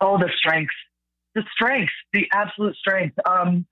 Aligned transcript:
Oh, 0.00 0.18
the 0.18 0.30
strength, 0.36 0.74
the 1.34 1.42
strength, 1.54 1.92
the 2.12 2.28
absolute 2.32 2.76
strength. 2.76 3.16
Um, 3.28 3.66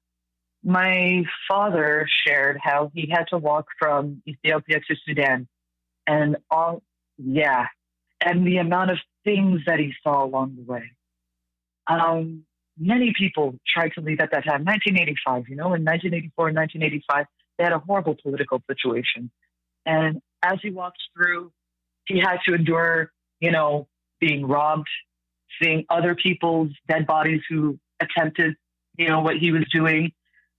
my 0.62 1.24
father 1.48 2.06
shared 2.26 2.58
how 2.62 2.90
he 2.94 3.10
had 3.10 3.24
to 3.28 3.38
walk 3.38 3.66
from 3.78 4.22
Ethiopia 4.26 4.80
to 4.80 4.96
Sudan, 5.06 5.46
and 6.06 6.36
all, 6.50 6.82
yeah, 7.18 7.66
and 8.24 8.46
the 8.46 8.56
amount 8.56 8.90
of 8.90 8.98
things 9.24 9.60
that 9.66 9.78
he 9.78 9.92
saw 10.02 10.24
along 10.24 10.56
the 10.56 10.62
way. 10.62 10.92
Um, 11.86 12.44
many 12.78 13.12
people 13.16 13.58
tried 13.66 13.92
to 13.94 14.00
leave 14.00 14.20
at 14.20 14.30
that 14.32 14.44
time. 14.44 14.64
1985, 14.64 15.48
you 15.48 15.56
know, 15.56 15.74
in 15.74 15.84
1984 15.84 16.48
and 16.48 16.56
1985, 16.56 17.26
they 17.58 17.64
had 17.64 17.72
a 17.72 17.78
horrible 17.78 18.16
political 18.20 18.62
situation. 18.68 19.30
And 19.86 20.20
as 20.42 20.58
he 20.62 20.70
walked 20.70 21.02
through, 21.14 21.52
he 22.06 22.18
had 22.18 22.38
to 22.46 22.54
endure, 22.54 23.10
you 23.40 23.50
know, 23.50 23.86
being 24.20 24.46
robbed, 24.46 24.88
seeing 25.62 25.84
other 25.90 26.14
people's 26.14 26.70
dead 26.88 27.06
bodies 27.06 27.40
who 27.48 27.78
attempted, 28.00 28.54
you 28.96 29.08
know, 29.08 29.20
what 29.20 29.36
he 29.36 29.52
was 29.52 29.64
doing, 29.72 30.12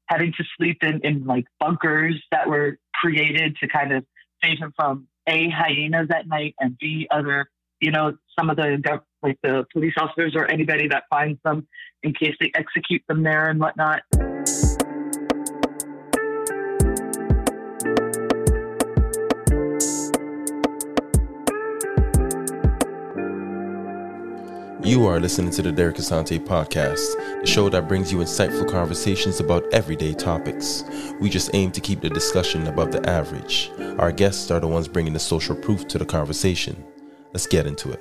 having 0.08 0.34
to 0.38 0.44
sleep 0.58 0.84
in, 0.84 1.02
in 1.04 1.26
like 1.26 1.46
bunkers 1.60 2.22
that 2.32 2.48
were 2.48 2.78
created 2.94 3.56
to 3.58 3.68
kind 3.68 3.94
of 3.94 4.06
save 4.44 4.60
him 4.60 4.74
from 4.76 5.08
A, 5.28 5.50
hyenas 5.50 6.08
at 6.16 6.28
night, 6.28 6.56
and 6.60 6.78
B, 6.78 7.08
other, 7.12 7.50
you 7.80 7.92
know, 7.92 8.18
some 8.38 8.50
of 8.50 8.58
the, 8.58 9.02
like 9.22 9.38
the 9.44 9.66
police 9.74 9.94
officers 9.98 10.34
or 10.36 10.50
anybody 10.50 10.88
that 10.88 11.04
finds 11.10 11.40
them 11.44 11.68
in 12.04 12.14
case 12.14 12.36
they 12.40 12.52
execute 12.56 13.02
them 13.08 13.24
there 13.24 13.50
and 13.50 13.60
whatnot. 13.60 14.02
You 24.86 25.08
are 25.08 25.20
listening 25.20 25.50
to 25.54 25.64
the 25.64 25.72
Derek 25.72 25.96
Asante 25.96 26.40
podcast, 26.40 27.42
the 27.42 27.48
show 27.48 27.70
that 27.70 27.88
brings 27.88 28.12
you 28.12 28.20
insightful 28.20 28.70
conversations 28.70 29.40
about 29.40 29.66
everyday 29.74 30.14
topics. 30.14 30.84
We 31.20 31.28
just 31.28 31.50
aim 31.56 31.72
to 31.72 31.82
keep 31.82 32.02
the 32.02 32.10
discussion 32.10 32.68
above 32.68 32.92
the 32.92 33.04
average. 33.10 33.72
Our 33.98 34.12
guests 34.12 34.52
are 34.52 34.60
the 34.60 34.68
ones 34.68 34.88
bringing 34.88 35.14
the 35.14 35.20
social 35.20 35.56
proof 35.56 35.88
to 35.88 35.98
the 35.98 36.06
conversation. 36.06 36.86
Let's 37.34 37.48
get 37.48 37.66
into 37.66 37.94
it. 37.94 38.00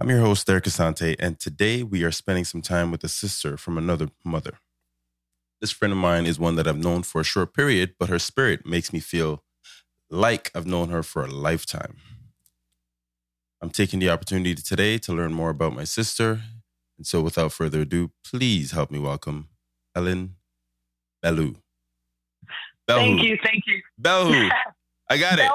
I'm 0.00 0.10
your 0.10 0.18
host, 0.18 0.48
Derek 0.48 0.64
Asante, 0.64 1.14
and 1.20 1.38
today 1.38 1.84
we 1.84 2.02
are 2.02 2.10
spending 2.10 2.44
some 2.44 2.60
time 2.60 2.90
with 2.90 3.04
a 3.04 3.08
sister 3.08 3.56
from 3.56 3.78
another 3.78 4.08
mother. 4.24 4.58
This 5.60 5.70
friend 5.70 5.92
of 5.92 5.98
mine 5.98 6.26
is 6.26 6.40
one 6.40 6.56
that 6.56 6.66
I've 6.66 6.76
known 6.76 7.04
for 7.04 7.20
a 7.20 7.24
short 7.24 7.54
period, 7.54 7.94
but 8.00 8.08
her 8.08 8.18
spirit 8.18 8.66
makes 8.66 8.92
me 8.92 8.98
feel 8.98 9.44
like 10.10 10.50
I've 10.56 10.66
known 10.66 10.88
her 10.88 11.04
for 11.04 11.24
a 11.24 11.30
lifetime. 11.30 11.98
I'm 13.60 13.70
taking 13.70 13.98
the 13.98 14.10
opportunity 14.10 14.54
today 14.54 14.98
to 14.98 15.12
learn 15.12 15.32
more 15.32 15.50
about 15.50 15.74
my 15.74 15.84
sister. 15.84 16.40
And 16.96 17.06
so, 17.06 17.20
without 17.20 17.52
further 17.52 17.80
ado, 17.80 18.12
please 18.24 18.72
help 18.72 18.90
me 18.90 18.98
welcome 18.98 19.48
Ellen 19.94 20.36
Bellew. 21.22 21.56
Thank 22.86 23.22
you, 23.22 23.36
thank 23.44 23.64
you. 23.66 23.82
Bellew. 23.98 24.48
I 25.10 25.18
got 25.18 25.38
it. 25.38 25.50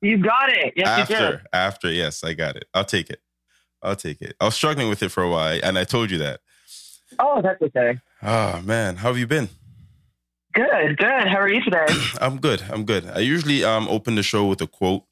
You 0.00 0.18
got 0.18 0.50
it. 0.50 0.74
Yes, 0.76 1.10
after, 1.10 1.42
after, 1.52 1.90
yes, 1.90 2.22
I 2.22 2.34
got 2.34 2.56
it. 2.56 2.66
I'll 2.72 2.84
take 2.84 3.10
it. 3.10 3.20
I'll 3.82 3.96
take 3.96 4.22
it. 4.22 4.34
I 4.40 4.44
was 4.44 4.54
struggling 4.54 4.88
with 4.88 5.02
it 5.02 5.10
for 5.10 5.22
a 5.22 5.28
while, 5.30 5.58
and 5.62 5.78
I 5.78 5.84
told 5.84 6.10
you 6.10 6.18
that. 6.18 6.40
Oh, 7.18 7.40
that's 7.42 7.60
okay. 7.62 7.98
Oh 8.22 8.60
man, 8.62 8.96
how 8.96 9.08
have 9.08 9.18
you 9.18 9.26
been? 9.26 9.48
Good, 10.54 10.96
good. 10.98 11.28
How 11.28 11.38
are 11.38 11.48
you 11.48 11.62
today? 11.62 11.86
I'm 12.20 12.38
good. 12.38 12.62
I'm 12.70 12.84
good. 12.84 13.06
I 13.06 13.20
usually 13.20 13.64
um 13.64 13.88
open 13.88 14.14
the 14.14 14.22
show 14.22 14.46
with 14.46 14.60
a 14.60 14.66
quote 14.66 15.04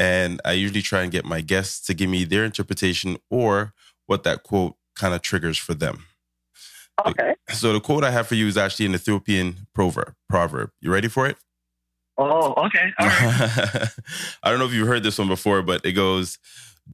and 0.00 0.40
I 0.46 0.52
usually 0.52 0.80
try 0.80 1.02
and 1.02 1.12
get 1.12 1.26
my 1.26 1.42
guests 1.42 1.86
to 1.86 1.92
give 1.92 2.08
me 2.08 2.24
their 2.24 2.42
interpretation 2.42 3.18
or 3.28 3.74
what 4.06 4.22
that 4.22 4.44
quote 4.44 4.76
kind 4.96 5.12
of 5.14 5.20
triggers 5.20 5.58
for 5.58 5.74
them. 5.74 6.06
Okay. 7.06 7.34
So 7.50 7.74
the 7.74 7.80
quote 7.80 8.02
I 8.02 8.10
have 8.10 8.26
for 8.26 8.34
you 8.34 8.46
is 8.46 8.56
actually 8.56 8.86
an 8.86 8.94
Ethiopian 8.94 9.66
proverb. 9.74 10.14
Proverb. 10.30 10.70
You 10.80 10.90
ready 10.90 11.08
for 11.08 11.26
it? 11.26 11.36
Oh, 12.16 12.54
okay. 12.66 12.92
All 12.98 13.06
right. 13.06 13.88
I 14.42 14.50
don't 14.50 14.58
know 14.58 14.64
if 14.64 14.72
you've 14.72 14.88
heard 14.88 15.02
this 15.02 15.18
one 15.18 15.28
before, 15.28 15.60
but 15.60 15.84
it 15.84 15.92
goes, 15.92 16.38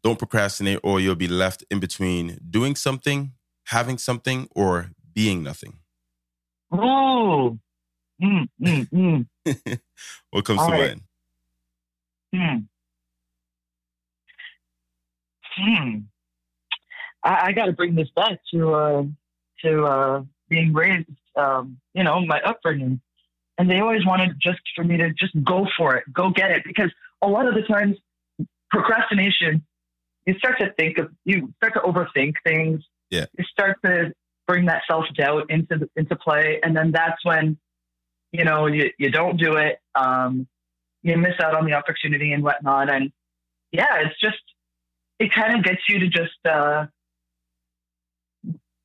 "Don't 0.03 0.19
procrastinate, 0.19 0.81
or 0.83 0.99
you'll 1.01 1.15
be 1.15 1.29
left 1.29 1.65
in 1.71 1.79
between 1.79 2.39
doing 2.49 2.75
something, 2.75 3.33
having 3.67 3.99
something, 3.99 4.49
or 4.55 4.91
being 5.15 5.45
nothing." 5.45 5.75
Ooh. 6.75 7.59
Mm, 8.23 8.49
mm, 8.61 8.89
mm. 8.91 9.27
what 10.31 10.45
comes 10.45 10.61
All 10.61 10.67
to 10.67 10.73
right. 10.73 10.99
mind? 12.33 12.69
Hmm. 15.57 15.99
I, 17.23 17.47
I 17.47 17.53
got 17.53 17.67
to 17.67 17.73
bring 17.73 17.95
this 17.95 18.09
back 18.15 18.39
to 18.53 18.75
uh, 18.75 19.03
to 19.65 19.85
uh, 19.85 20.23
being 20.49 20.73
raised. 20.73 21.09
Um, 21.37 21.79
you 21.93 22.03
know, 22.03 22.25
my 22.25 22.41
upbringing, 22.41 23.01
and 23.59 23.71
they 23.71 23.81
always 23.81 24.07
wanted 24.07 24.37
just 24.41 24.61
for 24.75 24.85
me 24.85 24.97
to 24.97 25.13
just 25.13 25.33
go 25.45 25.67
for 25.77 25.97
it, 25.97 26.05
go 26.13 26.31
get 26.31 26.51
it, 26.51 26.63
because 26.65 26.91
a 27.21 27.29
lot 27.29 27.47
of 27.47 27.55
the 27.55 27.63
times 27.63 27.97
procrastination, 28.71 29.65
you 30.25 30.35
start 30.39 30.59
to 30.61 30.73
think 30.79 30.99
of, 30.99 31.11
you 31.25 31.53
start 31.59 31.75
to 31.75 31.81
overthink 31.81 32.35
things. 32.45 32.83
Yeah. 33.11 33.27
You 33.39 33.45
start 33.45 33.79
to 33.85 34.13
bring 34.47 34.67
that 34.67 34.83
self 34.89 35.05
doubt 35.15 35.51
into 35.51 35.77
the, 35.77 35.91
into 35.97 36.17
play, 36.17 36.61
and 36.63 36.75
then 36.77 36.91
that's 36.93 37.23
when, 37.25 37.59
you 38.33 38.45
know, 38.45 38.67
you 38.67 38.91
you 38.99 39.11
don't 39.11 39.37
do 39.37 39.57
it. 39.57 39.79
Um, 39.95 40.47
you 41.03 41.17
miss 41.17 41.35
out 41.41 41.55
on 41.55 41.67
the 41.67 41.75
opportunity 41.75 42.33
and 42.33 42.43
whatnot. 42.43 42.91
And 42.91 43.13
yeah, 43.71 44.01
it's 44.01 44.19
just, 44.21 44.43
it 45.19 45.33
kind 45.33 45.57
of 45.57 45.65
gets 45.65 45.83
you 45.89 45.99
to 46.01 46.09
just 46.09 46.35
uh, 46.49 46.87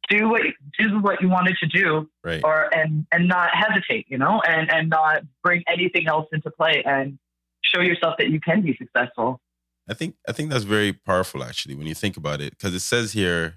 do 0.09 0.29
what 0.29 0.41
do 0.77 0.99
what 0.99 1.21
you 1.21 1.29
wanted 1.29 1.57
to 1.61 1.67
do, 1.67 2.09
Right. 2.23 2.41
or 2.43 2.73
and 2.75 3.05
and 3.11 3.27
not 3.27 3.49
hesitate, 3.53 4.05
you 4.09 4.17
know, 4.17 4.41
and 4.47 4.71
and 4.71 4.89
not 4.89 5.23
bring 5.43 5.63
anything 5.67 6.07
else 6.07 6.27
into 6.31 6.51
play, 6.51 6.83
and 6.85 7.17
show 7.63 7.81
yourself 7.81 8.15
that 8.17 8.29
you 8.29 8.39
can 8.39 8.61
be 8.61 8.75
successful. 8.77 9.39
I 9.89 9.93
think 9.93 10.15
I 10.27 10.31
think 10.31 10.49
that's 10.51 10.63
very 10.63 10.93
powerful 10.93 11.43
actually 11.43 11.75
when 11.75 11.87
you 11.87 11.95
think 11.95 12.17
about 12.17 12.41
it 12.41 12.51
because 12.51 12.73
it 12.73 12.79
says 12.81 13.13
here, 13.13 13.55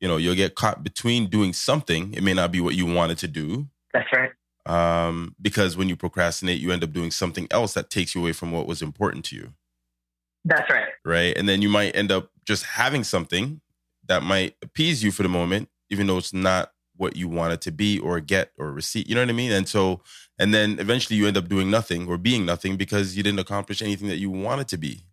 you 0.00 0.08
know, 0.08 0.16
you'll 0.16 0.34
get 0.34 0.54
caught 0.54 0.82
between 0.84 1.28
doing 1.28 1.52
something. 1.52 2.14
It 2.14 2.22
may 2.22 2.34
not 2.34 2.52
be 2.52 2.60
what 2.60 2.74
you 2.74 2.86
wanted 2.86 3.18
to 3.18 3.28
do. 3.28 3.68
That's 3.92 4.08
right. 4.12 4.30
Um, 4.66 5.34
because 5.40 5.76
when 5.76 5.88
you 5.88 5.96
procrastinate, 5.96 6.60
you 6.60 6.70
end 6.70 6.84
up 6.84 6.92
doing 6.92 7.10
something 7.10 7.48
else 7.50 7.74
that 7.74 7.90
takes 7.90 8.14
you 8.14 8.20
away 8.20 8.32
from 8.32 8.52
what 8.52 8.66
was 8.66 8.82
important 8.82 9.24
to 9.26 9.36
you, 9.36 9.54
That's 10.44 10.70
right. 10.70 10.88
right? 11.04 11.36
And 11.36 11.48
then 11.48 11.62
you 11.62 11.68
might 11.68 11.94
end 11.94 12.10
up 12.10 12.30
just 12.46 12.64
having 12.64 13.04
something 13.04 13.60
that 14.06 14.22
might 14.22 14.56
appease 14.62 15.04
you 15.04 15.10
for 15.12 15.22
the 15.22 15.28
moment, 15.28 15.68
even 15.90 16.06
though 16.06 16.18
it's 16.18 16.32
not 16.32 16.72
what 16.96 17.16
you 17.16 17.28
want 17.28 17.52
it 17.52 17.60
to 17.62 17.70
be 17.72 17.98
or 17.98 18.20
get 18.20 18.52
or 18.58 18.72
receive. 18.72 19.08
You 19.08 19.14
know 19.14 19.22
what 19.22 19.28
I 19.30 19.32
mean? 19.32 19.52
And 19.52 19.68
so, 19.68 20.02
and 20.38 20.52
then 20.52 20.78
eventually 20.78 21.16
you 21.16 21.26
end 21.26 21.36
up 21.36 21.48
doing 21.48 21.70
nothing 21.70 22.08
or 22.08 22.18
being 22.18 22.44
nothing 22.46 22.76
because 22.76 23.16
you 23.16 23.22
didn't 23.22 23.38
accomplish 23.40 23.80
anything 23.82 24.08
that 24.08 24.16
you 24.18 24.30
wanted 24.30 24.68
to 24.68 24.76
be. 24.78 25.04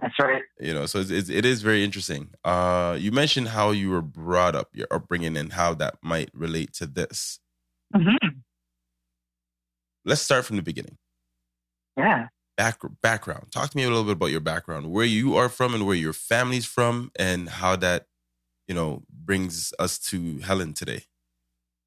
That's 0.00 0.18
right. 0.18 0.42
you 0.58 0.74
know 0.74 0.86
so 0.86 0.98
it's, 0.98 1.10
it's, 1.10 1.28
it 1.30 1.44
is 1.44 1.62
very 1.62 1.84
interesting 1.84 2.30
uh 2.44 2.96
you 2.98 3.12
mentioned 3.12 3.46
how 3.46 3.70
you 3.70 3.90
were 3.90 4.02
brought 4.02 4.56
up 4.56 4.70
your 4.72 4.88
upbringing 4.90 5.36
and 5.36 5.52
how 5.52 5.72
that 5.74 5.94
might 6.02 6.30
relate 6.34 6.72
to 6.72 6.84
this 6.86 7.38
hmm 7.94 8.16
let's 10.04 10.20
start 10.20 10.44
from 10.44 10.56
the 10.56 10.62
beginning 10.62 10.98
Yeah. 11.96 12.26
Back, 12.56 12.80
background 13.02 13.50
talk 13.50 13.70
to 13.70 13.76
me 13.76 13.82
a 13.82 13.88
little 13.88 14.04
bit 14.04 14.12
about 14.12 14.30
your 14.30 14.40
background 14.40 14.92
where 14.92 15.04
you 15.04 15.36
are 15.36 15.48
from 15.48 15.74
and 15.74 15.84
where 15.84 15.96
your 15.96 16.12
family's 16.12 16.64
from 16.64 17.10
and 17.18 17.48
how 17.48 17.74
that 17.74 18.06
you 18.68 18.74
know 18.74 19.02
brings 19.10 19.72
us 19.78 19.98
to 19.98 20.38
helen 20.38 20.72
today 20.72 21.04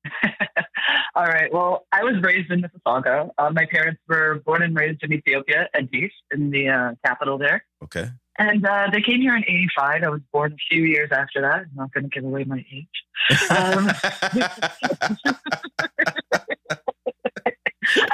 All 1.18 1.26
right. 1.26 1.52
Well, 1.52 1.88
I 1.92 2.04
was 2.04 2.22
raised 2.22 2.52
in 2.52 2.62
Mississauga. 2.62 3.32
Uh, 3.40 3.50
my 3.50 3.66
parents 3.66 4.00
were 4.08 4.36
born 4.46 4.62
and 4.62 4.78
raised 4.78 5.02
in 5.02 5.12
Ethiopia, 5.12 5.68
Addis, 5.74 6.12
in 6.32 6.52
the 6.52 6.70
uh, 6.70 6.92
capital 7.04 7.40
there. 7.40 7.66
okay 7.84 8.12
And 8.38 8.64
uh, 8.64 8.90
they 8.92 9.02
came 9.02 9.22
here 9.22 9.36
in 9.36 9.44
85. 9.44 10.04
I 10.04 10.10
was 10.10 10.22
born 10.32 10.54
a 10.54 10.58
few 10.70 10.84
years 10.84 11.10
after 11.12 11.42
that. 11.42 11.62
I'm 11.62 11.72
not 11.76 11.92
going 11.92 12.04
to 12.04 12.10
give 12.10 12.24
away 12.24 12.44
my 12.44 12.64
age. 12.72 12.88
Um, 13.50 13.90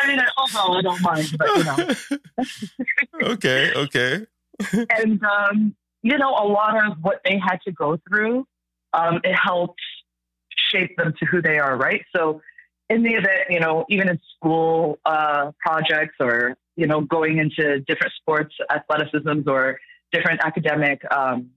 I 0.04 0.08
mean, 0.08 0.20
I 0.20 0.82
don't 0.82 1.02
mind, 1.02 1.36
but 1.38 1.48
you 1.58 1.64
know. 1.64 3.24
okay 3.34 3.72
okay 3.74 4.26
and 4.90 5.22
um, 5.24 5.76
you 6.02 6.18
know, 6.18 6.32
a 6.32 6.46
lot 6.46 6.86
of 6.86 6.98
what 7.02 7.22
they 7.26 7.38
had 7.38 7.58
to 7.66 7.72
go 7.72 7.98
through, 8.08 8.46
um, 8.94 9.22
it 9.24 9.34
helped 9.34 9.80
shape 10.72 10.96
them 10.98 11.14
to 11.20 11.26
who 11.26 11.42
they 11.42 11.58
are, 11.60 11.76
right? 11.78 12.04
So, 12.16 12.42
in 12.90 13.04
the 13.04 13.14
event, 13.14 13.50
you 13.50 13.60
know, 13.60 13.86
even 13.90 14.10
in 14.10 14.20
school 14.36 15.00
uh, 15.06 15.52
projects 15.60 16.16
or 16.20 16.56
you 16.76 16.88
know, 16.88 17.02
going 17.02 17.38
into 17.38 17.80
different 17.82 18.14
sports 18.20 18.56
athleticisms 18.72 19.48
or 19.48 19.80
different 20.12 20.42
academic 20.44 21.02
um, 21.12 21.52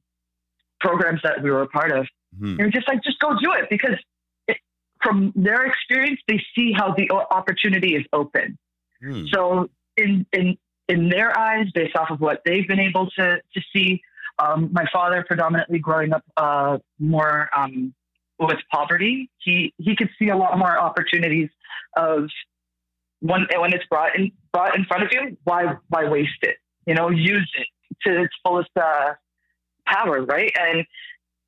programs 0.79 1.21
that 1.23 1.43
we 1.43 1.51
were 1.51 1.63
a 1.63 1.69
part 1.69 1.91
of, 1.91 2.07
Hmm. 2.39 2.57
they're 2.57 2.71
just 2.71 2.87
like, 2.89 3.03
just 3.03 3.19
go 3.19 3.31
do 3.41 3.53
it 3.53 3.69
because 3.71 3.97
from 5.03 5.33
their 5.37 5.67
experience, 5.67 6.21
they 6.29 6.41
see 6.55 6.73
how 6.73 6.95
the 6.95 7.11
opportunity 7.11 7.97
is 7.97 8.05
open. 8.13 8.59
Hmm. 9.03 9.25
So 9.33 9.71
in 9.97 10.27
in 10.33 10.57
in 10.89 11.09
their 11.09 11.37
eyes, 11.39 11.67
based 11.75 11.97
off 11.97 12.11
of 12.11 12.21
what 12.21 12.43
they've 12.45 12.67
been 12.67 12.81
able 12.81 13.11
to 13.19 13.41
to 13.55 13.61
see, 13.73 14.03
Um, 14.39 14.69
my 14.71 14.85
father, 14.93 15.25
predominantly 15.27 15.79
growing 15.79 16.13
up 16.13 16.23
uh, 16.37 16.77
more 16.99 17.49
um, 17.57 17.95
with 18.39 18.61
poverty, 18.71 19.31
he 19.39 19.73
he 19.79 19.97
could 19.97 20.11
see 20.19 20.29
a 20.29 20.37
lot 20.37 20.59
more 20.59 20.77
opportunities 20.79 21.49
of 21.97 22.29
when 23.21 23.47
when 23.63 23.73
it's 23.73 23.87
brought 23.89 24.13
in 24.15 24.33
brought 24.53 24.77
in 24.77 24.85
front 24.85 25.03
of 25.05 25.11
you. 25.11 25.39
Why 25.45 25.61
why 25.89 26.03
waste 26.17 26.43
it? 26.43 26.57
You 26.89 26.95
know, 26.95 27.09
use 27.09 27.51
it 27.61 27.69
to 28.05 28.11
its 28.25 28.35
fullest 28.43 28.75
uh, 28.77 29.15
power, 29.87 30.17
right? 30.35 30.53
And 30.67 30.85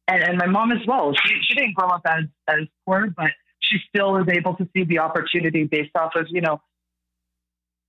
and 0.09 0.23
and 0.23 0.39
my 0.39 0.47
mom 0.47 0.73
as 0.73 0.85
well. 0.87 1.13
She 1.15 1.35
she 1.47 1.55
didn't 1.55 1.75
grow 1.75 1.89
up 1.89 2.03
as 2.07 2.25
as 2.49 2.67
poor, 2.85 3.09
but 3.17 3.31
she 3.61 3.79
still 3.89 4.13
was 4.13 4.27
able 4.29 4.55
to 4.57 4.69
see 4.75 4.85
the 4.85 4.99
opportunity 4.99 5.65
based 5.65 5.95
off 5.95 6.13
of 6.17 6.27
you 6.31 6.41
know 6.41 6.61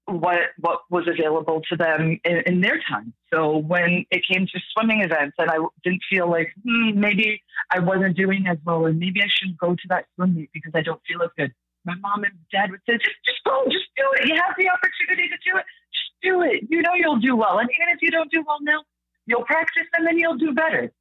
what 0.06 0.40
what 0.58 0.80
was 0.90 1.08
available 1.08 1.62
to 1.70 1.76
them 1.76 2.20
in, 2.24 2.38
in, 2.46 2.62
their 2.62 2.80
time. 2.90 3.14
So 3.32 3.58
when 3.58 4.06
it 4.12 4.24
came 4.30 4.48
to 4.48 4.60
swimming 4.74 5.02
events, 5.02 5.36
and 5.38 5.50
I 5.50 5.58
didn't 5.84 6.02
feel 6.10 6.30
like 6.30 6.54
hmm, 6.64 7.00
maybe 7.00 7.42
I 7.72 7.80
wasn't 7.80 8.18
doing 8.18 8.48
as 8.48 8.58
well, 8.66 8.86
and 8.86 9.00
maybe 9.00 9.22
I 9.22 9.28
shouldn't 9.30 9.58
go 9.58 9.74
to 9.74 9.88
that 9.90 10.06
swim 10.16 10.36
meet 10.36 10.50
because 10.54 10.74
I 10.76 10.82
don't 10.82 11.02
feel 11.08 11.22
as 11.22 11.30
good. 11.38 11.54
My 11.86 11.96
mom 11.96 12.24
and 12.24 12.34
dad 12.52 12.72
would 12.72 12.82
say, 12.88 12.98
just 12.98 13.16
just 13.26 13.44
go, 13.46 13.64
just 13.66 13.86
do 13.96 14.04
it. 14.18 14.28
You 14.28 14.36
have 14.36 14.56
the 14.58 14.70
opportunity 14.70 15.30
to 15.30 15.38
do 15.46 15.58
it. 15.58 15.66
Just 15.94 16.12
do 16.22 16.42
it. 16.42 16.68
You 16.70 16.82
know 16.82 16.94
you'll 16.96 17.20
do 17.20 17.36
well, 17.36 17.60
and 17.60 17.70
even 17.70 17.94
if 17.94 18.02
you 18.02 18.12
don't 18.12 18.32
do 18.32 18.44
well 18.46 18.58
now, 18.62 18.84
you'll 19.26 19.46
practice 19.46 19.86
and 19.94 20.06
then 20.06 20.18
you'll 20.18 20.38
do 20.38 20.54
better. 20.54 20.92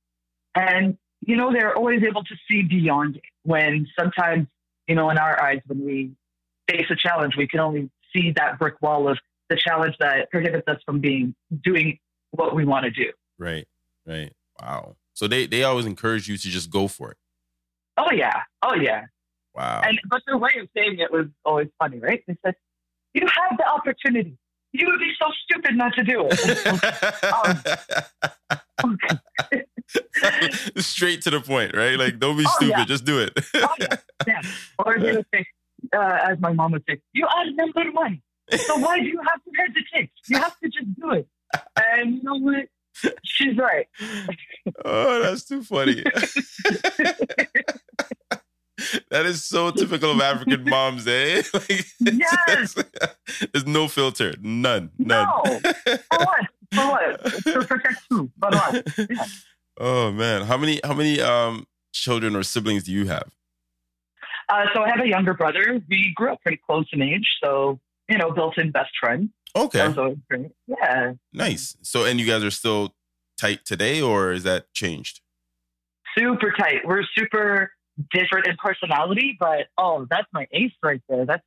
And 0.55 0.99
you 1.21 1.37
know 1.37 1.53
they're 1.53 1.77
always 1.77 2.03
able 2.03 2.25
to 2.25 2.35
see 2.51 2.63
beyond 2.63 3.17
it. 3.17 3.23
When 3.45 3.87
sometimes 3.99 4.47
you 4.87 4.95
know 4.95 5.11
in 5.11 5.19
our 5.19 5.41
eyes 5.43 5.61
when 5.67 5.85
we 5.85 6.13
face 6.69 6.87
a 6.91 6.97
challenge, 6.97 7.35
we 7.37 7.47
can 7.47 7.61
only 7.61 7.91
see 8.15 8.33
that 8.37 8.59
brick 8.59 8.81
wall 8.81 9.09
of 9.09 9.19
the 9.49 9.57
challenge 9.57 9.97
that 10.01 10.31
prohibits 10.31 10.69
us 10.69 10.79
from 10.85 11.01
being 11.01 11.35
doing 11.65 11.99
what 12.31 12.55
we 12.55 12.65
want 12.65 12.85
to 12.85 12.91
do. 12.91 13.11
Right, 13.39 13.67
right. 14.07 14.33
Wow. 14.61 14.97
So 15.15 15.27
they 15.27 15.47
they 15.47 15.65
always 15.65 15.87
encourage 15.87 16.29
you 16.29 16.37
to 16.37 16.49
just 16.49 16.71
go 16.71 16.89
for 16.89 17.13
it. 17.13 17.17
Oh 17.97 18.13
yeah. 18.13 18.43
Oh 18.63 18.75
yeah. 18.75 19.05
Wow. 19.55 19.83
And 19.85 19.99
but 20.09 20.23
their 20.27 20.39
way 20.39 20.53
of 20.61 20.69
saying 20.77 20.99
it 20.99 21.11
was 21.11 21.27
always 21.45 21.69
funny, 21.79 21.99
right? 21.99 22.23
They 22.27 22.37
said, 22.45 22.55
"You 23.15 23.27
have 23.27 23.59
the 23.59 23.67
opportunity. 23.67 24.37
You 24.73 24.87
would 24.89 25.01
be 25.01 25.13
so 25.19 25.27
stupid 25.45 25.77
not 25.77 25.95
to 25.95 26.05
do 26.05 26.29
it." 26.31 26.45
um, 28.85 28.99
Straight 30.77 31.23
to 31.23 31.31
the 31.31 31.41
point, 31.41 31.77
right? 31.77 31.99
Like, 31.99 32.19
don't 32.19 32.37
be 32.37 32.45
oh, 32.47 32.53
stupid. 32.57 32.79
Yeah. 32.79 32.85
Just 32.85 33.05
do 33.05 33.21
it. 33.21 33.33
oh, 33.55 33.75
yeah. 33.81 33.97
yeah. 34.27 34.41
Or 34.79 34.99
say, 35.01 35.47
uh, 35.93 36.19
as 36.29 36.41
my 36.41 36.53
mom 36.53 36.73
would 36.73 36.85
say, 36.89 37.01
you 37.13 37.27
are 37.27 37.51
number 37.53 37.85
one. 37.93 38.23
So 38.57 38.79
why 38.79 38.99
do 38.99 39.07
you 39.07 39.21
have 39.29 39.43
to 39.45 39.51
hesitate? 39.57 40.11
You 40.29 40.39
have 40.39 40.59
to 40.61 40.69
just 40.69 41.01
do 41.01 41.11
it. 41.13 41.29
And 41.77 42.17
you 42.17 42.23
know 42.23 42.37
what? 42.37 42.69
She's 43.23 43.57
right. 43.57 43.87
oh, 44.85 45.23
that's 45.23 45.45
too 45.45 45.63
funny. 45.63 46.03
that 49.11 49.27
is 49.27 49.45
so 49.45 49.71
typical 49.71 50.11
of 50.13 50.21
African 50.21 50.65
moms, 50.65 51.07
eh? 51.07 51.43
Like, 51.55 51.87
yes. 52.01 52.75
There's 53.53 53.67
no 53.67 53.87
filter. 53.89 54.35
None. 54.41 54.91
None. 54.99 55.29
No. 55.29 55.61
For 55.61 56.19
what? 56.19 56.47
For 56.73 56.87
what? 56.87 57.25
To 57.45 57.65
protect 57.65 58.01
who? 58.11 58.31
But 58.37 58.55
what? 58.55 58.85
Yeah. 58.99 59.25
Oh 59.79 60.11
man. 60.11 60.43
How 60.43 60.57
many 60.57 60.81
how 60.85 60.95
many 60.95 61.21
um 61.21 61.67
children 61.93 62.37
or 62.37 62.43
siblings 62.43 62.85
do 62.85 62.93
you 62.93 63.07
have? 63.07 63.31
Uh, 64.49 64.65
so 64.75 64.83
I 64.83 64.89
have 64.89 65.01
a 65.01 65.09
younger 65.09 65.35
brother. 65.35 65.81
We 65.89 66.13
grew 66.17 66.33
up 66.33 66.41
pretty 66.43 66.61
close 66.67 66.87
in 66.93 67.03
age, 67.03 67.29
so 67.43 67.79
you 68.09 68.17
know, 68.17 68.31
built-in 68.31 68.71
best 68.71 68.91
friend. 68.99 69.29
Okay. 69.55 69.95
Yeah. 70.67 71.13
Nice. 71.33 71.77
So, 71.83 72.05
and 72.05 72.19
you 72.19 72.27
guys 72.27 72.43
are 72.43 72.51
still 72.51 72.95
tight 73.39 73.65
today, 73.65 74.01
or 74.01 74.33
is 74.33 74.45
that 74.45 74.73
changed? 74.73 75.21
Super 76.17 76.53
tight. 76.59 76.87
We're 76.87 77.03
super 77.17 77.73
different 78.13 78.47
in 78.47 78.57
personality, 78.57 79.37
but 79.39 79.67
oh, 79.77 80.07
that's 80.09 80.27
my 80.33 80.47
ace 80.53 80.73
right 80.83 81.03
there. 81.09 81.27
That's, 81.27 81.43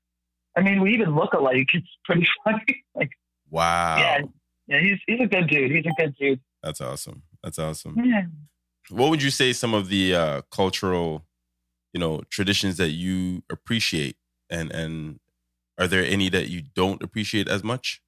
I 0.56 0.62
mean, 0.62 0.82
we 0.82 0.94
even 0.94 1.16
look 1.16 1.34
alike. 1.34 1.70
It's 1.74 1.88
pretty 2.06 2.28
funny. 2.44 2.84
like, 2.96 3.12
wow. 3.50 3.98
Yeah. 3.98 4.22
Yeah. 4.68 4.80
He's 4.80 5.00
he's 5.08 5.22
a 5.22 5.28
good 5.28 5.48
dude. 5.48 5.72
He's 5.72 5.86
a 5.86 6.02
good 6.02 6.16
dude. 6.20 6.40
That's 6.62 6.80
awesome. 6.82 7.24
That's 7.44 7.60
awesome. 7.60 7.96
Yeah. 8.04 8.24
What 8.90 9.10
would 9.10 9.24
you 9.24 9.30
say 9.30 9.54
some 9.54 9.74
of 9.74 9.90
the 9.90 10.16
uh, 10.16 10.42
cultural 10.52 11.26
you 11.94 12.00
know 12.00 12.22
traditions 12.30 12.78
that 12.78 12.90
you 12.92 13.44
appreciate? 13.50 14.18
And 14.50 14.72
and 14.72 15.20
are 15.78 15.88
there 15.88 16.04
any 16.04 16.30
that 16.30 16.50
you 16.50 16.62
don't 16.76 17.02
appreciate 17.02 17.48
as 17.48 17.64
much? 17.64 18.02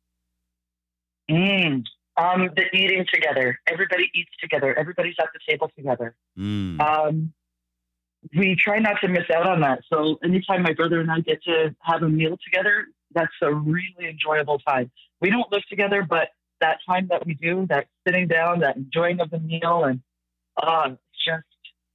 Mm, 1.29 1.83
um 2.17 2.49
the 2.55 2.65
eating 2.73 3.05
together. 3.11 3.59
Everybody 3.67 4.09
eats 4.13 4.31
together. 4.39 4.77
Everybody's 4.77 5.15
at 5.19 5.29
the 5.33 5.39
table 5.49 5.71
together. 5.75 6.15
Mm. 6.37 6.79
um 6.81 7.33
we 8.37 8.55
try 8.55 8.79
not 8.79 9.01
to 9.01 9.09
miss 9.09 9.29
out 9.35 9.47
on 9.47 9.61
that. 9.61 9.81
So 9.91 10.17
anytime 10.23 10.63
my 10.63 10.73
brother 10.73 11.01
and 11.01 11.11
i 11.11 11.19
get 11.19 11.43
to 11.43 11.75
have 11.81 12.03
a 12.03 12.09
meal 12.09 12.37
together 12.43 12.85
that's 13.15 13.33
a 13.43 13.53
really 13.53 14.09
enjoyable 14.09 14.57
time. 14.59 14.91
We 15.21 15.29
don't 15.29 15.51
live 15.51 15.63
together 15.69 16.05
but 16.07 16.29
that 16.63 16.79
time 16.87 17.07
that 17.09 17.25
we 17.25 17.33
do 17.35 17.65
that 17.69 17.87
sitting 18.07 18.27
down 18.27 18.59
that 18.59 18.75
enjoying 18.75 19.19
of 19.19 19.29
the 19.29 19.39
meal 19.39 19.83
and 19.83 20.01
uh, 20.61 20.89
just 21.25 21.43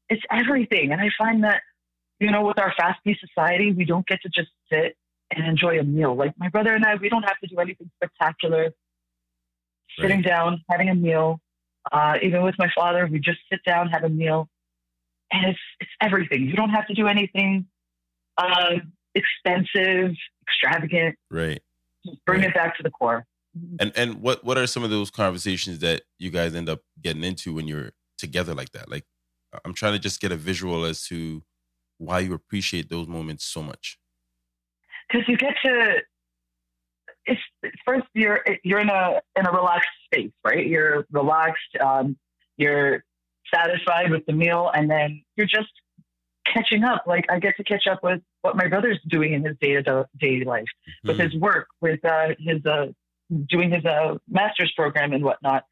it's 0.08 0.22
everything 0.30 0.92
and 0.92 1.00
i 1.00 1.08
find 1.18 1.44
that 1.44 1.62
you 2.20 2.30
know, 2.30 2.42
with 2.42 2.58
our 2.58 2.72
fast 2.76 3.02
paced 3.04 3.20
society, 3.20 3.72
we 3.72 3.84
don't 3.84 4.06
get 4.06 4.20
to 4.22 4.28
just 4.28 4.50
sit 4.70 4.96
and 5.30 5.46
enjoy 5.46 5.78
a 5.78 5.84
meal. 5.84 6.16
Like 6.16 6.34
my 6.38 6.48
brother 6.48 6.74
and 6.74 6.84
I, 6.84 6.96
we 6.96 7.08
don't 7.08 7.22
have 7.22 7.38
to 7.40 7.46
do 7.46 7.58
anything 7.58 7.90
spectacular. 7.96 8.64
Right. 8.64 8.72
Sitting 10.00 10.22
down, 10.22 10.62
having 10.70 10.88
a 10.88 10.94
meal. 10.94 11.40
Uh, 11.90 12.18
even 12.22 12.42
with 12.42 12.54
my 12.58 12.68
father, 12.74 13.08
we 13.10 13.18
just 13.18 13.38
sit 13.50 13.60
down, 13.66 13.88
have 13.88 14.04
a 14.04 14.08
meal, 14.08 14.48
and 15.32 15.46
it's 15.46 15.58
it's 15.80 15.90
everything. 16.02 16.42
You 16.46 16.54
don't 16.54 16.70
have 16.70 16.86
to 16.88 16.94
do 16.94 17.06
anything 17.06 17.66
uh, 18.36 18.74
expensive, 19.14 20.12
extravagant. 20.42 21.16
Right. 21.30 21.62
Just 22.04 22.24
bring 22.26 22.40
right. 22.40 22.50
it 22.50 22.54
back 22.54 22.76
to 22.76 22.82
the 22.82 22.90
core. 22.90 23.24
And 23.80 23.92
and 23.96 24.14
what 24.16 24.44
what 24.44 24.58
are 24.58 24.66
some 24.66 24.84
of 24.84 24.90
those 24.90 25.10
conversations 25.10 25.78
that 25.80 26.02
you 26.18 26.30
guys 26.30 26.54
end 26.54 26.68
up 26.68 26.80
getting 27.00 27.24
into 27.24 27.54
when 27.54 27.68
you're 27.68 27.92
together 28.16 28.54
like 28.54 28.72
that? 28.72 28.90
Like, 28.90 29.04
I'm 29.64 29.74
trying 29.74 29.92
to 29.94 29.98
just 29.98 30.20
get 30.20 30.32
a 30.32 30.36
visual 30.36 30.84
as 30.84 31.04
to 31.06 31.42
why 31.98 32.20
you 32.20 32.32
appreciate 32.32 32.88
those 32.88 33.06
moments 33.06 33.44
so 33.44 33.62
much? 33.62 33.98
Because 35.08 35.28
you 35.28 35.36
get 35.36 35.54
to. 35.64 35.96
It's 37.26 37.40
first 37.84 38.06
you're 38.14 38.42
you're 38.64 38.78
in 38.78 38.88
a 38.88 39.20
in 39.36 39.46
a 39.46 39.52
relaxed 39.52 39.90
space, 40.06 40.32
right? 40.44 40.66
You're 40.66 41.04
relaxed. 41.12 41.76
Um, 41.80 42.16
you're 42.56 43.04
satisfied 43.52 44.10
with 44.10 44.24
the 44.26 44.32
meal, 44.32 44.70
and 44.72 44.90
then 44.90 45.22
you're 45.36 45.46
just 45.46 45.70
catching 46.46 46.84
up. 46.84 47.04
Like 47.06 47.26
I 47.28 47.38
get 47.38 47.56
to 47.56 47.64
catch 47.64 47.86
up 47.86 48.02
with 48.02 48.20
what 48.42 48.56
my 48.56 48.66
brother's 48.66 49.00
doing 49.08 49.34
in 49.34 49.44
his 49.44 49.56
day 49.60 49.80
to 49.82 50.06
day 50.18 50.44
life, 50.44 50.62
mm-hmm. 50.62 51.08
with 51.08 51.18
his 51.18 51.34
work, 51.34 51.66
with 51.80 52.02
uh, 52.04 52.28
his 52.38 52.64
uh, 52.64 52.86
doing 53.48 53.70
his 53.70 53.84
uh, 53.84 54.16
master's 54.28 54.72
program 54.76 55.12
and 55.12 55.24
whatnot 55.24 55.64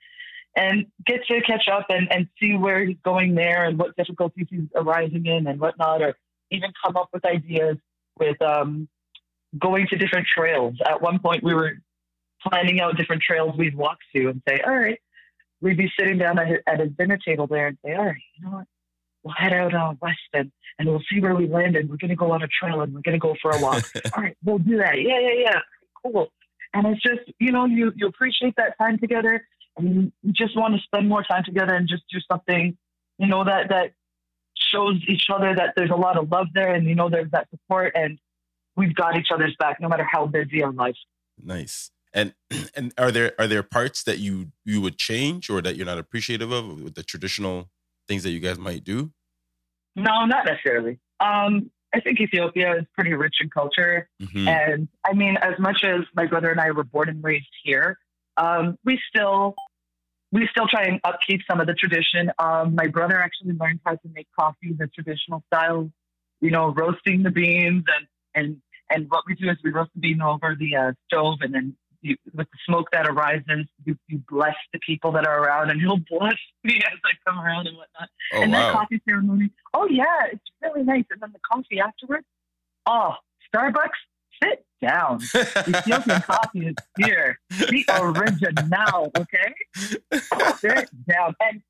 and 0.56 0.86
get 1.04 1.24
to 1.26 1.40
catch 1.42 1.68
up 1.68 1.86
and, 1.90 2.10
and 2.10 2.28
see 2.40 2.54
where 2.54 2.84
he's 2.84 2.96
going 3.04 3.34
there 3.34 3.64
and 3.64 3.78
what 3.78 3.94
difficulties 3.96 4.46
he's 4.50 4.68
arising 4.74 5.26
in 5.26 5.46
and 5.46 5.60
whatnot, 5.60 6.00
or 6.00 6.16
even 6.50 6.72
come 6.84 6.96
up 6.96 7.10
with 7.12 7.24
ideas 7.26 7.76
with 8.18 8.40
um, 8.40 8.88
going 9.58 9.86
to 9.88 9.96
different 9.96 10.26
trails. 10.26 10.74
At 10.84 11.02
one 11.02 11.18
point, 11.18 11.44
we 11.44 11.54
were 11.54 11.74
planning 12.42 12.80
out 12.80 12.96
different 12.96 13.22
trails 13.22 13.54
we'd 13.58 13.76
walk 13.76 13.98
to 14.14 14.28
and 14.28 14.42
say, 14.48 14.60
all 14.66 14.74
right, 14.74 14.98
we'd 15.60 15.76
be 15.76 15.92
sitting 15.98 16.16
down 16.16 16.38
at, 16.38 16.62
at 16.66 16.80
a 16.80 16.86
dinner 16.86 17.18
table 17.18 17.46
there 17.46 17.66
and 17.66 17.78
say, 17.84 17.94
all 17.94 18.06
right, 18.06 18.16
you 18.38 18.46
know 18.46 18.56
what? 18.56 18.66
We'll 19.22 19.34
head 19.34 19.52
out 19.52 19.74
uh, 19.74 19.92
west 20.00 20.18
and, 20.32 20.52
and 20.78 20.88
we'll 20.88 21.02
see 21.12 21.20
where 21.20 21.34
we 21.34 21.48
land 21.48 21.76
and 21.76 21.90
we're 21.90 21.96
going 21.96 22.10
to 22.10 22.16
go 22.16 22.30
on 22.30 22.42
a 22.42 22.48
trail 22.48 22.80
and 22.80 22.94
we're 22.94 23.02
going 23.02 23.14
to 23.14 23.18
go 23.18 23.34
for 23.42 23.50
a 23.50 23.60
walk. 23.60 23.84
all 24.16 24.22
right, 24.22 24.36
we'll 24.42 24.58
do 24.58 24.78
that. 24.78 25.02
Yeah, 25.02 25.18
yeah, 25.18 25.34
yeah. 25.36 25.58
Cool. 26.02 26.32
And 26.76 26.86
it's 26.88 27.02
just, 27.02 27.32
you 27.38 27.52
know, 27.52 27.64
you, 27.64 27.92
you 27.96 28.06
appreciate 28.06 28.54
that 28.56 28.76
time 28.78 28.98
together 28.98 29.46
and 29.78 30.12
you 30.22 30.32
just 30.32 30.56
want 30.56 30.74
to 30.74 30.80
spend 30.82 31.08
more 31.08 31.22
time 31.22 31.42
together 31.44 31.74
and 31.74 31.88
just 31.88 32.02
do 32.12 32.18
something, 32.30 32.76
you 33.18 33.26
know, 33.26 33.44
that, 33.44 33.70
that 33.70 33.92
shows 34.54 35.02
each 35.08 35.24
other 35.32 35.54
that 35.54 35.72
there's 35.74 35.90
a 35.90 35.96
lot 35.96 36.18
of 36.18 36.30
love 36.30 36.48
there 36.54 36.74
and, 36.74 36.86
you 36.86 36.94
know, 36.94 37.08
there's 37.08 37.30
that 37.30 37.48
support 37.50 37.92
and 37.94 38.18
we've 38.76 38.94
got 38.94 39.16
each 39.16 39.28
other's 39.32 39.56
back 39.58 39.80
no 39.80 39.88
matter 39.88 40.06
how 40.10 40.26
busy 40.26 40.62
our 40.62 40.72
life. 40.72 40.96
Nice. 41.42 41.90
And 42.12 42.34
and 42.76 42.92
are 42.98 43.10
there 43.10 43.32
are 43.38 43.46
there 43.46 43.62
parts 43.62 44.02
that 44.04 44.18
you 44.18 44.52
you 44.64 44.80
would 44.82 44.98
change 44.98 45.48
or 45.48 45.62
that 45.62 45.76
you're 45.76 45.86
not 45.86 45.98
appreciative 45.98 46.52
of 46.52 46.82
with 46.82 46.94
the 46.94 47.02
traditional 47.02 47.70
things 48.06 48.22
that 48.22 48.30
you 48.30 48.40
guys 48.40 48.58
might 48.58 48.84
do? 48.84 49.12
No, 49.94 50.26
not 50.26 50.44
necessarily. 50.44 50.98
Um, 51.20 51.70
I 51.94 52.00
think 52.00 52.20
Ethiopia 52.20 52.76
is 52.76 52.84
pretty 52.94 53.14
rich 53.14 53.36
in 53.40 53.48
culture, 53.48 54.08
mm-hmm. 54.20 54.48
and 54.48 54.88
I 55.04 55.14
mean, 55.14 55.36
as 55.36 55.58
much 55.58 55.84
as 55.84 56.00
my 56.14 56.26
brother 56.26 56.50
and 56.50 56.60
I 56.60 56.70
were 56.72 56.84
born 56.84 57.08
and 57.08 57.22
raised 57.22 57.46
here, 57.64 57.98
um, 58.36 58.78
we 58.84 59.00
still 59.08 59.54
we 60.32 60.46
still 60.50 60.66
try 60.68 60.84
and 60.84 61.00
upkeep 61.04 61.40
some 61.48 61.60
of 61.60 61.66
the 61.66 61.74
tradition. 61.74 62.30
Um, 62.38 62.74
my 62.74 62.88
brother 62.88 63.18
actually 63.18 63.54
learned 63.54 63.80
how 63.84 63.92
to 63.92 64.08
make 64.12 64.26
coffee 64.38 64.74
the 64.76 64.88
traditional 64.88 65.42
style, 65.46 65.90
you 66.40 66.50
know, 66.50 66.74
roasting 66.74 67.22
the 67.22 67.30
beans 67.30 67.84
and 67.96 68.06
and 68.34 68.56
and 68.90 69.06
what 69.10 69.24
we 69.26 69.34
do 69.34 69.48
is 69.50 69.56
we 69.64 69.70
roast 69.70 69.90
the 69.94 70.00
bean 70.00 70.20
over 70.22 70.56
the 70.58 70.76
uh, 70.76 70.92
stove 71.06 71.38
and 71.40 71.54
then 71.54 71.76
you, 72.02 72.16
with 72.34 72.48
the 72.50 72.58
smoke 72.66 72.88
that 72.92 73.06
arises, 73.08 73.66
you, 73.84 73.96
you 74.08 74.22
bless 74.28 74.54
the 74.72 74.78
people 74.86 75.12
that 75.12 75.26
are 75.26 75.42
around, 75.42 75.70
and 75.70 75.80
he'll 75.80 76.00
bless 76.10 76.36
me 76.64 76.76
as 76.92 76.98
I 77.04 77.10
come 77.30 77.38
around 77.40 77.66
and 77.66 77.76
whatnot. 77.76 78.08
Oh 78.34 78.42
and 78.42 78.52
wow. 78.52 78.58
then 78.58 78.72
coffee 78.72 79.02
ceremony. 79.08 79.50
Oh 79.74 79.86
yeah, 79.90 80.04
it's 80.32 80.42
really 80.62 80.82
nice. 80.84 81.04
And 81.10 81.20
then 81.20 81.32
the 81.32 81.40
coffee 81.50 81.80
afterwards. 81.80 82.26
Oh, 82.86 83.14
Starbucks, 83.54 83.88
sit 84.42 84.64
down. 84.82 85.20
Ethiopian 85.34 86.20
coffee 86.22 86.66
is 86.68 86.74
here. 86.98 87.38
The 87.50 87.84
original, 88.00 89.10
okay? 89.18 89.54
Sit 90.58 90.88
down. 91.08 91.34
And 91.40 91.62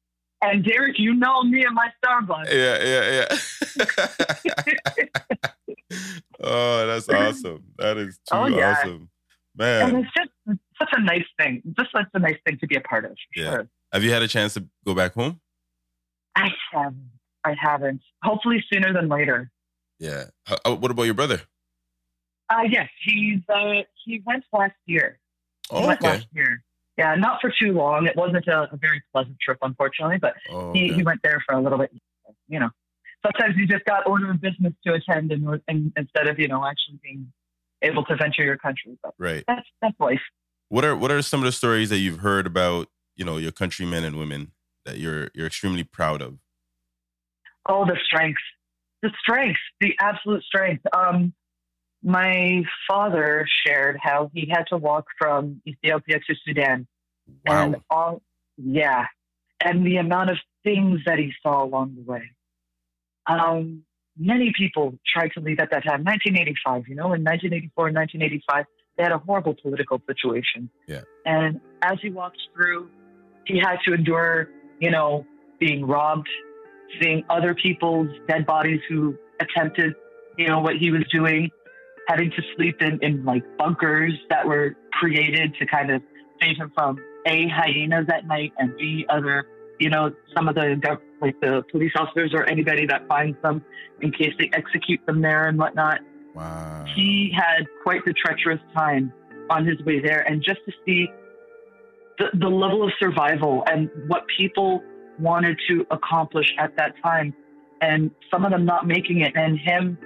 and 0.43 0.63
Derek, 0.65 0.99
you 0.99 1.15
know 1.15 1.43
me 1.45 1.65
and 1.65 1.75
my 1.75 1.89
Starbucks. 2.05 2.53
yeah, 2.53 2.85
yeah, 2.85 3.27
yeah. 3.81 4.77
oh, 6.43 6.87
that's 6.87 7.09
awesome. 7.09 7.65
That 7.79 7.97
is 7.97 8.19
too 8.19 8.37
Oh, 8.37 8.47
yeah. 8.47 8.73
awesome. 8.79 9.09
And 9.59 9.97
it's 9.99 10.11
just 10.17 10.31
such 10.79 10.91
a 10.93 11.01
nice 11.03 11.25
thing. 11.39 11.63
Just 11.79 11.91
such 11.93 12.07
a 12.15 12.19
nice 12.19 12.37
thing 12.47 12.59
to 12.59 12.67
be 12.67 12.77
a 12.77 12.81
part 12.81 13.05
of. 13.05 13.13
Yeah. 13.35 13.51
Sure. 13.51 13.69
Have 13.93 14.03
you 14.05 14.13
had 14.13 14.23
a 14.23 14.29
chance 14.29 14.55
to 14.55 14.67
go 14.85 14.95
back 14.95 15.15
home? 15.15 15.41
I 16.37 16.49
haven't. 16.73 17.11
I 17.45 17.55
haven't. 17.59 18.03
Hopefully 18.23 18.63
sooner 18.73 18.93
than 18.93 19.09
later. 19.09 19.51
Yeah. 19.99 20.25
Uh, 20.65 20.77
what 20.77 20.91
about 20.91 21.05
your 21.05 21.15
brother? 21.15 21.41
Uh 22.49 22.63
yes, 22.69 22.89
he's 23.05 23.41
uh 23.49 23.83
he 24.05 24.23
went 24.25 24.45
last 24.53 24.75
year. 24.87 25.19
He 25.71 25.77
Oh, 25.77 25.87
went 25.87 26.01
okay. 26.01 26.11
last 26.11 26.27
year. 26.33 26.63
Yeah, 26.97 27.15
not 27.17 27.41
for 27.41 27.53
too 27.61 27.73
long. 27.73 28.07
It 28.07 28.17
wasn't 28.17 28.47
a, 28.47 28.69
a 28.73 28.77
very 28.77 29.03
pleasant 29.13 29.37
trip, 29.41 29.59
unfortunately, 29.63 30.19
but 30.19 30.35
Oh, 30.51 30.73
he, 30.73 30.93
he 30.93 31.03
went 31.03 31.21
there 31.25 31.43
for 31.47 31.55
a 31.57 31.61
little 31.61 31.79
bit. 31.79 31.91
You 32.49 32.61
know, 32.61 32.71
sometimes 33.25 33.57
you 33.57 33.67
just 33.67 33.85
got 33.85 34.07
order 34.07 34.31
of 34.31 34.41
business 34.41 34.73
to 34.87 34.95
attend, 34.95 35.33
and, 35.33 35.61
and 35.69 35.93
instead 35.97 36.29
of 36.29 36.39
you 36.39 36.47
know 36.49 36.65
actually 36.65 37.01
being 37.03 37.33
able 37.83 38.05
to 38.05 38.17
venture 38.17 38.43
your 38.45 38.57
country. 38.57 38.99
But 39.03 39.15
Right. 39.19 39.45
that's 39.47 39.67
that's 39.83 39.99
life. 40.01 40.21
What 40.69 40.85
are 40.85 40.97
what 40.97 41.11
are 41.11 41.23
some 41.23 41.41
of 41.41 41.45
the 41.45 41.53
stories 41.53 41.91
that 41.91 41.99
you've 41.99 42.19
heard 42.21 42.47
about, 42.47 42.89
you 43.17 43.25
know, 43.25 43.37
your 43.37 43.53
countrymen 43.53 44.05
and 44.05 44.17
women 44.17 44.53
that 44.85 44.99
you're 44.99 45.31
you're 45.35 45.47
extremely 45.47 45.85
proud 45.85 46.23
of? 46.23 46.39
Oh, 47.69 47.85
the 47.85 47.99
strength, 48.05 48.41
the 49.03 49.11
strength, 49.21 49.59
the 49.81 49.95
absolute 50.01 50.43
strength. 50.45 50.85
Um, 50.93 51.35
my 52.03 52.63
father 52.87 53.47
shared 53.67 53.99
how 54.01 54.31
he 54.33 54.49
had 54.49 54.65
to 54.69 54.77
walk 54.77 55.07
from 55.19 55.61
Ethiopia 55.67 56.21
to 56.21 56.35
Sudan, 56.45 56.87
Wow. 57.45 57.63
and 57.65 57.77
all 57.91 58.23
yeah, 58.57 59.07
and 59.61 59.87
the 59.87 59.97
amount 59.97 60.31
of 60.31 60.39
things 60.65 61.01
that 61.07 61.19
he 61.19 61.33
saw 61.43 61.63
along 61.65 61.97
the 61.97 62.03
way. 62.03 62.31
Um, 63.27 63.83
many 64.19 64.53
people 64.57 64.99
tried 65.07 65.31
to 65.35 65.41
leave 65.41 65.61
at 65.61 65.71
that 65.71 65.85
time. 65.85 66.05
1985, 66.05 66.89
you 66.89 66.95
know, 66.95 67.13
in 67.13 67.23
1984 67.25 67.89
and 67.89 67.97
1985, 67.97 68.65
they 68.97 69.03
had 69.03 69.13
a 69.13 69.19
horrible 69.19 69.55
political 69.55 70.01
situation. 70.07 70.71
Yeah. 70.87 71.03
And 71.25 71.61
as 71.83 71.99
he 72.01 72.11
walked 72.11 72.41
through, 72.55 72.89
he 73.47 73.59
had 73.59 73.77
to 73.87 73.95
endure, 73.95 74.49
you 74.81 74.91
know, 74.91 75.27
being 75.61 75.87
robbed, 75.87 76.29
seeing 77.01 77.25
other 77.29 77.55
people's 77.55 78.09
dead 78.29 78.47
bodies 78.47 78.81
who 78.89 79.17
attempted, 79.41 79.95
you 80.39 80.49
know, 80.49 80.61
what 80.61 80.77
he 80.77 80.91
was 80.91 81.03
doing, 81.13 81.51
having 82.09 82.31
to 82.31 82.43
sleep 82.57 82.81
in, 82.81 82.99
in 83.03 83.25
like 83.25 83.45
bunkers 83.59 84.13
that 84.31 84.47
were 84.47 84.77
created 84.93 85.55
to 85.59 85.67
kind 85.67 85.91
of 85.91 86.03
save 86.41 86.57
him 86.57 86.73
from 86.75 86.99
A, 87.27 87.49
hyenas 87.49 88.07
at 88.13 88.27
night, 88.27 88.53
and 88.59 88.77
B, 88.77 89.07
other, 89.09 89.47
you 89.79 89.91
know, 89.91 90.11
some 90.35 90.49
of 90.49 90.55
the, 90.55 90.77
like 91.21 91.39
the 91.41 91.63
police 91.71 91.93
officers 91.97 92.33
or 92.35 92.49
anybody 92.49 92.87
that 92.87 93.07
finds 93.09 93.37
them 93.43 93.65
in 94.01 94.13
case 94.13 94.33
they 94.39 94.51
execute 94.53 95.05
them 95.07 95.21
there 95.21 95.49
and 95.49 95.59
whatnot. 95.59 96.01
Wow. 96.35 96.85
He 96.95 97.33
had 97.35 97.67
quite 97.83 98.05
the 98.05 98.13
treacherous 98.13 98.61
time 98.75 99.13
on 99.51 99.67
his 99.67 99.81
way 99.85 100.01
there. 100.01 100.21
And 100.29 100.43
just 100.43 100.61
to 100.67 100.73
see 100.85 101.09
the, 102.19 102.27
the 102.39 102.49
level 102.49 102.85
of 102.85 102.93
survival 102.99 103.65
and 103.67 103.91
what 104.09 104.25
people 104.37 104.83
wanted 105.19 105.59
to 105.69 105.87
accomplish 105.91 106.53
at 106.59 106.77
that 106.77 106.95
time, 107.03 107.35
and 107.81 108.11
some 108.31 108.45
of 108.45 108.51
them 108.51 108.65
not 108.65 108.87
making 108.87 109.21
it, 109.21 109.33
and 109.35 109.59
him, 109.59 109.99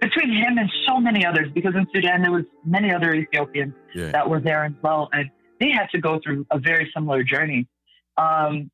between 0.00 0.30
him 0.30 0.58
and 0.58 0.70
so 0.86 0.98
many 0.98 1.24
others, 1.24 1.48
because 1.54 1.74
in 1.76 1.86
Sudan 1.94 2.22
there 2.22 2.32
was 2.32 2.44
many 2.64 2.92
other 2.92 3.12
Ethiopians 3.14 3.74
yeah. 3.94 4.10
that 4.10 4.28
were 4.28 4.40
there 4.40 4.64
as 4.64 4.72
well, 4.82 5.08
and 5.12 5.30
they 5.60 5.70
had 5.70 5.86
to 5.92 6.00
go 6.00 6.20
through 6.22 6.46
a 6.50 6.58
very 6.58 6.90
similar 6.94 7.22
journey. 7.22 7.66
Um, 8.16 8.70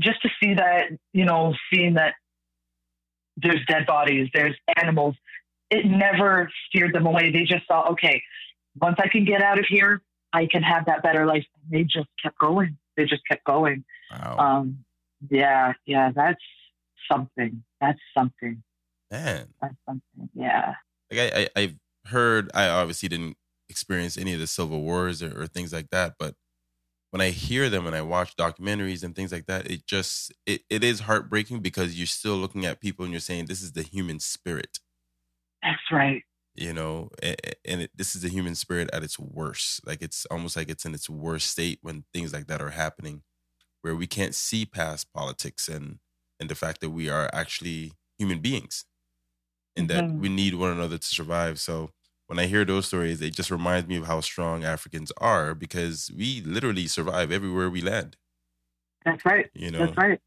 just 0.00 0.20
to 0.22 0.28
see 0.42 0.54
that, 0.54 0.90
you 1.12 1.24
know, 1.24 1.54
seeing 1.72 1.94
that 1.94 2.14
there's 3.36 3.64
dead 3.66 3.86
bodies, 3.86 4.28
there's 4.34 4.54
animals, 4.76 5.14
it 5.70 5.86
never 5.86 6.50
steered 6.68 6.94
them 6.94 7.06
away. 7.06 7.30
They 7.30 7.44
just 7.44 7.66
thought, 7.66 7.90
okay, 7.92 8.22
once 8.80 8.96
I 8.98 9.08
can 9.08 9.24
get 9.24 9.42
out 9.42 9.58
of 9.58 9.64
here, 9.68 10.02
I 10.32 10.46
can 10.46 10.62
have 10.62 10.86
that 10.86 11.02
better 11.02 11.26
life. 11.26 11.44
And 11.62 11.78
they 11.78 11.84
just 11.84 12.08
kept 12.22 12.38
going. 12.38 12.76
They 12.96 13.04
just 13.04 13.22
kept 13.28 13.44
going. 13.44 13.84
Wow. 14.10 14.36
Um, 14.38 14.84
yeah, 15.30 15.72
yeah, 15.86 16.12
that's 16.14 16.42
something. 17.10 17.62
That's 17.80 17.98
something. 18.16 18.62
Man. 19.10 19.48
That's 19.60 19.74
something. 19.86 20.28
Yeah. 20.34 20.74
Like 21.10 21.32
I, 21.32 21.40
I 21.40 21.48
I've 21.56 21.76
heard 22.06 22.50
I 22.54 22.68
obviously 22.68 23.08
didn't 23.08 23.36
experience 23.68 24.16
any 24.16 24.32
of 24.32 24.40
the 24.40 24.46
civil 24.46 24.82
wars 24.82 25.22
or, 25.22 25.42
or 25.42 25.46
things 25.46 25.72
like 25.72 25.90
that, 25.90 26.14
but 26.18 26.34
when 27.10 27.20
I 27.22 27.30
hear 27.30 27.70
them 27.70 27.86
and 27.86 27.96
I 27.96 28.02
watch 28.02 28.36
documentaries 28.36 29.02
and 29.04 29.14
things 29.14 29.32
like 29.32 29.46
that, 29.46 29.70
it 29.70 29.86
just 29.86 30.32
it, 30.46 30.62
it 30.70 30.84
is 30.84 31.00
heartbreaking 31.00 31.60
because 31.62 31.98
you're 31.98 32.06
still 32.06 32.36
looking 32.36 32.66
at 32.66 32.80
people 32.80 33.04
and 33.04 33.12
you're 33.12 33.20
saying 33.20 33.46
this 33.46 33.62
is 33.62 33.72
the 33.72 33.82
human 33.82 34.20
spirit, 34.20 34.78
That's 35.62 35.90
right. 35.92 36.22
you 36.54 36.72
know, 36.72 37.10
and, 37.22 37.36
and 37.64 37.82
it, 37.82 37.90
this 37.94 38.16
is 38.16 38.22
the 38.22 38.28
human 38.28 38.54
spirit 38.54 38.88
at 38.92 39.02
its 39.02 39.18
worst. 39.18 39.86
Like 39.86 40.00
it's 40.02 40.24
almost 40.26 40.56
like 40.56 40.68
it's 40.70 40.84
in 40.84 40.94
its 40.94 41.08
worst 41.10 41.50
state 41.50 41.78
when 41.82 42.04
things 42.14 42.32
like 42.32 42.46
that 42.46 42.62
are 42.62 42.70
happening, 42.70 43.22
where 43.82 43.96
we 43.96 44.06
can't 44.08 44.34
see 44.34 44.66
past 44.66 45.12
politics 45.14 45.68
and 45.68 46.00
and 46.40 46.50
the 46.50 46.56
fact 46.56 46.80
that 46.82 46.90
we 46.90 47.08
are 47.10 47.30
actually 47.34 47.92
human 48.18 48.40
beings 48.40 48.86
and 49.76 49.90
that 49.90 50.06
Mhm. 50.06 50.20
we 50.20 50.28
need 50.30 50.54
one 50.54 50.72
another 50.72 50.98
to 50.98 51.06
survive. 51.06 51.60
So 51.60 51.90
when 52.26 52.38
I 52.38 52.46
hear 52.46 52.64
those 52.64 52.86
stories, 52.86 53.20
it 53.20 53.34
just 53.34 53.50
reminds 53.50 53.88
me 53.88 53.96
of 53.96 54.06
how 54.06 54.20
strong 54.20 54.64
Africans 54.64 55.12
are 55.18 55.54
because 55.54 56.10
we 56.16 56.42
literally 56.42 56.86
survive 56.86 57.30
everywhere 57.30 57.70
we 57.70 57.80
land. 57.80 58.16
That's 59.04 59.24
right. 59.24 59.46
You 59.54 59.70
know, 59.70 59.86
That's 59.86 59.96
right. 59.96 60.20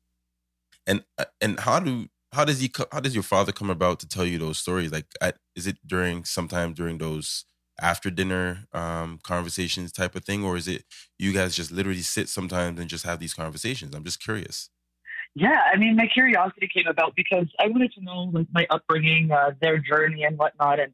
and 0.88 1.03
uh, 1.18 1.25
and 1.41 1.60
how 1.60 1.79
do 1.79 2.08
how 2.32 2.46
does 2.46 2.62
he 2.62 2.72
how 2.91 3.00
does 3.00 3.13
your 3.13 3.24
father 3.24 3.51
come 3.51 3.70
about 3.70 4.00
to 4.00 4.08
tell 4.08 4.25
you 4.25 4.38
those 4.38 4.58
stories? 4.58 4.91
Like, 4.91 5.06
at, 5.22 5.38
is 5.56 5.68
it 5.68 5.77
during 5.86 6.24
sometime 6.24 6.74
during 6.74 6.98
those 6.98 7.46
after 7.82 8.10
dinner 8.10 8.65
um, 8.74 9.20
conversations 9.24 9.91
type 9.91 10.15
of 10.15 10.24
thing, 10.24 10.44
or 10.44 10.56
is 10.56 10.68
it 10.68 10.86
you 11.18 11.34
guys 11.34 11.56
just 11.56 11.72
literally 11.72 12.01
sit 12.01 12.29
sometimes 12.29 12.79
and 12.79 12.89
just 12.89 13.06
have 13.06 13.20
these 13.20 13.34
conversations? 13.34 13.94
I'm 13.94 14.03
just 14.03 14.24
curious. 14.24 14.70
Yeah, 15.36 15.62
I 15.72 15.77
mean, 15.77 15.96
my 15.96 16.08
curiosity 16.08 16.70
came 16.74 16.88
about 16.88 17.15
because 17.15 17.46
I 17.60 17.68
wanted 17.68 17.94
to 17.94 18.01
know 18.03 18.32
like 18.34 18.48
my 18.51 18.65
upbringing, 18.70 19.32
uh, 19.32 19.51
their 19.62 19.77
journey, 19.77 20.24
and 20.24 20.38
whatnot. 20.38 20.79
And 20.79 20.94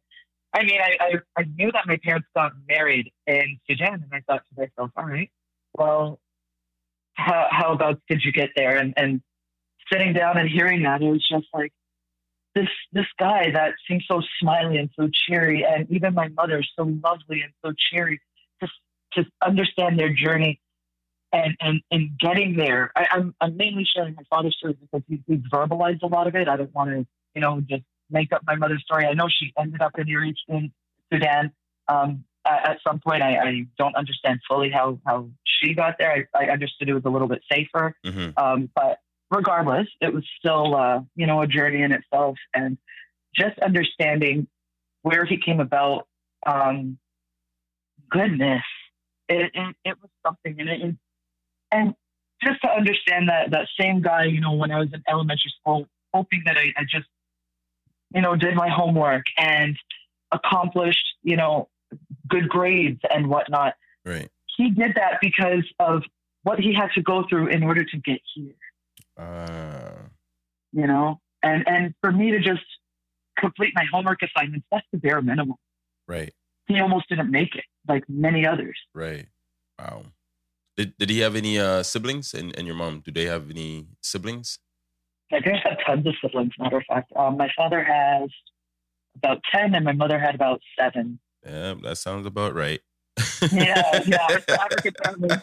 I 0.56 0.64
mean, 0.64 0.80
I, 0.82 0.98
I 1.02 1.12
I 1.38 1.44
knew 1.44 1.72
that 1.74 1.86
my 1.86 1.98
parents 1.98 2.28
got 2.34 2.54
married 2.68 3.12
in 3.28 3.60
Sudan, 3.70 3.96
and 3.96 4.10
I 4.14 4.22
thought 4.22 4.44
to 4.48 4.62
myself, 4.62 4.92
all 4.96 5.06
right, 5.06 5.30
well, 5.78 6.20
how 7.16 7.48
how 7.52 7.74
about 7.74 8.02
did 8.10 8.22
you 8.24 8.32
get 8.32 8.52
there? 8.56 8.78
And 8.78 8.94
and 8.96 9.22
sitting 9.92 10.14
down 10.14 10.38
and 10.38 10.50
hearing 10.50 10.84
that, 10.84 11.02
it 11.02 11.10
was 11.10 11.28
just 11.28 11.48
like 11.54 11.74
this 12.56 12.70
this 12.94 13.06
guy 13.20 13.52
that 13.52 13.74
seems 13.88 14.06
so 14.08 14.22
smiley 14.40 14.78
and 14.78 14.90
so 14.98 15.10
cheery, 15.28 15.66
and 15.66 15.92
even 15.92 16.14
my 16.14 16.30
mother 16.30 16.64
so 16.78 16.84
lovely 17.04 17.42
and 17.42 17.52
so 17.64 17.74
cheery. 17.92 18.22
To 18.62 18.68
to 19.14 19.26
understand 19.46 20.00
their 20.00 20.14
journey 20.14 20.62
and 21.34 21.56
and 21.60 21.82
and 21.92 22.18
getting 22.18 22.56
there. 22.56 22.92
I, 22.96 23.08
I'm 23.12 23.36
I'm 23.42 23.58
mainly 23.58 23.86
sharing 23.94 24.16
my 24.16 24.24
father's 24.30 24.56
story 24.58 24.78
because 24.80 25.02
he, 25.10 25.22
he 25.28 25.36
verbalized 25.52 26.04
a 26.04 26.08
lot 26.08 26.28
of 26.28 26.36
it. 26.36 26.48
I 26.48 26.56
don't 26.56 26.74
want 26.74 26.92
to, 26.92 27.06
you 27.34 27.42
know, 27.42 27.62
just 27.62 27.84
make 28.10 28.32
up 28.32 28.42
my 28.46 28.56
mother's 28.56 28.84
story. 28.84 29.06
I 29.06 29.14
know 29.14 29.28
she 29.30 29.54
ended 29.58 29.82
up 29.82 29.98
in 29.98 30.08
East 30.08 30.42
in 30.48 30.72
Sudan 31.12 31.52
um, 31.88 32.24
at, 32.46 32.78
some 32.86 33.00
point. 33.00 33.22
I, 33.24 33.38
I 33.38 33.66
don't 33.78 33.96
understand 33.96 34.40
fully 34.48 34.70
how 34.70 35.00
how 35.06 35.30
she 35.44 35.74
got 35.74 35.96
there. 36.00 36.28
I, 36.34 36.46
I 36.46 36.50
understood 36.52 36.90
it 36.90 36.94
was 36.94 37.06
a 37.06 37.10
little 37.10 37.28
bit 37.28 37.42
safer, 37.52 37.96
hmm 38.06 38.30
um, 38.38 38.70
but 38.76 39.00
regardless, 39.32 39.88
it 40.02 40.14
was 40.14 40.26
still 40.40 40.76
uh, 40.76 41.02
you 41.16 41.28
know 41.28 41.42
a 41.42 41.48
journey 41.48 41.82
in 41.82 41.92
itself, 41.92 42.38
and 42.54 42.78
just 43.36 43.58
understanding 43.60 44.48
where 45.02 45.26
he 45.26 45.38
came 45.38 45.60
about. 45.60 46.08
Um, 46.46 47.00
goodness, 48.10 48.64
it, 49.28 49.52
it 49.54 49.76
it 49.84 49.98
was 50.02 50.12
something, 50.24 50.60
and 50.60 50.70
it, 50.70 50.96
and 51.72 51.96
just 52.44 52.62
to 52.62 52.70
understand 52.70 53.30
that 53.30 53.52
that 53.52 53.68
same 53.80 54.02
guy, 54.02 54.26
you 54.26 54.40
know, 54.40 54.54
when 54.54 54.72
I 54.72 54.80
was 54.80 54.90
in 54.94 55.02
elementary 55.08 55.54
school, 55.60 55.88
hoping 56.14 56.44
that 56.46 56.58
I, 56.58 56.74
I 56.78 56.84
just, 56.84 57.08
you 58.14 58.22
know, 58.22 58.36
did 58.36 58.56
my 58.56 58.70
homework 58.70 59.26
and 59.38 59.78
accomplished, 60.32 61.06
you 61.24 61.36
know, 61.36 61.70
good 62.28 62.48
grades 62.50 63.00
and 63.10 63.28
whatnot. 63.30 63.74
Right. 64.06 64.30
He 64.58 64.70
did 64.70 64.94
that 64.96 65.20
because 65.22 65.66
of 65.80 66.04
what 66.44 66.60
he 66.60 66.74
had 66.74 66.90
to 66.96 67.02
go 67.02 67.26
through 67.30 67.48
in 67.48 67.64
order 67.64 67.84
to 67.84 67.98
get 67.98 68.22
here, 68.34 68.54
Uh, 69.18 70.08
you 70.72 70.88
know, 70.88 71.20
and 71.44 71.68
and 71.68 71.94
for 72.02 72.12
me 72.12 72.32
to 72.32 72.40
just 72.40 72.64
complete 73.40 73.74
my 73.76 73.86
homework 73.92 74.20
assignments, 74.22 74.66
that's 74.72 74.86
the 74.92 74.98
bare 74.98 75.22
minimum. 75.22 75.58
right. 76.08 76.34
he 76.68 76.80
almost 76.80 77.08
didn't 77.10 77.30
make 77.32 77.56
it, 77.56 77.66
like 77.88 78.04
many 78.10 78.46
others. 78.46 78.78
Right. 78.94 79.28
Wow. 79.80 80.04
Did 80.78 80.98
Did 80.98 81.10
he 81.10 81.20
have 81.20 81.36
any 81.36 81.58
uh, 81.60 81.84
siblings? 81.84 82.34
And 82.34 82.56
and 82.58 82.66
your 82.68 82.76
mom? 82.76 83.02
Do 83.06 83.12
they 83.12 83.26
have 83.26 83.50
any 83.50 83.88
siblings? 84.02 84.60
My 85.32 85.40
parents 85.42 85.66
have 85.68 85.78
tons 85.86 86.06
of 86.08 86.14
siblings. 86.24 86.54
Matter 86.60 86.78
of 86.78 86.84
fact, 86.88 87.12
um, 87.16 87.38
my 87.38 87.50
father 87.58 87.84
has 87.84 88.30
about 89.16 89.40
ten, 89.54 89.74
and 89.76 89.84
my 89.86 89.94
mother 89.94 90.20
had 90.20 90.36
about 90.36 90.62
seven. 90.80 91.20
Yeah, 91.46 91.76
that 91.84 91.98
sounds 91.98 92.26
about 92.26 92.54
right. 92.56 92.80
yeah, 93.52 94.02
yeah, 94.06 94.28
African 94.50 94.94
family. 95.04 95.30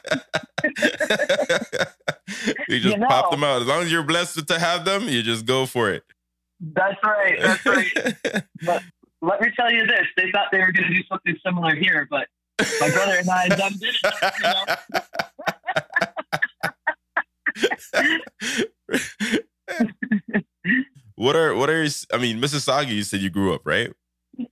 you 2.69 2.79
just 2.81 2.95
You 2.95 2.99
know. 2.99 3.07
pop 3.09 3.31
them 3.31 3.43
out. 3.45 3.63
As 3.63 3.67
long 3.69 3.83
as 3.83 3.91
you're 3.91 4.03
blessed 4.03 4.47
to 4.47 4.59
have 4.59 4.85
them, 4.85 5.09
you 5.09 5.23
just 5.23 5.47
go 5.47 5.65
for 5.67 5.91
it. 5.91 6.05
That's 6.61 6.99
right. 7.03 7.39
That's 7.41 7.65
right. 7.67 8.45
But 8.65 8.83
let 9.21 9.41
me 9.41 9.49
tell 9.57 9.73
you 9.73 9.87
this: 9.87 10.07
they 10.17 10.31
thought 10.33 10.49
they 10.53 10.59
were 10.59 10.71
going 10.73 10.89
to 10.89 10.95
do 10.95 11.03
something 11.09 11.37
similar 11.45 11.75
here, 11.75 12.07
but 12.11 12.27
my 12.81 12.91
brother 12.91 13.17
and 13.19 13.29
I 13.31 13.49
done 13.49 13.73
did 13.81 13.95
it. 13.95 14.33
You 14.43 14.49
know? 19.33 19.39
what 21.15 21.37
are 21.37 21.55
what 21.55 21.71
are 21.71 21.87
I 22.13 22.19
mean, 22.19 22.41
Mississauga? 22.41 22.89
You 22.89 23.03
said 23.03 23.21
you 23.21 23.31
grew 23.31 23.55
up, 23.55 23.63
right? 23.65 23.93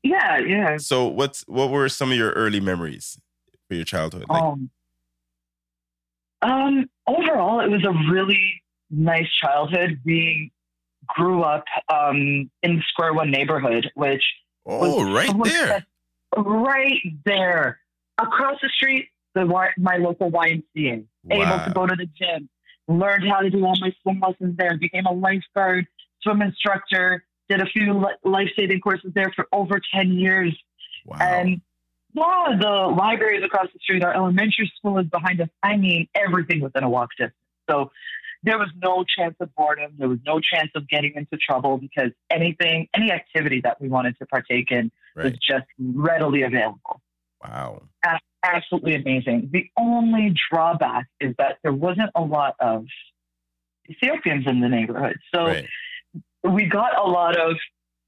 Yeah, 0.02 0.38
yeah. 0.38 0.76
So 0.76 1.06
what's 1.06 1.42
what 1.46 1.70
were 1.70 1.88
some 1.88 2.10
of 2.10 2.16
your 2.16 2.32
early 2.32 2.60
memories 2.60 3.18
for 3.68 3.74
your 3.74 3.84
childhood? 3.84 4.26
Like, 4.28 4.42
Um, 4.42 4.70
um, 6.42 6.90
overall, 7.06 7.60
it 7.60 7.68
was 7.68 7.84
a 7.84 8.12
really 8.12 8.62
nice 8.90 9.28
childhood. 9.40 10.00
We 10.04 10.52
grew 11.06 11.42
up 11.42 11.64
um, 11.92 12.50
in 12.62 12.76
the 12.76 12.82
Square 12.88 13.14
One 13.14 13.30
neighborhood, 13.30 13.90
which 13.94 14.22
oh, 14.66 15.12
right 15.12 15.32
there. 15.44 15.86
right 16.36 17.00
there, 17.24 17.80
across 18.18 18.58
the 18.62 18.68
street, 18.68 19.08
the 19.34 19.44
my 19.78 19.96
local 19.96 20.30
YMCA. 20.30 21.04
Able 21.30 21.64
to 21.64 21.72
go 21.74 21.86
to 21.86 21.94
the 21.96 22.06
gym, 22.06 22.48
learned 22.90 23.28
how 23.28 23.40
to 23.40 23.50
do 23.50 23.64
all 23.64 23.76
my 23.80 23.92
swim 24.02 24.20
lessons 24.20 24.56
there, 24.56 24.76
became 24.76 25.06
a 25.06 25.12
lifeguard, 25.12 25.86
swim 26.22 26.42
instructor, 26.42 27.24
did 27.48 27.60
a 27.60 27.66
few 27.66 28.04
life 28.24 28.48
saving 28.56 28.80
courses 28.80 29.12
there 29.14 29.32
for 29.34 29.46
over 29.52 29.80
ten 29.94 30.12
years. 30.12 30.56
Wow. 31.06 31.16
And 31.20 31.60
yeah, 32.12 32.56
the 32.60 32.94
library 32.96 33.38
is 33.38 33.44
across 33.44 33.68
the 33.72 33.78
street. 33.80 34.02
Our 34.02 34.14
elementary 34.14 34.70
school 34.76 34.98
is 34.98 35.06
behind 35.06 35.40
us. 35.40 35.48
I 35.62 35.76
mean, 35.76 36.08
everything 36.14 36.60
within 36.60 36.82
a 36.82 36.90
walk 36.90 37.10
distance. 37.16 37.34
So 37.68 37.90
there 38.42 38.58
was 38.58 38.68
no 38.82 39.04
chance 39.16 39.36
of 39.40 39.54
boredom. 39.54 39.92
There 39.98 40.08
was 40.08 40.18
no 40.26 40.40
chance 40.40 40.70
of 40.74 40.88
getting 40.88 41.12
into 41.14 41.36
trouble 41.36 41.78
because 41.78 42.10
anything, 42.30 42.88
any 42.94 43.12
activity 43.12 43.60
that 43.62 43.80
we 43.80 43.88
wanted 43.88 44.18
to 44.18 44.26
partake 44.26 44.70
in 44.70 44.90
was 45.14 45.32
just 45.34 45.66
readily 45.78 46.42
available. 46.42 47.00
Wow. 47.42 47.82
Absolutely 48.42 48.94
amazing. 48.94 49.50
The 49.52 49.68
only 49.76 50.34
drawback 50.50 51.06
is 51.20 51.34
that 51.38 51.58
there 51.62 51.72
wasn't 51.72 52.10
a 52.14 52.22
lot 52.22 52.54
of 52.60 52.86
Ethiopians 53.88 54.46
in 54.46 54.60
the 54.60 54.68
neighborhood. 54.68 55.16
So 55.34 55.46
Right. 55.46 55.66
we 56.44 56.66
got 56.66 56.98
a 56.98 57.02
lot 57.08 57.36
of, 57.38 57.56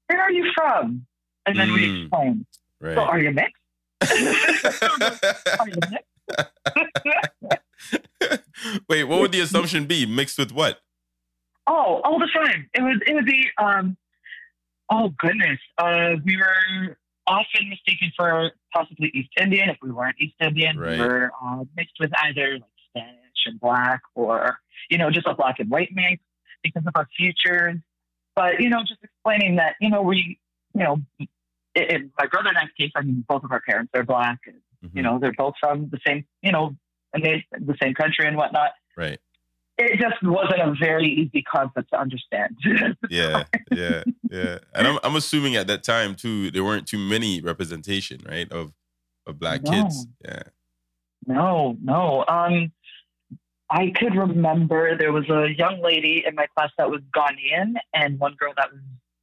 where 0.07 0.21
are 0.21 0.31
you 0.31 0.51
from? 0.55 1.05
And 1.45 1.59
then 1.59 1.73
we 1.73 1.87
Mm. 1.87 2.01
explained, 2.03 2.45
Right. 2.81 2.95
so 2.95 3.01
are 3.01 3.19
you 3.19 3.31
mixed? 3.31 3.55
Are 5.59 5.69
you 5.69 5.79
mixed? 5.89 6.07
Wait, 8.89 9.03
what 9.03 9.19
would 9.19 9.31
the 9.31 9.41
assumption 9.41 9.85
be? 9.85 10.05
Mixed 10.05 10.37
with 10.37 10.51
what? 10.51 10.79
Oh, 11.67 12.01
all 12.03 12.19
the 12.19 12.27
time. 12.33 12.69
It 12.73 12.81
was 12.81 12.99
it 13.05 13.13
would 13.13 13.25
be 13.25 13.49
um 13.57 13.97
oh 14.89 15.09
goodness. 15.17 15.59
Uh 15.77 16.15
we 16.25 16.37
were 16.37 16.97
often 17.27 17.69
mistaken 17.69 18.11
for 18.15 18.51
possibly 18.73 19.09
East 19.13 19.29
Indian. 19.39 19.69
If 19.69 19.77
we 19.81 19.91
weren't 19.91 20.15
East 20.19 20.35
Indian, 20.39 20.77
Right. 20.77 20.99
we 20.99 21.05
were 21.05 21.31
uh, 21.43 21.63
mixed 21.75 21.95
with 21.99 22.11
either 22.23 22.53
like 22.53 22.63
Spanish 22.89 23.17
and 23.45 23.59
black 23.59 24.01
or, 24.15 24.59
you 24.89 24.97
know, 24.97 25.09
just 25.09 25.27
a 25.27 25.33
black 25.33 25.59
and 25.59 25.69
white 25.69 25.89
mix 25.93 26.21
because 26.63 26.83
of 26.85 26.93
our 26.95 27.07
futures. 27.17 27.77
But, 28.35 28.59
you 28.61 28.69
know, 28.69 28.79
just 28.81 29.03
explaining 29.03 29.57
that, 29.57 29.75
you 29.79 29.89
know, 29.89 30.01
we 30.01 30.39
you 30.75 30.83
know 30.83 30.97
in, 31.75 32.11
my 32.19 32.27
brother 32.27 32.49
and 32.49 32.57
I's 32.57 32.69
case, 32.77 32.91
I 32.95 33.01
mean 33.01 33.23
both 33.27 33.43
of 33.43 33.51
our 33.51 33.61
parents 33.61 33.91
are 33.95 34.03
black 34.03 34.39
and 34.47 34.57
Mhm. 34.83 34.95
you 34.97 35.01
know, 35.01 35.17
they're 35.19 35.31
both 35.33 35.53
from 35.59 35.89
the 35.89 35.99
same, 36.05 36.25
you 36.41 36.51
know, 36.51 36.75
and 37.13 37.23
they 37.23 37.45
the 37.51 37.75
same 37.81 37.93
country 37.93 38.27
and 38.27 38.35
whatnot. 38.35 38.71
Right. 38.97 39.19
It 39.85 39.99
just 39.99 40.21
wasn't 40.23 40.61
a 40.61 40.73
very 40.79 41.07
easy 41.07 41.41
concept 41.43 41.89
to 41.91 41.99
understand. 41.99 42.55
Yeah. 43.09 43.43
Yeah. 43.71 44.03
Yeah. 44.31 44.57
And 44.73 44.87
I'm 44.87 44.99
I'm 45.03 45.15
assuming 45.15 45.55
at 45.55 45.67
that 45.67 45.83
time 45.83 46.15
too, 46.15 46.51
there 46.51 46.63
weren't 46.63 46.87
too 46.87 46.97
many 46.97 47.41
representation, 47.41 48.21
right? 48.27 48.51
Of 48.51 48.73
of 49.27 49.39
black 49.39 49.63
No. 49.63 49.71
kids. 49.71 50.07
Yeah. 50.23 50.43
No, 51.27 51.77
no. 51.81 52.25
Um, 52.27 52.71
I 53.69 53.91
could 53.95 54.15
remember 54.15 54.97
there 54.97 55.11
was 55.13 55.29
a 55.29 55.47
young 55.57 55.81
lady 55.81 56.23
in 56.27 56.35
my 56.35 56.47
class 56.55 56.71
that 56.77 56.89
was 56.89 57.01
Ghanaian 57.15 57.75
and 57.93 58.19
one 58.19 58.35
girl 58.39 58.53
that 58.57 58.71
was 58.71 58.81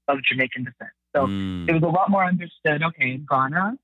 of 0.09 0.19
Jamaican 0.25 0.65
descent. 0.65 0.91
So 1.15 1.27
Mm. 1.27 1.69
it 1.69 1.73
was 1.75 1.83
a 1.83 1.87
lot 1.89 2.11
more 2.11 2.25
understood. 2.25 2.83
Okay, 2.83 3.19
Ghana, 3.19 3.77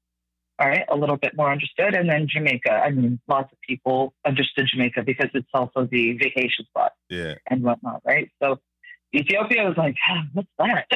all 0.59 0.69
right, 0.69 0.85
a 0.89 0.97
little 0.97 1.17
bit 1.17 1.37
more 1.37 1.53
understood, 1.53 1.95
and 1.95 2.09
then 2.09 2.27
Jamaica. 2.29 2.73
I 2.73 2.91
mean, 2.91 3.21
lots 3.29 3.53
of 3.53 3.61
people 3.61 4.15
understood 4.27 4.69
Jamaica 4.73 5.03
because 5.05 5.31
it's 5.35 5.49
also 5.53 5.87
the 5.91 6.17
vacation 6.17 6.65
spot 6.67 6.93
yeah. 7.11 7.35
and 7.51 7.63
whatnot, 7.63 8.01
right? 8.07 8.31
So 8.43 8.59
Ethiopia 9.15 9.65
was 9.65 9.77
like, 9.77 9.97
ah, 10.09 10.25
what's 10.33 10.49
that? 10.59 10.87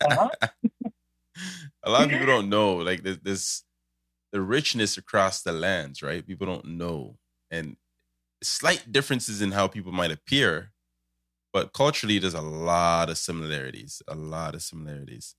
Uh-huh. 0.00 0.28
a 1.84 1.90
lot 1.90 2.04
of 2.04 2.10
people 2.10 2.26
don't 2.26 2.48
know 2.48 2.76
like 2.76 3.02
this, 3.02 3.18
this 3.22 3.64
the 4.32 4.40
richness 4.40 4.96
across 4.96 5.42
the 5.42 5.52
lands 5.52 6.02
right 6.02 6.26
people 6.26 6.46
don't 6.46 6.64
know 6.64 7.16
and 7.50 7.76
slight 8.42 8.90
differences 8.90 9.40
in 9.40 9.52
how 9.52 9.66
people 9.66 9.92
might 9.92 10.10
appear 10.10 10.72
but 11.52 11.72
culturally 11.72 12.18
there's 12.18 12.34
a 12.34 12.40
lot 12.40 13.08
of 13.08 13.18
similarities 13.18 14.02
a 14.08 14.14
lot 14.14 14.54
of 14.54 14.62
similarities 14.62 15.34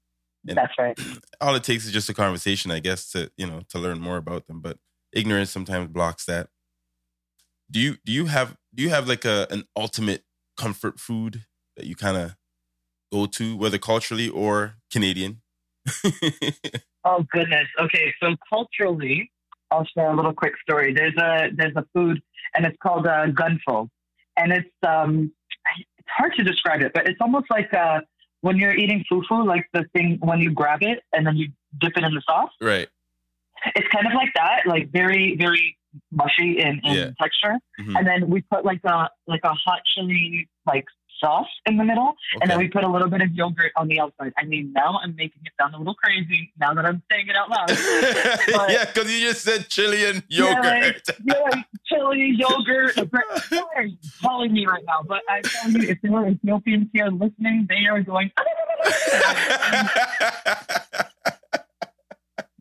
And- 0.48 0.58
That's 0.58 0.74
right. 0.80 0.98
all 1.42 1.56
it 1.56 1.64
takes 1.64 1.86
is 1.86 1.92
just 1.92 2.10
a 2.10 2.14
conversation 2.14 2.72
i 2.72 2.80
guess 2.80 3.12
to 3.12 3.30
you 3.38 3.46
know 3.46 3.62
to 3.70 3.78
learn 3.80 4.00
more 4.00 4.18
about 4.18 4.48
them 4.48 4.62
but 4.62 4.78
ignorance 5.14 5.50
sometimes 5.52 5.88
blocks 5.90 6.26
that 6.26 6.48
do 7.70 7.80
you 7.80 7.98
do 8.06 8.12
you 8.12 8.28
have 8.28 8.56
do 8.74 8.82
you 8.84 8.90
have 8.90 9.08
like 9.08 9.26
a 9.26 9.48
an 9.52 9.64
ultimate 9.76 10.24
comfort 10.58 11.00
food 11.00 11.44
that 11.76 11.86
you 11.86 11.96
kind 11.96 12.18
of 12.18 12.36
go 13.12 13.26
to 13.26 13.56
whether 13.58 13.78
culturally 13.78 14.30
or 14.30 14.76
canadian 14.92 15.42
Oh 17.06 17.26
goodness. 17.32 17.68
Okay, 17.80 18.14
so 18.22 18.36
culturally, 18.50 19.32
I'll 19.72 19.86
share 19.86 20.12
a 20.12 20.16
little 20.16 20.34
quick 20.34 20.54
story. 20.62 20.94
There's 20.94 21.16
a 21.18 21.48
there's 21.56 21.76
a 21.76 21.86
food, 21.94 22.22
and 22.54 22.66
it's 22.66 22.76
called 22.84 23.08
uh, 23.08 23.28
gunfo, 23.28 23.88
and 24.38 24.52
it's 24.52 24.70
um 24.86 25.32
it's 25.78 26.10
hard 26.18 26.34
to 26.36 26.44
describe 26.44 26.82
it, 26.82 26.92
but 26.94 27.08
it's 27.08 27.20
almost 27.22 27.46
like 27.50 27.74
uh 27.74 28.02
when 28.42 28.58
you're 28.58 28.76
eating 28.76 29.04
fufu, 29.12 29.46
like 29.46 29.68
the 29.74 29.84
thing 29.94 30.18
when 30.22 30.40
you 30.40 30.52
grab 30.52 30.80
it 30.82 31.04
and 31.14 31.26
then 31.28 31.36
you 31.36 31.50
dip 31.80 31.98
it 31.98 32.04
in 32.04 32.14
the 32.14 32.22
sauce. 32.22 32.52
right 32.62 32.88
It's 33.76 33.88
kind 33.90 34.08
of 34.08 34.14
like 34.14 34.32
that, 34.36 34.66
like 34.66 34.90
very 34.92 35.36
very 35.36 35.78
mushy 36.12 36.60
in, 36.60 36.80
in 36.84 36.94
Yeah. 36.94 37.10
texture, 37.22 37.56
Mhm. 37.80 37.98
and 37.98 38.08
then 38.08 38.30
we 38.30 38.42
put 38.42 38.64
like 38.64 38.82
a 38.86 39.10
like 39.28 39.42
a 39.44 39.54
hot 39.54 39.82
chili 39.92 40.48
like 40.66 40.86
sauce 41.20 41.48
in 41.66 41.78
the 41.78 41.84
middle, 41.84 42.14
and 42.42 42.50
then 42.50 42.58
we 42.58 42.68
put 42.68 42.84
a 42.84 42.88
little 42.88 43.10
bit 43.10 43.22
of 43.22 43.32
yogurt 43.34 43.72
on 43.76 43.88
the 43.88 44.00
outside. 44.00 44.34
I 44.38 44.46
mean, 44.46 44.72
now 44.74 45.00
I'm 45.04 45.16
making 45.16 45.42
it 45.46 45.52
sound 45.60 45.76
a 45.76 45.78
little 45.78 45.96
crazy 45.96 46.52
now 46.60 46.74
that 46.74 46.86
I'm 46.86 47.02
saying 47.12 47.28
it 47.28 47.36
out 47.36 47.50
loud. 47.50 47.70
But- 48.58 48.72
yeah, 48.72 48.86
because 48.86 49.12
you 49.12 49.28
just 49.28 49.44
said 49.44 49.68
Chilean 49.70 50.24
Yeah, 50.30 50.46
like- 50.60 50.84
yogurt. 50.84 51.10
yeah, 51.26 51.64
chili, 51.86 52.34
yogurt. 52.38 52.98
You 53.82 53.98
calling 54.22 54.52
me 54.54 54.66
right 54.66 54.84
now? 54.86 55.00
But 55.08 55.22
I'm 55.30 55.42
telling 55.44 55.82
you, 55.82 55.90
if 55.90 56.02
there 56.02 56.14
are 56.16 56.28
Ethiopians 56.28 56.88
here 56.94 57.08
listening, 57.08 57.66
they 57.70 57.86
are 57.90 58.02
going. 58.02 58.32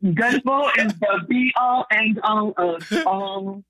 Gunfo 0.04 0.70
is 0.78 0.92
the 1.00 1.24
be 1.28 1.52
all 1.56 1.86
end 1.90 2.20
all 2.22 2.52
of 2.56 2.92
all. 3.06 3.62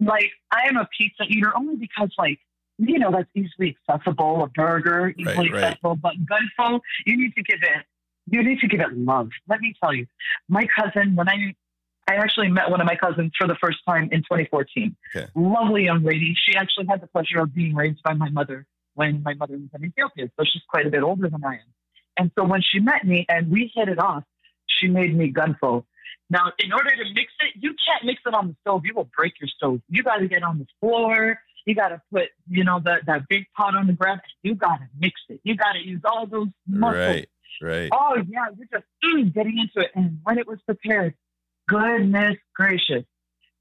Like 0.00 0.30
I 0.50 0.62
am 0.68 0.76
a 0.76 0.88
pizza 0.96 1.24
eater 1.28 1.52
only 1.56 1.76
because 1.76 2.10
like 2.18 2.38
you 2.78 2.98
know 2.98 3.10
that's 3.10 3.28
easily 3.34 3.76
accessible. 3.88 4.44
A 4.44 4.48
burger 4.48 5.14
easily 5.16 5.50
right. 5.50 5.64
accessible, 5.64 5.96
but 5.96 6.14
Gunfo 6.14 6.80
you 7.06 7.16
need 7.16 7.34
to 7.34 7.42
give 7.42 7.60
it 7.62 7.84
you 8.26 8.42
need 8.42 8.58
to 8.60 8.68
give 8.68 8.80
it 8.80 8.96
love. 8.96 9.28
Let 9.48 9.60
me 9.60 9.74
tell 9.82 9.94
you, 9.94 10.06
my 10.48 10.66
cousin 10.78 11.14
when 11.16 11.28
I 11.28 11.54
I 12.06 12.16
actually 12.16 12.48
met 12.48 12.70
one 12.70 12.80
of 12.80 12.86
my 12.86 12.96
cousins 12.96 13.32
for 13.38 13.46
the 13.46 13.56
first 13.62 13.78
time 13.88 14.10
in 14.12 14.20
2014. 14.20 14.94
Okay. 15.16 15.26
Lovely 15.34 15.84
young 15.84 16.02
lady. 16.02 16.34
She 16.36 16.54
actually 16.54 16.86
had 16.86 17.00
the 17.00 17.06
pleasure 17.06 17.40
of 17.40 17.54
being 17.54 17.74
raised 17.74 18.02
by 18.02 18.12
my 18.12 18.28
mother 18.28 18.66
when 18.94 19.22
my 19.22 19.34
mother 19.34 19.54
was 19.54 19.68
in 19.74 19.84
Ethiopia, 19.86 20.30
so 20.38 20.44
she's 20.44 20.62
quite 20.68 20.86
a 20.86 20.90
bit 20.90 21.02
older 21.02 21.28
than 21.28 21.44
I 21.44 21.54
am. 21.54 21.74
And 22.16 22.30
so 22.38 22.44
when 22.44 22.62
she 22.62 22.78
met 22.78 23.04
me 23.04 23.26
and 23.28 23.50
we 23.50 23.72
hit 23.74 23.88
it 23.88 23.98
off, 23.98 24.22
she 24.66 24.86
made 24.86 25.16
me 25.16 25.32
gunfo. 25.32 25.84
Now, 26.30 26.52
in 26.58 26.72
order 26.72 26.90
to 26.90 27.04
mix 27.14 27.32
it, 27.40 27.54
you 27.60 27.74
can't 27.86 28.04
mix 28.04 28.22
it 28.26 28.34
on 28.34 28.48
the 28.48 28.56
stove. 28.62 28.82
You 28.84 28.94
will 28.94 29.10
break 29.16 29.34
your 29.40 29.48
stove. 29.48 29.80
You 29.88 30.02
got 30.02 30.18
to 30.18 30.28
get 30.28 30.42
on 30.42 30.58
the 30.58 30.66
floor. 30.80 31.38
You 31.66 31.74
got 31.74 31.88
to 31.88 32.02
put, 32.12 32.24
you 32.48 32.62
know, 32.64 32.80
that 32.84 33.06
that 33.06 33.22
big 33.28 33.44
pot 33.56 33.74
on 33.76 33.86
the 33.86 33.92
ground. 33.94 34.20
You 34.42 34.54
got 34.54 34.76
to 34.76 34.88
mix 34.98 35.20
it. 35.28 35.40
You 35.44 35.56
got 35.56 35.72
to 35.72 35.78
use 35.86 36.02
all 36.04 36.26
those 36.26 36.48
muscles. 36.66 36.96
right. 37.06 37.28
Right. 37.62 37.88
Oh 37.92 38.16
yeah, 38.28 38.46
you're 38.56 38.66
just 38.72 38.84
mm, 39.04 39.32
getting 39.32 39.58
into 39.58 39.86
it. 39.86 39.92
And 39.94 40.18
when 40.24 40.38
it 40.38 40.46
was 40.46 40.58
prepared, 40.66 41.14
goodness 41.68 42.36
gracious. 42.54 43.04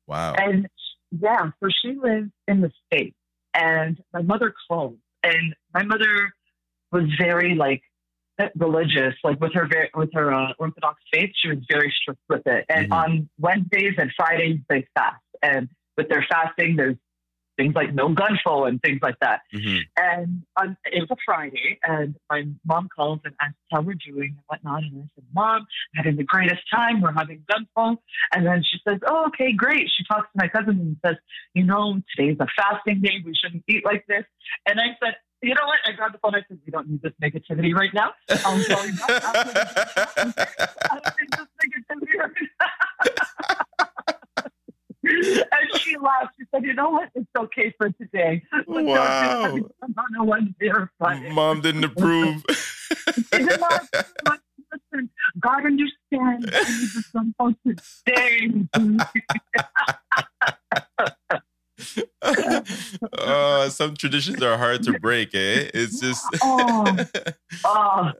Wow. 0.08 0.34
And 0.34 0.68
yeah, 1.12 1.52
so 1.62 1.70
she 1.82 1.94
lives 1.96 2.32
in 2.48 2.62
the 2.62 2.72
States 2.88 3.16
and 3.54 4.02
my 4.12 4.22
mother 4.24 4.54
called. 4.68 4.98
And 5.24 5.56
my 5.74 5.84
mother 5.84 6.34
was 6.92 7.04
very 7.20 7.56
like 7.56 7.84
religious, 8.56 9.14
like 9.24 9.40
with 9.40 9.54
her 9.54 9.68
very, 9.72 9.90
with 9.94 10.10
her 10.14 10.34
uh, 10.34 10.54
Orthodox 10.58 11.00
faith, 11.14 11.30
she 11.36 11.50
was 11.50 11.60
very 11.72 11.94
strict 12.02 12.20
with 12.30 12.46
it. 12.48 12.66
And 12.70 12.90
Mhm. 12.90 12.96
on 12.96 13.30
Wednesdays 13.40 13.94
and 13.98 14.12
Fridays 14.18 14.60
they 14.70 14.88
fast. 14.96 15.22
And 15.42 15.70
with 15.98 16.10
their 16.10 16.26
fasting, 16.30 16.76
there's 16.76 16.98
things 17.58 17.76
like 17.76 17.94
no 17.94 18.10
gunfo 18.14 18.68
and 18.68 18.82
things 18.82 19.00
like 19.02 19.20
that. 19.22 19.42
hmm 19.52 19.78
And 19.98 20.44
um, 20.60 20.78
it 20.86 21.00
was 21.02 21.10
a 21.12 21.16
Friday, 21.26 21.80
and 21.84 22.16
my 22.30 22.44
mom 22.66 22.90
calls 22.96 23.20
and 23.26 23.34
asks 23.42 23.56
how 23.72 23.82
we're 23.82 23.96
doing 24.06 24.36
and 24.38 24.44
whatnot. 24.48 24.84
And 24.84 25.04
I 25.04 25.10
said, 25.16 25.26
Mom, 25.34 25.62
I'm 25.62 25.66
having 25.96 26.18
the 26.18 26.24
greatest 26.24 26.62
time. 26.72 27.02
We're 27.02 27.12
having 27.12 27.44
gunfo. 27.52 27.98
And 28.34 28.46
then 28.46 28.64
she 28.64 28.78
says, 28.88 29.00
Oh, 29.08 29.26
okay, 29.28 29.54
great. 29.54 29.90
She 29.96 30.04
talks 30.06 30.28
to 30.32 30.36
my 30.36 30.48
cousin 30.48 30.80
and 30.80 30.98
says, 31.06 31.18
You 31.54 31.64
know, 31.64 32.02
today's 32.16 32.38
a 32.40 32.48
fasting 32.56 33.02
day. 33.02 33.22
We 33.26 33.34
shouldn't 33.36 33.64
eat 33.68 33.86
like 33.86 34.06
this. 34.08 34.24
And 34.68 34.80
I 34.80 34.98
said, 35.04 35.16
You 35.42 35.54
know 35.56 35.66
what? 35.66 35.80
I 35.86 35.92
grabbed 35.94 36.16
the 36.16 36.20
phone. 36.20 36.36
I 36.36 36.42
said, 36.48 36.60
We 36.66 36.72
don't 36.72 36.90
need 36.90 37.02
this 37.02 37.14
negativity 37.22 37.74
right 37.74 37.94
now. 37.94 38.14
I'm 38.30 38.62
sorry. 38.64 38.92
I 39.08 39.40
don't 40.90 41.16
need 41.20 41.32
this 41.32 41.48
negativity 41.62 42.18
right 42.20 42.32
now. 42.60 43.56
and 45.52 45.80
she 45.82 45.98
laughed. 45.98 46.36
She 46.40 46.46
said, 46.54 46.64
"You 46.64 46.74
know 46.74 46.90
what? 46.90 47.10
It's 47.16 47.28
okay 47.38 47.74
for 47.78 47.90
today." 47.92 48.42
But 48.52 48.66
don't 48.68 48.86
do 48.86 48.92
Wow. 48.92 49.58
a 50.20 50.24
Wednesday 50.24 50.70
or 50.70 50.92
Mom 51.32 51.62
didn't 51.62 51.84
approve. 51.84 52.44
Did 53.32 53.60
not- 53.60 53.88
but 54.24 54.40
Listen, 54.92 55.10
God 55.40 55.66
understands. 55.66 56.48
I 56.52 56.64
need 56.80 56.90
this 56.96 57.12
gunfo 57.16 57.56
today. 57.64 58.68
oh, 63.18 63.70
some 63.70 63.96
traditions 63.96 64.42
are 64.42 64.58
hard 64.58 64.84
to 64.84 65.00
break, 65.00 65.34
eh? 65.36 65.70
It's 65.74 66.00
just. 66.00 66.26
Oh. 66.42 66.98
Oh, 67.66 68.12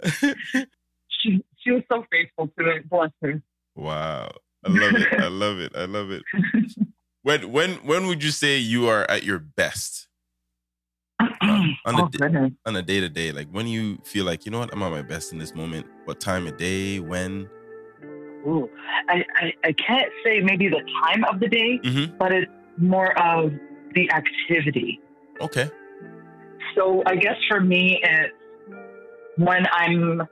she 1.10 1.44
she 1.58 1.72
was 1.72 1.84
so 1.92 2.06
faithful 2.12 2.50
to 2.60 2.70
it. 2.70 2.90
Bless 2.90 3.12
her. 3.22 3.42
wow. 3.76 4.32
I 4.66 4.70
love 4.70 4.94
it. 4.96 5.14
I 5.14 5.28
love 5.28 5.60
it. 5.60 5.72
I 5.76 5.86
love 5.86 6.12
it. 6.12 6.24
When 7.26 7.54
when 7.54 7.76
when 7.86 8.08
would 8.08 8.22
you 8.22 8.32
say 8.32 8.58
you 8.58 8.90
are 8.90 9.10
at 9.10 9.24
your 9.24 9.40
best 9.40 10.10
on 11.22 11.96
the 11.96 12.04
oh 12.04 12.08
goodness. 12.08 12.52
on 12.66 12.76
a 12.76 12.82
day 12.82 13.00
to 13.00 13.08
day? 13.08 13.32
Like 13.32 13.48
when 13.50 13.66
you 13.66 13.98
feel 14.04 14.26
like 14.26 14.46
you 14.46 14.52
know 14.52 14.60
what 14.60 14.74
I'm 14.74 14.84
at 14.84 14.92
my 14.92 15.02
best 15.04 15.32
in 15.32 15.40
this 15.40 15.56
moment. 15.56 15.86
What 16.04 16.20
time 16.20 16.48
of 16.48 16.58
day? 16.58 17.00
When? 17.00 17.50
Ooh. 18.46 18.70
I, 19.08 19.24
I 19.38 19.54
I 19.64 19.72
can't 19.72 20.12
say 20.26 20.42
maybe 20.42 20.68
the 20.68 20.82
time 21.02 21.24
of 21.24 21.40
the 21.40 21.48
day, 21.48 21.80
Mhm. 21.82 22.18
but 22.18 22.34
it's 22.34 22.52
more 22.78 23.18
of 23.18 23.54
the 23.96 24.12
activity. 24.12 25.00
Okay. 25.40 25.70
So 26.76 27.04
I 27.06 27.16
guess 27.16 27.38
for 27.50 27.62
me, 27.62 28.02
it's 28.04 28.34
when 29.38 29.66
I'm 29.72 30.24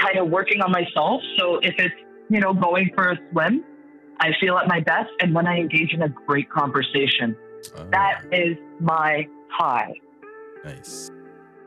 kind 0.00 0.18
of 0.18 0.30
working 0.30 0.62
on 0.62 0.70
myself. 0.72 1.20
So 1.38 1.58
if 1.58 1.74
it's, 1.78 1.94
you 2.28 2.40
know, 2.40 2.52
going 2.52 2.90
for 2.94 3.10
a 3.10 3.16
swim, 3.30 3.64
I 4.20 4.30
feel 4.40 4.56
at 4.58 4.68
my 4.68 4.80
best. 4.80 5.10
And 5.20 5.34
when 5.34 5.46
I 5.46 5.56
engage 5.58 5.92
in 5.92 6.02
a 6.02 6.08
great 6.08 6.50
conversation, 6.50 7.36
Ah, 7.76 7.84
that 7.90 8.22
is 8.32 8.56
my 8.80 9.26
high. 9.50 9.92
nice. 10.64 11.10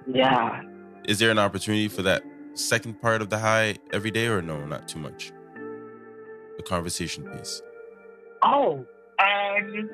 Yeah. 0.07 0.61
Is 1.05 1.19
there 1.19 1.31
an 1.31 1.39
opportunity 1.39 1.87
for 1.87 2.01
that 2.03 2.23
second 2.53 3.01
part 3.01 3.21
of 3.21 3.29
the 3.29 3.37
high 3.39 3.75
every 3.91 4.11
day, 4.11 4.27
or 4.27 4.41
no, 4.41 4.65
not 4.65 4.87
too 4.87 4.99
much? 4.99 5.31
The 6.57 6.63
conversation 6.63 7.23
piece. 7.29 7.61
Oh, 8.43 8.85
um, 9.19 9.89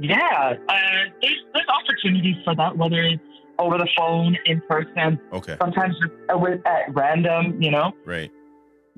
yeah. 0.00 0.54
Uh, 0.68 0.74
there's, 1.22 1.42
there's 1.54 1.66
opportunities 1.68 2.36
for 2.44 2.54
that, 2.56 2.76
whether 2.76 3.00
it's 3.02 3.22
over 3.58 3.76
the 3.78 3.88
phone, 3.96 4.36
in 4.46 4.60
person, 4.68 5.18
Okay. 5.32 5.56
sometimes 5.60 5.94
just 6.00 6.12
uh, 6.32 6.38
with- 6.38 6.64
at 6.66 6.94
random, 6.94 7.60
you 7.60 7.70
know? 7.70 7.92
Right. 8.04 8.30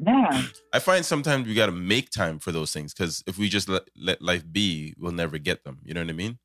Yeah. 0.07 0.43
I 0.73 0.79
find 0.79 1.05
sometimes 1.05 1.47
we 1.47 1.55
got 1.55 1.67
to 1.67 1.73
make 1.73 2.11
time 2.11 2.39
for 2.39 2.53
those 2.53 2.73
things 2.73 2.95
because 2.95 3.23
if 3.27 3.37
we 3.39 3.49
just 3.49 3.69
let, 3.69 3.83
let 3.97 4.23
life 4.23 4.45
be, 4.51 4.95
we'll 4.99 5.13
never 5.13 5.37
get 5.39 5.65
them. 5.65 5.81
You 5.85 5.95
know 5.95 6.01
what 6.01 6.11
I 6.11 6.13
mean? 6.15 6.39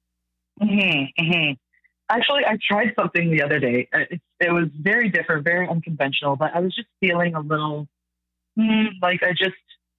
hmm 0.60 1.04
hmm 1.20 1.52
Actually, 2.08 2.46
I 2.46 2.58
tried 2.70 2.94
something 3.00 3.32
the 3.32 3.42
other 3.42 3.60
day. 3.60 3.88
Uh, 3.92 4.00
It, 4.12 4.22
it 4.40 4.52
was 4.52 4.68
very 4.80 5.10
different, 5.10 5.44
very 5.44 5.68
unconventional, 5.68 6.36
but 6.36 6.52
I 6.54 6.60
was 6.60 6.76
just 6.76 6.88
feeling 7.00 7.34
a 7.34 7.40
little 7.40 7.88
hmm, 8.56 8.86
like 9.02 9.24
I 9.24 9.32
just 9.32 9.56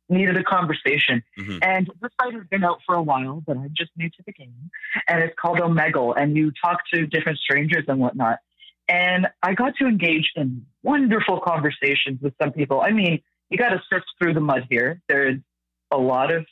needed 0.08 0.36
a 0.36 0.44
conversation. 0.44 1.22
Mhm. 1.38 1.58
And 1.62 1.90
this 2.00 2.12
site 2.20 2.32
has 2.34 2.46
been 2.48 2.62
out 2.62 2.78
for 2.86 2.94
a 2.94 3.02
while, 3.02 3.42
but 3.46 3.56
I'm 3.56 3.72
just 3.76 3.90
new 3.96 4.08
to 4.08 4.22
the 4.24 4.32
game. 4.32 4.70
And 5.08 5.22
it's 5.22 5.34
called 5.40 5.58
Omegle, 5.58 6.14
and 6.16 6.36
you 6.36 6.52
talk 6.64 6.78
to 6.94 7.06
different 7.06 7.38
strangers 7.38 7.84
and 7.88 7.98
whatnot. 7.98 8.38
And 8.88 9.26
I 9.42 9.54
got 9.54 9.74
to 9.80 9.86
engage 9.86 10.30
in 10.36 10.64
wonderful 10.84 11.40
conversations 11.40 12.20
with 12.22 12.34
some 12.40 12.52
people. 12.52 12.82
I 12.82 12.92
mean, 12.92 13.20
you 13.50 13.58
got 13.58 13.70
to 13.70 13.82
sift 13.92 14.06
through 14.20 14.34
the 14.34 14.40
mud 14.40 14.66
here. 14.70 15.00
There's 15.08 15.38
a 15.90 15.96
lot 15.98 16.32
of 16.32 16.46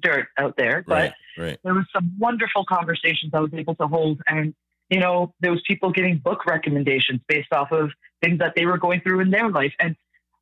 dirt 0.00 0.28
out 0.38 0.54
there, 0.56 0.84
but 0.86 0.94
Right. 0.94 1.12
Right. 1.38 1.58
there 1.64 1.74
was 1.74 1.86
some 1.94 2.12
wonderful 2.18 2.64
conversations 2.64 3.32
I 3.34 3.40
was 3.40 3.52
able 3.54 3.74
to 3.76 3.86
hold. 3.86 4.20
And, 4.28 4.54
you 4.88 5.00
know, 5.00 5.34
there 5.40 5.50
was 5.50 5.60
people 5.66 5.90
getting 5.90 6.18
book 6.18 6.46
recommendations 6.46 7.20
based 7.28 7.52
off 7.52 7.72
of 7.72 7.90
things 8.22 8.38
that 8.38 8.54
they 8.54 8.66
were 8.66 8.78
going 8.78 9.00
through 9.00 9.20
in 9.20 9.30
their 9.30 9.50
life. 9.50 9.72
And 9.80 9.96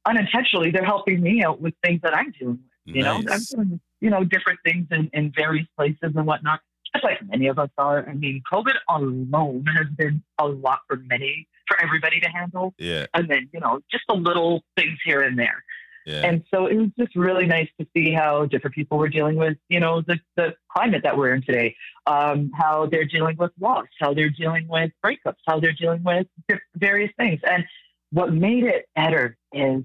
unintentionally, 0.06 0.70
they're 0.70 0.84
helping 0.84 1.20
me 1.20 1.42
out 1.42 1.60
with 1.60 1.74
things 1.84 2.00
that 2.02 2.14
I'm 2.16 2.32
dealing 2.32 2.58
with. 2.86 2.96
You 2.96 3.02
know, 3.02 3.20
I'm 3.30 3.40
doing, 3.50 3.80
you 4.00 4.10
know, 4.10 4.24
different 4.24 4.60
things 4.64 4.86
in, 4.90 5.10
in 5.12 5.30
various 5.36 5.66
places 5.76 5.98
and 6.02 6.26
whatnot, 6.26 6.60
just 6.94 7.04
like 7.04 7.18
many 7.28 7.48
of 7.48 7.58
us 7.58 7.68
are. 7.76 8.08
I 8.08 8.14
mean, 8.14 8.42
COVID 8.50 8.74
alone 8.88 9.66
has 9.76 9.86
been 9.96 10.22
a 10.38 10.46
lot 10.46 10.80
for 10.88 10.96
many, 10.96 11.46
for 11.68 11.78
everybody 11.82 12.18
to 12.20 12.28
handle. 12.30 12.74
Yeah. 12.78 13.04
And 13.12 13.28
then, 13.28 13.50
you 13.52 13.60
know, 13.60 13.80
just 13.90 14.04
the 14.08 14.14
little 14.14 14.62
things 14.74 14.98
here 15.04 15.20
and 15.20 15.38
there. 15.38 15.62
Yeah. 16.08 16.24
And 16.24 16.42
so 16.52 16.66
it 16.66 16.76
was 16.76 16.88
just 16.98 17.14
really 17.14 17.44
nice 17.44 17.68
to 17.78 17.86
see 17.94 18.14
how 18.14 18.46
different 18.46 18.74
people 18.74 18.96
were 18.96 19.10
dealing 19.10 19.36
with, 19.36 19.58
you 19.68 19.78
know, 19.78 20.00
the, 20.00 20.18
the 20.36 20.54
climate 20.74 21.02
that 21.04 21.18
we're 21.18 21.34
in 21.34 21.42
today, 21.42 21.76
um, 22.06 22.50
how 22.54 22.86
they're 22.86 23.04
dealing 23.04 23.36
with 23.36 23.50
loss, 23.60 23.84
how 24.00 24.14
they're 24.14 24.30
dealing 24.30 24.66
with 24.68 24.90
breakups, 25.04 25.36
how 25.46 25.60
they're 25.60 25.74
dealing 25.74 26.02
with 26.02 26.26
various 26.74 27.12
things. 27.18 27.40
And 27.46 27.62
what 28.10 28.32
made 28.32 28.64
it 28.64 28.88
better 28.96 29.36
is 29.52 29.84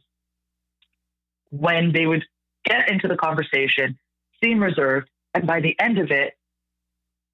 when 1.49 1.91
they 1.91 2.05
would 2.05 2.23
get 2.63 2.89
into 2.89 3.09
the 3.09 3.17
conversation, 3.17 3.99
seem 4.41 4.63
reserved, 4.63 5.09
and 5.33 5.45
by 5.45 5.59
the 5.59 5.77
end 5.77 5.99
of 5.99 6.09
it, 6.09 6.35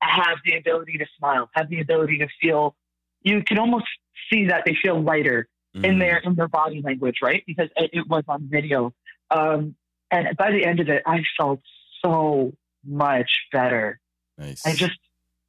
have 0.01 0.37
the 0.43 0.57
ability 0.57 0.97
to 0.97 1.05
smile, 1.19 1.47
have 1.53 1.69
the 1.69 1.79
ability 1.79 2.17
to 2.17 2.27
feel, 2.41 2.75
you 3.21 3.43
can 3.43 3.59
almost 3.59 3.85
see 4.33 4.47
that 4.47 4.63
they 4.65 4.75
feel 4.81 4.99
lighter 4.99 5.47
in 5.75 5.81
Mhm. 5.81 5.99
their 5.99 6.17
in 6.17 6.35
their 6.35 6.47
body 6.47 6.81
language, 6.81 7.17
right? 7.21 7.43
Because 7.45 7.69
it, 7.77 7.89
it 7.93 8.07
was 8.07 8.23
on 8.27 8.47
video. 8.49 8.93
Um, 9.31 9.75
and 10.11 10.35
by 10.37 10.51
the 10.51 10.65
end 10.65 10.79
of 10.79 10.89
it, 10.89 11.03
I 11.05 11.23
felt 11.37 11.61
so 12.03 12.53
much 12.85 13.29
better. 13.51 13.99
Nice. 14.37 14.65
I 14.65 14.73
just 14.73 14.97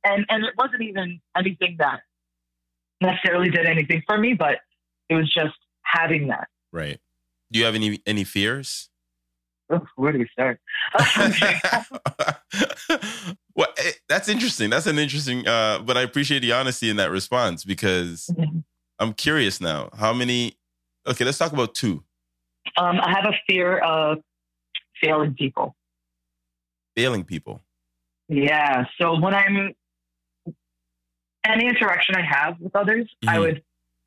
and 0.05 0.27
and 0.29 0.45
it 0.45 0.55
wasn't 0.59 0.83
even 0.83 1.21
anything 1.37 1.77
that 1.79 2.01
necessarily 3.01 3.51
did 3.51 3.67
anything 3.67 4.03
for 4.07 4.19
me, 4.19 4.35
but 4.35 4.59
it 5.09 5.15
was 5.15 5.33
just 5.33 5.57
having 5.83 6.29
that. 6.29 6.49
right. 6.73 7.01
Do 7.53 7.59
you 7.59 7.65
have 7.65 7.75
any 7.75 8.01
any 8.07 8.25
fears? 8.25 8.89
Where 9.97 10.13
do 10.13 10.19
we 10.19 10.29
start? 10.33 10.61
well, 13.55 13.69
eh, 13.79 13.93
that's 14.09 14.29
interesting. 14.29 14.71
That's 14.71 14.87
an 14.87 14.99
interesting. 14.99 15.47
Uh, 15.47 15.79
but 15.81 15.97
I 15.97 16.03
appreciate 16.03 16.41
the 16.41 16.53
honesty 16.53 16.91
in 16.91 16.97
that 16.97 17.11
response 17.11 17.65
because 17.65 18.29
I'm 19.01 19.15
curious 19.15 19.61
now. 19.61 19.89
How 19.99 20.13
many? 20.13 20.55
Okay, 21.07 21.25
let's 21.25 21.39
talk 21.39 21.53
about 21.53 21.75
two. 21.75 22.05
um, 22.77 23.01
I 23.01 23.11
have 23.11 23.25
a 23.25 23.35
fear 23.49 23.79
of 23.79 24.19
failing 25.03 25.35
people. 25.35 25.75
Failing 26.95 27.25
people. 27.25 27.63
Yeah. 28.29 28.85
So 29.01 29.19
when 29.19 29.35
I'm 29.35 29.75
any 31.45 31.67
interaction 31.67 32.15
I 32.15 32.23
have 32.23 32.61
with 32.61 32.77
others, 32.77 33.11
I 33.27 33.37
Mhm. 33.37 33.41
would 33.41 33.65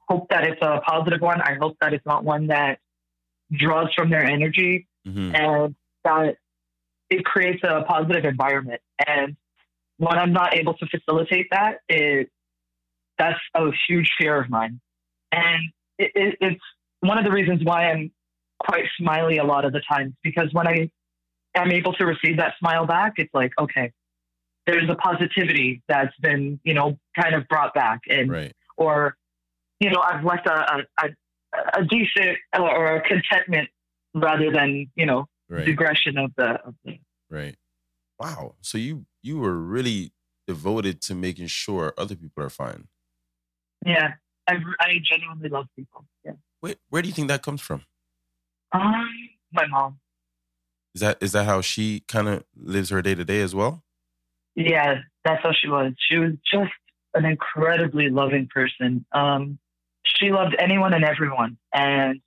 hope 0.08 0.30
that 0.30 0.46
it's 0.48 0.62
a 0.62 0.80
positive 0.82 1.20
one. 1.20 1.42
I 1.42 1.56
hope 1.56 1.78
that 1.82 1.94
it's 1.94 2.06
not 2.06 2.24
one 2.24 2.48
that 2.48 2.80
draws 3.52 3.92
from 3.96 4.10
their 4.12 4.24
energy 4.24 4.88
hmm 5.06 5.36
and 5.36 5.76
that 6.04 6.38
it 7.10 7.26
creates 7.26 7.62
a 7.64 7.84
positive 7.84 8.24
environment. 8.26 8.82
And 9.06 9.36
when 9.98 10.18
I'm 10.18 10.32
not 10.32 10.56
able 10.56 10.76
to 10.76 10.86
facilitate 10.88 11.48
that, 11.52 11.82
it 11.90 12.32
that's 13.18 13.40
a 13.56 13.70
huge 13.88 14.10
fear 14.18 14.40
of 14.40 14.50
mine. 14.50 14.80
And 15.32 15.64
it, 15.98 16.12
it, 16.16 16.38
it's 16.42 16.62
one 17.02 17.18
of 17.18 17.26
the 17.26 17.32
reasons 17.32 17.62
why 17.64 17.90
I'm 17.92 18.12
quite 18.60 18.86
smiley 19.00 19.38
a 19.38 19.44
lot 19.44 19.66
of 19.66 19.74
the 19.74 19.82
times 19.82 20.14
because 20.24 20.50
when 20.54 20.68
I 20.68 20.90
am 21.56 21.72
able 21.72 21.94
to 21.94 22.06
receive 22.06 22.38
that 22.38 22.54
smile 22.60 22.86
back, 22.86 23.14
it's 23.18 23.34
like, 23.34 23.52
okay, 23.60 23.92
there's 24.66 24.90
a 24.90 24.96
positivity 24.96 25.82
that's 25.88 26.16
been, 26.22 26.60
you 26.64 26.74
know, 26.74 26.98
kind 27.20 27.36
of 27.36 27.48
brought 27.48 27.74
back. 27.74 28.02
And 28.10 28.32
Right. 28.32 28.54
or 28.78 29.16
you 29.80 29.90
know 29.90 30.02
i've 30.02 30.24
left 30.24 30.48
a, 30.48 30.54
a, 30.76 31.06
a 31.06 31.10
a 31.74 31.86
decent 31.86 32.38
or 32.58 32.96
a 32.96 33.02
contentment 33.02 33.70
rather 34.16 34.52
than 34.52 34.90
you 34.96 35.06
know 35.06 35.28
Right. 35.50 35.66
digression 35.66 36.18
of 36.18 36.32
the, 36.36 36.50
of 36.66 36.74
the 36.84 36.98
Right. 37.30 37.56
Wow. 38.20 38.56
So 38.62 38.78
you 38.78 39.06
you 39.22 39.38
were 39.38 39.58
really 39.58 40.14
devoted 40.48 41.02
to 41.02 41.16
making 41.16 41.48
sure 41.48 41.94
other 41.98 42.16
people 42.16 42.44
are 42.44 42.50
fine. 42.50 42.88
Yeah. 43.86 44.14
I, 44.48 44.56
I 44.80 45.00
genuinely 45.04 45.50
love 45.50 45.68
people. 45.76 46.06
Yeah. 46.26 46.34
Wait, 46.62 46.78
where 46.90 47.02
do 47.02 47.08
you 47.08 47.14
think 47.14 47.28
that 47.30 47.44
comes 47.44 47.62
from? 47.62 47.84
Um, 48.72 49.10
my 49.52 49.66
mom. 49.68 50.00
Is 50.96 51.02
that 51.02 51.18
is 51.22 51.32
that 51.32 51.46
how 51.46 51.62
she 51.62 52.02
kind 52.08 52.28
of 52.28 52.44
lives 52.56 52.90
her 52.90 53.02
day 53.02 53.16
to 53.16 53.26
day 53.26 53.42
as 53.42 53.56
well? 53.56 53.84
Yeah, 54.56 55.00
that's 55.26 55.42
how 55.42 55.52
she 55.52 55.68
was. 55.68 55.94
She 56.10 56.18
was 56.18 56.34
just 56.52 56.72
an 57.16 57.26
incredibly 57.26 58.10
loving 58.10 58.48
person. 58.54 59.06
Um, 59.12 59.58
she 60.04 60.32
loved 60.32 60.56
anyone 60.60 60.94
and 60.94 61.04
everyone, 61.04 61.58
and 61.74 62.22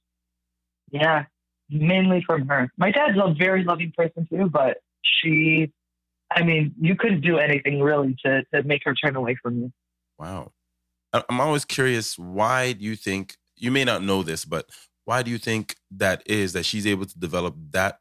yeah, 0.90 1.26
mainly 1.70 2.24
from 2.26 2.48
her. 2.48 2.70
My 2.76 2.90
dad's 2.90 3.18
a 3.18 3.34
very 3.34 3.62
loving 3.62 3.92
person 3.96 4.26
too, 4.28 4.48
but 4.50 4.78
she, 5.02 5.72
I 6.30 6.42
mean, 6.42 6.74
you 6.80 6.96
couldn't 6.96 7.20
do 7.20 7.38
anything 7.38 7.80
really 7.80 8.16
to 8.24 8.42
to 8.52 8.62
make 8.64 8.82
her 8.84 8.94
turn 8.94 9.14
away 9.14 9.36
from 9.40 9.58
you. 9.58 9.72
Wow. 10.18 10.52
I'm 11.28 11.40
always 11.40 11.64
curious. 11.64 12.18
Why 12.18 12.72
do 12.72 12.84
you 12.84 12.96
think 12.96 13.36
you 13.56 13.70
may 13.70 13.84
not 13.84 14.02
know 14.02 14.22
this, 14.22 14.44
but 14.44 14.68
why 15.04 15.22
do 15.22 15.30
you 15.30 15.38
think 15.38 15.76
that 15.92 16.22
is 16.26 16.52
that 16.54 16.64
she's 16.64 16.86
able 16.86 17.06
to 17.06 17.18
develop 17.18 17.54
that 17.70 18.00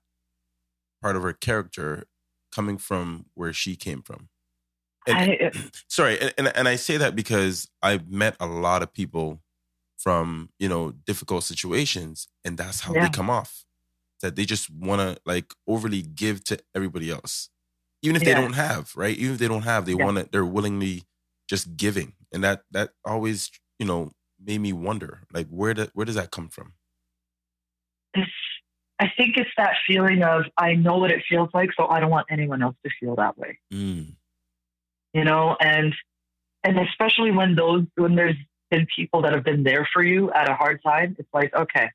part 1.01 1.15
of 1.15 1.23
her 1.23 1.34
character 1.34 2.06
coming 2.54 2.78
from 2.78 3.25
where 3.36 3.54
she 3.54 3.75
came 3.75 4.01
from? 4.01 4.30
And- 5.08 5.17
I, 5.17 5.45
uh, 5.45 5.51
sorry 5.88 6.19
and, 6.19 6.34
and, 6.38 6.51
and 6.56 6.67
i 6.67 6.75
say 6.78 6.97
that 6.97 7.15
because 7.15 7.69
i've 7.84 8.10
met 8.10 8.36
a 8.39 8.47
lot 8.47 8.82
of 8.82 8.91
people 8.91 9.39
from 9.97 10.49
you 10.58 10.67
know 10.67 10.93
difficult 11.06 11.43
situations 11.43 12.28
and 12.43 12.58
that's 12.58 12.80
how 12.80 12.91
Yeah. 12.95 13.04
they 13.04 13.10
come 13.12 13.30
off 13.30 13.65
that 14.23 14.36
they 14.36 14.45
just 14.45 14.67
want 14.71 15.01
to 15.01 15.21
like 15.23 15.54
overly 15.67 16.01
give 16.01 16.43
to 16.45 16.58
everybody 16.73 17.12
else 17.12 17.49
even 18.01 18.15
if 18.15 18.23
they 18.23 18.34
don't 18.34 18.54
have 18.54 18.93
right 18.95 19.15
even 19.15 19.34
if 19.34 19.38
they 19.39 19.47
don't 19.47 19.62
have 19.62 19.86
they 19.86 19.93
Yeah. 19.93 20.06
want 20.06 20.17
to 20.17 20.28
they're 20.32 20.43
willingly 20.43 21.04
just 21.49 21.77
giving. 21.77 22.13
And 22.34 22.43
that 22.43 22.62
that 22.71 22.91
always 23.05 23.51
you 23.79 23.86
know 23.86 24.12
made 24.43 24.62
me 24.62 24.73
wonder 24.73 25.21
like 25.34 25.47
where 25.47 25.73
do, 25.73 25.88
where 25.93 26.05
does 26.05 26.15
that 26.15 26.31
come 26.31 26.49
from? 26.49 26.73
It's, 28.13 28.31
I 28.99 29.12
think 29.17 29.38
it's 29.38 29.49
that 29.58 29.73
feeling 29.88 30.23
of 30.23 30.43
I 30.58 30.73
know 30.73 30.97
what 30.97 31.12
it 31.12 31.23
feels 31.27 31.49
like, 31.53 31.69
so 31.77 31.88
I 31.88 31.99
don't 31.99 32.10
want 32.10 32.27
anyone 32.29 32.62
else 32.62 32.75
to 32.86 32.91
feel 32.99 33.15
that 33.15 33.38
way. 33.38 33.60
mm, 33.73 34.13
you 35.13 35.23
know, 35.23 35.55
and 35.60 35.93
and 36.63 36.79
especially 36.79 37.31
when 37.31 37.55
those 37.55 37.86
when 37.95 38.15
there's 38.15 38.36
been 38.71 38.88
people 38.95 39.21
that 39.21 39.34
have 39.34 39.43
been 39.43 39.63
there 39.63 39.88
for 39.93 40.03
you 40.03 40.31
at 40.31 40.49
a 40.49 40.55
hard 40.55 40.81
time, 40.84 41.15
it's 41.19 41.29
like 41.34 41.53
okay, 41.53 41.89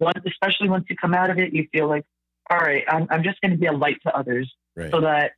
once 0.00 0.18
especially 0.26 0.68
once 0.68 0.84
you 0.88 0.96
come 0.96 1.14
out 1.14 1.30
of 1.30 1.38
it, 1.38 1.52
you 1.52 1.66
feel 1.72 1.88
like 1.88 2.04
all 2.50 2.58
right, 2.58 2.84
I'm 2.88 3.06
I'm 3.10 3.22
just 3.22 3.40
going 3.40 3.52
to 3.52 3.58
be 3.58 3.66
a 3.66 3.72
light 3.72 3.98
to 4.02 4.16
others, 4.16 4.52
right. 4.76 4.90
So 4.90 5.00
that 5.02 5.32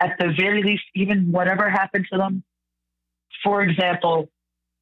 at 0.00 0.16
the 0.18 0.32
very 0.36 0.62
least, 0.62 0.84
even 0.94 1.30
whatever 1.30 1.70
happened 1.70 2.06
to 2.12 2.18
them, 2.18 2.42
for 3.46 3.62
example. 3.62 4.28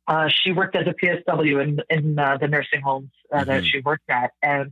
Uh, 0.06 0.28
she 0.28 0.52
worked 0.52 0.76
as 0.76 0.86
a 0.86 0.92
PSW 0.92 1.62
in 1.62 1.80
in 1.88 2.18
uh, 2.18 2.36
the 2.38 2.46
nursing 2.46 2.82
homes 2.82 3.10
uh, 3.32 3.42
that 3.44 3.62
Mhm. 3.62 3.66
she 3.70 3.80
worked 3.80 4.08
at, 4.10 4.32
and 4.42 4.70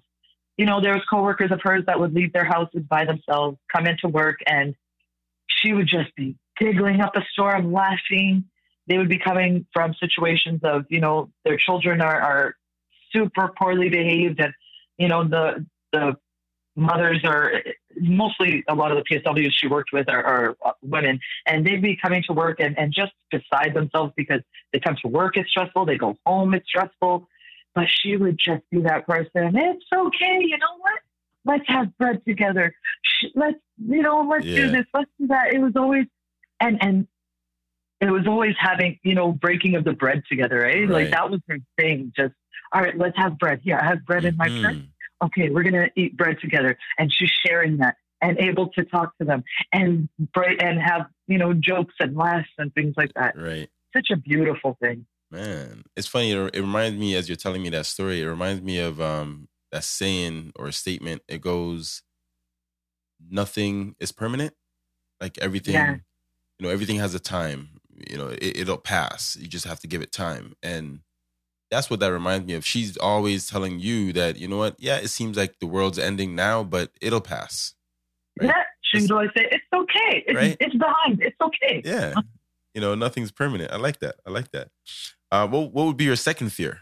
you 0.59 0.66
know 0.66 0.78
there 0.83 0.92
was 0.92 1.02
coworkers 1.09 1.50
of 1.50 1.61
hers 1.62 1.85
that 1.87 1.98
would 1.98 2.12
leave 2.12 2.35
their 2.35 2.44
houses 2.44 2.83
by 2.83 3.07
themselves, 3.07 3.57
come 3.74 3.87
into 3.87 4.09
work, 4.09 4.40
and 4.46 4.74
she 5.48 5.72
would 5.72 5.87
just 5.87 6.14
be 6.16 6.37
giggling 6.59 7.00
up 7.00 7.16
a 7.16 7.24
storm, 7.33 7.72
laughing. 7.72 8.44
They 8.88 8.98
would 8.98 9.09
be 9.09 9.18
coming 9.18 9.66
from 9.72 9.94
situations 9.94 10.61
of, 10.64 10.85
you 10.90 11.00
know, 11.00 11.31
their 11.44 11.57
children 11.57 12.02
are, 12.02 12.20
are 12.20 12.57
super 13.12 13.48
poorly 13.59 13.88
behaved 13.88 14.38
and, 14.40 14.52
you 14.98 15.09
know, 15.09 15.24
the 15.24 15.64
the 15.92 16.16
mothers 16.76 17.20
are 17.24 17.62
mostly 18.02 18.64
a 18.68 18.74
lot 18.74 18.90
of 18.90 18.98
the 18.98 19.04
PSWs 19.04 19.52
she 19.52 19.68
worked 19.68 19.92
with 19.92 20.08
are, 20.08 20.56
are 20.60 20.74
women 20.82 21.20
and 21.46 21.64
they'd 21.66 21.82
be 21.82 21.96
coming 21.96 22.22
to 22.26 22.32
work 22.32 22.58
and, 22.60 22.78
and 22.78 22.92
just 22.92 23.12
beside 23.30 23.74
themselves 23.74 24.12
because 24.16 24.40
they 24.72 24.80
come 24.80 24.96
to 25.02 25.08
work, 25.08 25.36
it's 25.36 25.50
stressful, 25.50 25.86
they 25.86 25.96
go 25.96 26.18
home, 26.26 26.54
it's 26.54 26.66
stressful. 26.68 27.28
But 27.74 27.86
she 27.88 28.16
would 28.16 28.38
just 28.38 28.62
be 28.70 28.82
that 28.82 29.06
person. 29.06 29.56
It's 29.56 29.84
okay, 29.94 30.38
you 30.42 30.58
know 30.58 30.76
what? 30.78 30.98
Let's 31.44 31.64
have 31.68 31.96
bread 31.96 32.22
together. 32.26 32.74
Let's, 33.34 33.56
you 33.78 34.02
know, 34.02 34.26
let's 34.28 34.44
Yeah. 34.46 34.56
do 34.66 34.70
this, 34.72 34.86
let's 34.92 35.10
do 35.18 35.28
that. 35.28 35.54
It 35.54 35.58
was 35.60 35.72
always, 35.76 36.06
and 36.60 36.76
and 36.82 37.06
it 38.00 38.10
was 38.10 38.26
always 38.26 38.54
having, 38.58 38.98
you 39.04 39.14
know, 39.14 39.32
breaking 39.32 39.74
of 39.76 39.84
the 39.84 39.92
bread 39.92 40.22
together, 40.28 40.60
right? 40.60 40.80
Right. 40.80 40.90
Like 40.90 41.10
that 41.12 41.30
was 41.30 41.40
her 41.48 41.58
thing. 41.78 42.12
Just, 42.14 42.34
all 42.72 42.82
right, 42.82 42.96
let's 42.98 43.16
have 43.16 43.38
bread. 43.38 43.60
Here, 43.62 43.78
I 43.80 43.84
have 43.86 44.04
bread 44.04 44.24
in 44.24 44.36
my 44.36 44.48
purse 44.48 44.74
Mhm. 44.76 44.86
Okay, 45.22 45.50
we're 45.50 45.62
going 45.62 45.74
to 45.74 45.90
eat 45.96 46.16
bread 46.16 46.38
together. 46.40 46.76
And 46.98 47.12
she's 47.12 47.30
sharing 47.46 47.78
that 47.78 47.96
and 48.20 48.38
able 48.38 48.68
to 48.68 48.85
talk 48.85 49.16
to 49.18 49.24
them 49.24 49.42
and 49.72 50.08
and 50.37 50.80
have, 50.80 51.06
you 51.26 51.38
know, 51.38 51.52
jokes 51.52 51.94
and 52.00 52.16
laughs 52.16 52.48
and 52.58 52.72
things 52.74 52.94
like 52.96 53.12
that. 53.14 53.37
right 53.37 53.68
Such 53.94 54.11
a 54.12 54.16
beautiful 54.16 54.76
thing. 54.80 55.06
Man, 55.30 55.85
it's 55.96 56.06
funny. 56.06 56.32
It, 56.32 56.54
it 56.54 56.61
reminds 56.61 56.98
me 56.98 57.16
as 57.16 57.28
you're 57.28 57.37
telling 57.37 57.62
me 57.62 57.70
that 57.70 57.87
story. 57.87 58.20
It 58.20 58.26
reminds 58.26 58.62
me 58.62 58.78
of 58.78 59.00
um 59.00 59.48
that 59.72 59.85
saying 59.85 60.52
or 60.56 60.70
statement. 60.72 61.22
It 61.26 61.40
goes, 61.40 62.02
"Nothing 63.30 63.96
is 63.98 64.12
permanent. 64.12 64.54
Like 65.20 65.38
everything, 65.38 65.74
Yeah. 65.74 65.96
you 66.58 66.66
know, 66.66 66.68
everything 66.68 66.96
has 66.98 67.14
a 67.14 67.20
time. 67.20 67.80
You 68.11 68.18
know, 68.18 68.28
it, 68.28 68.58
it'll 68.58 68.76
pass. 68.78 69.37
You 69.40 69.48
just 69.48 69.66
have 69.66 69.80
to 69.80 69.87
give 69.87 70.02
it 70.02 70.12
time." 70.12 70.54
And 70.62 71.00
that's 71.72 71.90
what 71.90 71.98
that 72.00 72.12
reminds 72.12 72.46
me 72.46 72.54
of. 72.54 72.64
She's 72.64 72.96
always 72.98 73.48
telling 73.48 73.80
you 73.80 74.12
that 74.12 74.37
you 74.37 74.46
know 74.46 74.58
what? 74.58 74.76
Yeah, 74.78 74.98
it 74.98 75.08
seems 75.08 75.37
like 75.37 75.58
the 75.58 75.66
world's 75.66 75.98
ending 75.98 76.37
now, 76.37 76.62
but 76.62 76.90
it'll 77.00 77.20
pass. 77.20 77.74
Right. 78.38 78.48
Yeah. 78.50 78.62
She 78.82 79.00
would 79.02 79.11
always 79.11 79.30
say, 79.37 79.48
it's 79.50 79.64
okay. 79.74 80.22
It's, 80.26 80.37
Right. 80.37 80.56
it's 80.61 80.74
behind. 80.76 81.22
It's 81.22 81.37
okay. 81.40 81.80
Yeah, 81.82 82.12
you 82.74 82.80
know, 82.82 82.94
nothing's 82.94 83.30
permanent. 83.32 83.72
I 83.72 83.76
like 83.76 84.00
that. 84.00 84.16
I 84.26 84.30
like 84.30 84.50
that. 84.50 84.68
Uh, 85.30 85.46
what 85.48 85.72
what 85.72 85.87
would 85.87 85.96
be 85.96 86.04
your 86.04 86.16
second 86.16 86.50
fear? 86.52 86.80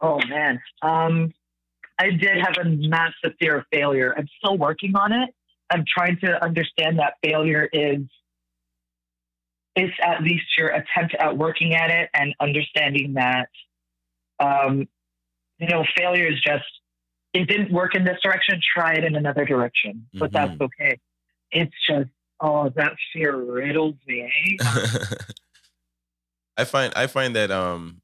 Oh, 0.00 0.20
man. 0.28 0.60
Um, 0.82 1.32
I 1.98 2.10
did 2.10 2.38
have 2.40 2.56
a 2.60 2.64
massive 2.68 3.32
fear 3.40 3.58
of 3.58 3.64
failure. 3.72 4.14
I'm 4.16 4.28
still 4.38 4.56
working 4.56 4.94
on 4.96 5.12
it. 5.12 5.30
I'm 5.70 5.84
trying 5.86 6.18
to 6.20 6.42
understand 6.44 6.98
that 7.00 7.14
failure 7.24 7.68
is 7.72 8.00
it's 9.74 9.94
at 10.02 10.22
least 10.22 10.44
your 10.58 10.68
attempt 10.68 11.14
at 11.18 11.36
working 11.38 11.74
at 11.74 11.90
it 11.90 12.10
and 12.14 12.34
understanding 12.40 13.14
that 13.14 13.48
um, 14.42 14.88
you 15.58 15.68
know 15.68 15.84
failure 15.96 16.26
is 16.26 16.40
just 16.40 16.64
it 17.32 17.48
didn't 17.48 17.72
work 17.72 17.94
in 17.94 18.04
this 18.04 18.18
direction 18.22 18.60
try 18.74 18.94
it 18.94 19.04
in 19.04 19.16
another 19.16 19.44
direction. 19.44 20.06
But 20.14 20.32
that's 20.32 20.60
okay. 20.60 20.98
It's 21.50 21.74
just 21.88 22.10
oh 22.40 22.70
that 22.76 22.94
fear 23.12 23.36
riddles 23.36 23.94
me 24.06 24.58
eh? 24.60 24.66
I 26.56 26.64
find 26.64 26.92
I 26.94 27.06
find 27.06 27.34
that 27.36 27.50
um 27.50 28.02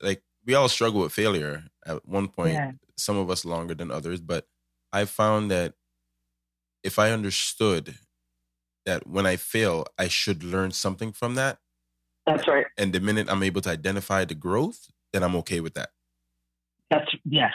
like 0.00 0.22
we 0.44 0.54
all 0.54 0.68
struggle 0.68 1.00
with 1.00 1.12
failure 1.12 1.64
at 1.84 2.06
one 2.06 2.28
point. 2.28 2.54
yeah. 2.54 2.72
Some 2.98 3.18
of 3.18 3.30
us 3.30 3.44
longer 3.44 3.74
than 3.74 3.90
others, 3.90 4.22
but 4.22 4.46
I 4.90 5.04
found 5.04 5.50
that 5.50 5.74
if 6.82 6.98
I 6.98 7.10
understood 7.10 7.96
that 8.86 9.06
when 9.06 9.26
I 9.26 9.36
fail, 9.36 9.84
I 9.98 10.08
should 10.08 10.42
learn 10.42 10.70
something 10.70 11.12
from 11.12 11.34
that, 11.34 11.58
that's 12.26 12.48
right. 12.48 12.66
And 12.76 12.92
the 12.92 13.00
minute 13.00 13.28
I'm 13.30 13.42
able 13.42 13.60
to 13.62 13.70
identify 13.70 14.24
the 14.24 14.34
growth, 14.34 14.88
then 15.16 15.22
I'm 15.24 15.36
okay 15.36 15.60
with 15.60 15.74
that. 15.74 15.90
that's 16.90 17.10
yes 17.24 17.54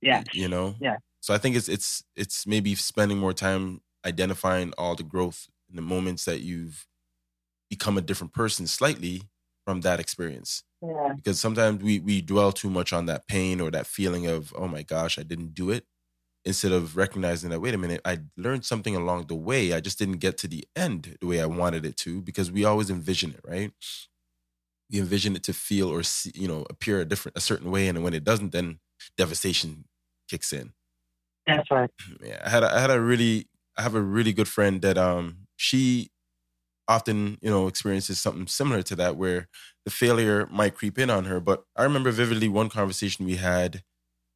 yeah 0.00 0.22
You 0.32 0.48
know? 0.48 0.76
Yeah. 0.80 0.96
So 1.20 1.34
I 1.34 1.38
think 1.38 1.56
it's 1.56 1.68
it's 1.68 2.02
it's 2.16 2.46
maybe 2.46 2.74
spending 2.74 3.18
more 3.18 3.34
time 3.34 3.82
identifying 4.06 4.72
all 4.78 4.94
the 4.96 5.02
growth 5.02 5.48
in 5.68 5.76
the 5.76 5.82
moments 5.82 6.24
that 6.24 6.40
you've 6.40 6.86
become 7.68 7.98
a 7.98 8.00
different 8.00 8.32
person 8.32 8.66
slightly 8.66 9.22
from 9.66 9.82
that 9.82 10.00
experience. 10.00 10.64
yeah 10.82 11.12
because 11.16 11.38
sometimes 11.40 11.82
we 11.82 12.00
we 12.00 12.22
dwell 12.22 12.52
too 12.52 12.70
much 12.70 12.92
on 12.92 13.04
that 13.06 13.26
pain 13.28 13.60
or 13.60 13.70
that 13.70 13.86
feeling 13.86 14.26
of 14.26 14.54
oh 14.56 14.68
my 14.76 14.82
gosh 14.82 15.18
i 15.18 15.22
didn't 15.22 15.52
do 15.54 15.70
it 15.70 15.84
instead 16.46 16.72
of 16.72 16.96
recognizing 16.96 17.50
that 17.50 17.60
wait 17.60 17.74
a 17.74 17.78
minute 17.78 18.00
i 18.06 18.14
learned 18.38 18.64
something 18.64 18.96
along 18.96 19.26
the 19.26 19.34
way 19.34 19.62
i 19.74 19.80
just 19.80 19.98
didn't 19.98 20.20
get 20.26 20.38
to 20.38 20.48
the 20.48 20.64
end 20.74 21.18
the 21.20 21.26
way 21.26 21.38
i 21.42 21.46
wanted 21.46 21.84
it 21.84 21.96
to 22.04 22.22
because 22.22 22.50
we 22.50 22.64
always 22.64 22.88
envision 22.90 23.30
it 23.32 23.40
right 23.54 23.72
we 24.90 24.98
envision 24.98 25.36
it 25.36 25.42
to 25.44 25.52
feel 25.52 25.88
or 25.88 26.02
see, 26.02 26.32
you 26.34 26.48
know 26.48 26.66
appear 26.70 27.00
a 27.00 27.04
different 27.04 27.36
a 27.36 27.40
certain 27.40 27.70
way 27.70 27.88
and 27.88 28.02
when 28.02 28.14
it 28.14 28.24
doesn't 28.24 28.52
then 28.52 28.78
devastation 29.16 29.84
kicks 30.28 30.52
in 30.52 30.72
that's 31.46 31.70
right 31.70 31.90
yeah, 32.24 32.40
I 32.44 32.48
had 32.48 32.62
a, 32.62 32.74
I 32.74 32.80
had 32.80 32.90
a 32.90 33.00
really 33.00 33.48
I 33.76 33.82
have 33.82 33.94
a 33.94 34.02
really 34.02 34.32
good 34.32 34.48
friend 34.48 34.82
that 34.82 34.98
um 34.98 35.46
she 35.56 36.10
often 36.88 37.38
you 37.40 37.50
know 37.50 37.66
experiences 37.68 38.18
something 38.18 38.46
similar 38.46 38.82
to 38.82 38.96
that 38.96 39.16
where 39.16 39.48
the 39.84 39.90
failure 39.90 40.46
might 40.50 40.74
creep 40.74 40.98
in 40.98 41.10
on 41.10 41.24
her. 41.24 41.40
But 41.40 41.64
I 41.76 41.84
remember 41.84 42.10
vividly 42.10 42.48
one 42.48 42.68
conversation 42.68 43.24
we 43.24 43.36
had, 43.36 43.82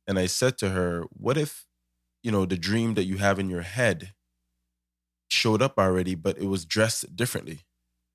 and 0.06 0.18
I 0.18 0.26
said 0.26 0.58
to 0.58 0.70
her, 0.70 1.04
"What 1.10 1.36
if 1.36 1.66
you 2.22 2.32
know 2.32 2.46
the 2.46 2.56
dream 2.58 2.94
that 2.94 3.04
you 3.04 3.18
have 3.18 3.38
in 3.38 3.50
your 3.50 3.62
head 3.62 4.14
showed 5.28 5.62
up 5.62 5.78
already, 5.78 6.14
but 6.14 6.38
it 6.38 6.46
was 6.46 6.64
dressed 6.64 7.16
differently?" 7.16 7.60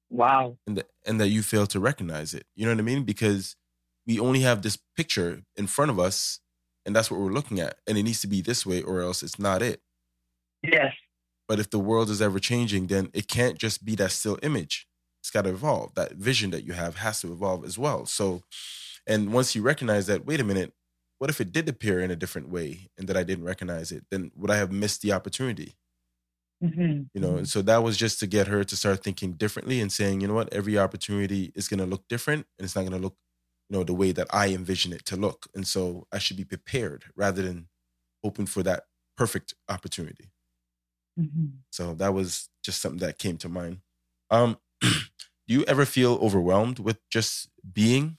Wow 0.10 0.58
and 0.66 0.78
that 0.78 0.88
and 1.06 1.20
that 1.22 1.30
you 1.30 1.42
fail 1.42 1.68
to 1.68 1.80
recognize 1.80 2.34
it. 2.34 2.46
You 2.56 2.66
know 2.66 2.72
what 2.72 2.80
I 2.80 2.84
mean? 2.84 3.04
Because 3.04 3.56
we 4.08 4.20
only 4.20 4.42
have 4.42 4.62
this 4.62 4.78
picture 4.98 5.44
in 5.56 5.68
front 5.68 5.92
of 5.92 6.00
us, 6.00 6.40
and 6.86 6.96
that's 6.96 7.12
what 7.12 7.20
we're 7.20 7.32
looking 7.32 7.60
at. 7.60 7.78
And 7.88 7.98
it 7.98 8.04
needs 8.04 8.22
to 8.22 8.28
be 8.28 8.42
this 8.42 8.66
way, 8.66 8.82
or 8.82 9.02
else 9.02 9.22
it's 9.22 9.38
not 9.40 9.62
it. 9.62 9.82
Yes. 10.64 10.94
But 11.48 11.60
if 11.60 11.70
the 11.70 11.80
world 11.80 12.10
is 12.10 12.22
ever 12.22 12.40
changing, 12.40 12.88
then 12.88 13.10
it 13.14 13.28
can't 13.28 13.58
just 13.58 13.86
be 13.86 13.96
that 13.96 14.12
still 14.12 14.38
image. 14.44 14.88
It's 15.22 15.32
got 15.32 15.44
to 15.44 15.50
evolve. 15.50 15.94
That 15.96 16.14
vision 16.14 16.52
that 16.52 16.64
you 16.64 16.74
have 16.74 16.98
has 16.98 17.22
to 17.22 17.32
evolve 17.32 17.66
as 17.66 17.78
well. 17.78 18.06
So, 18.06 18.44
and 19.08 19.34
once 19.34 19.56
you 19.56 19.62
recognize 19.62 20.08
that, 20.08 20.26
wait 20.26 20.40
a 20.40 20.44
minute, 20.44 20.74
what 21.18 21.30
if 21.30 21.42
it 21.42 21.52
did 21.52 21.68
appear 21.68 22.00
in 22.00 22.12
a 22.12 22.16
different 22.16 22.50
way 22.50 22.90
and 22.98 23.08
that 23.08 23.18
I 23.18 23.24
didn't 23.24 23.46
recognize 23.46 23.92
it? 23.92 24.06
Then 24.10 24.32
would 24.36 24.52
I 24.52 24.58
have 24.58 24.72
missed 24.72 25.02
the 25.02 25.12
opportunity? 25.12 25.76
Mm-hmm. 26.64 27.04
You 27.14 27.22
know, 27.22 27.38
and 27.38 27.48
so 27.48 27.62
that 27.62 27.84
was 27.84 27.96
just 27.96 28.20
to 28.20 28.28
get 28.28 28.48
her 28.48 28.64
to 28.64 28.76
start 28.76 29.04
thinking 29.04 29.34
differently 29.34 29.80
and 29.80 29.92
saying, 29.92 30.22
you 30.22 30.28
know 30.28 30.34
what, 30.34 30.52
every 30.54 30.78
opportunity 30.78 31.52
is 31.56 31.68
going 31.68 31.80
to 31.80 31.86
look 31.86 32.08
different 32.10 32.48
and 32.58 32.66
it's 32.66 32.76
not 32.76 32.82
going 32.82 32.94
to 32.94 33.00
look, 33.00 33.16
you 33.70 33.78
know, 33.78 33.84
the 33.84 33.94
way 33.94 34.12
that 34.12 34.28
I 34.32 34.50
envision 34.50 34.92
it 34.92 35.06
to 35.06 35.16
look. 35.16 35.48
And 35.56 35.66
so 35.66 36.06
I 36.12 36.18
should 36.20 36.36
be 36.38 36.44
prepared 36.44 37.06
rather 37.16 37.42
than 37.42 37.68
hoping 38.24 38.46
for 38.46 38.62
that 38.64 38.84
perfect 39.16 39.54
opportunity. 39.70 40.32
Mm-hmm. 41.20 41.46
So 41.72 41.94
that 41.96 42.14
was 42.14 42.50
just 42.64 42.82
something 42.82 43.00
that 43.00 43.18
came 43.18 43.38
to 43.38 43.50
mind. 43.50 43.80
Um, 44.30 44.58
do 44.82 44.90
you 45.48 45.64
ever 45.66 45.86
feel 45.86 46.16
overwhelmed 46.22 46.80
with 46.80 47.00
just 47.10 47.50
being? 47.74 48.18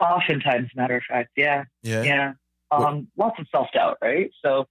Oftentimes, 0.00 0.70
matter 0.74 0.96
of 0.96 1.02
fact, 1.08 1.30
yeah, 1.36 1.64
Yeah. 1.82 2.02
yeah. 2.02 2.32
Um, 2.70 3.08
lots 3.16 3.38
of 3.40 3.46
self 3.50 3.68
doubt, 3.72 3.96
right? 4.02 4.30
So, 4.44 4.66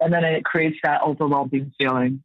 and 0.00 0.12
then 0.12 0.24
it 0.24 0.44
creates 0.44 0.78
that 0.82 1.02
overwhelming 1.02 1.72
feeling. 1.78 2.22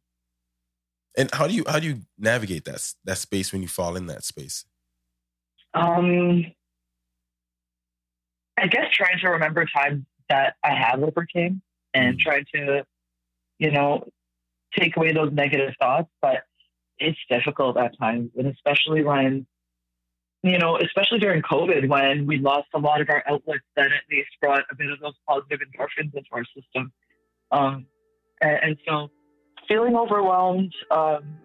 And 1.16 1.30
how 1.32 1.46
do 1.46 1.54
you 1.54 1.64
how 1.66 1.78
do 1.78 1.86
you 1.88 2.00
navigate 2.18 2.64
that 2.64 2.82
that 3.04 3.18
space 3.18 3.52
when 3.52 3.62
you 3.62 3.68
fall 3.68 3.96
in 3.96 4.06
that 4.06 4.24
space? 4.24 4.64
Um, 5.74 6.44
I 8.58 8.66
guess 8.66 8.86
trying 8.92 9.18
to 9.20 9.28
remember 9.30 9.66
times 9.66 10.04
that 10.28 10.56
I 10.64 10.74
have 10.74 11.02
overcame 11.02 11.62
and 11.94 12.16
Mm. 12.16 12.20
trying 12.20 12.46
to, 12.54 12.86
you 13.58 13.70
know, 13.70 14.08
take 14.78 14.96
away 14.96 15.12
those 15.12 15.32
negative 15.32 15.74
thoughts. 15.80 16.10
But 16.20 16.44
it's 16.98 17.18
difficult 17.28 17.76
at 17.76 17.96
times, 17.98 18.30
and 18.36 18.46
especially 18.46 19.02
when, 19.04 19.46
you 20.42 20.58
know, 20.58 20.78
especially 20.78 21.18
during 21.18 21.42
COVID 21.42 21.88
when 21.88 22.26
we 22.26 22.38
lost 22.38 22.68
a 22.74 22.78
lot 22.78 23.00
of 23.00 23.08
our 23.10 23.22
outlets 23.26 23.64
that 23.76 23.86
at 23.86 24.02
least 24.10 24.30
brought 24.40 24.64
a 24.70 24.74
bit 24.74 24.90
of 24.90 25.00
those 25.00 25.14
positive 25.28 25.60
endorphins 25.60 26.14
into 26.14 26.28
our 26.32 26.44
system. 26.54 26.92
Um, 27.52 27.86
and, 28.40 28.58
and 28.62 28.76
so 28.86 29.08
feeling 29.68 29.96
overwhelmed, 29.96 30.72
um, 30.90 31.38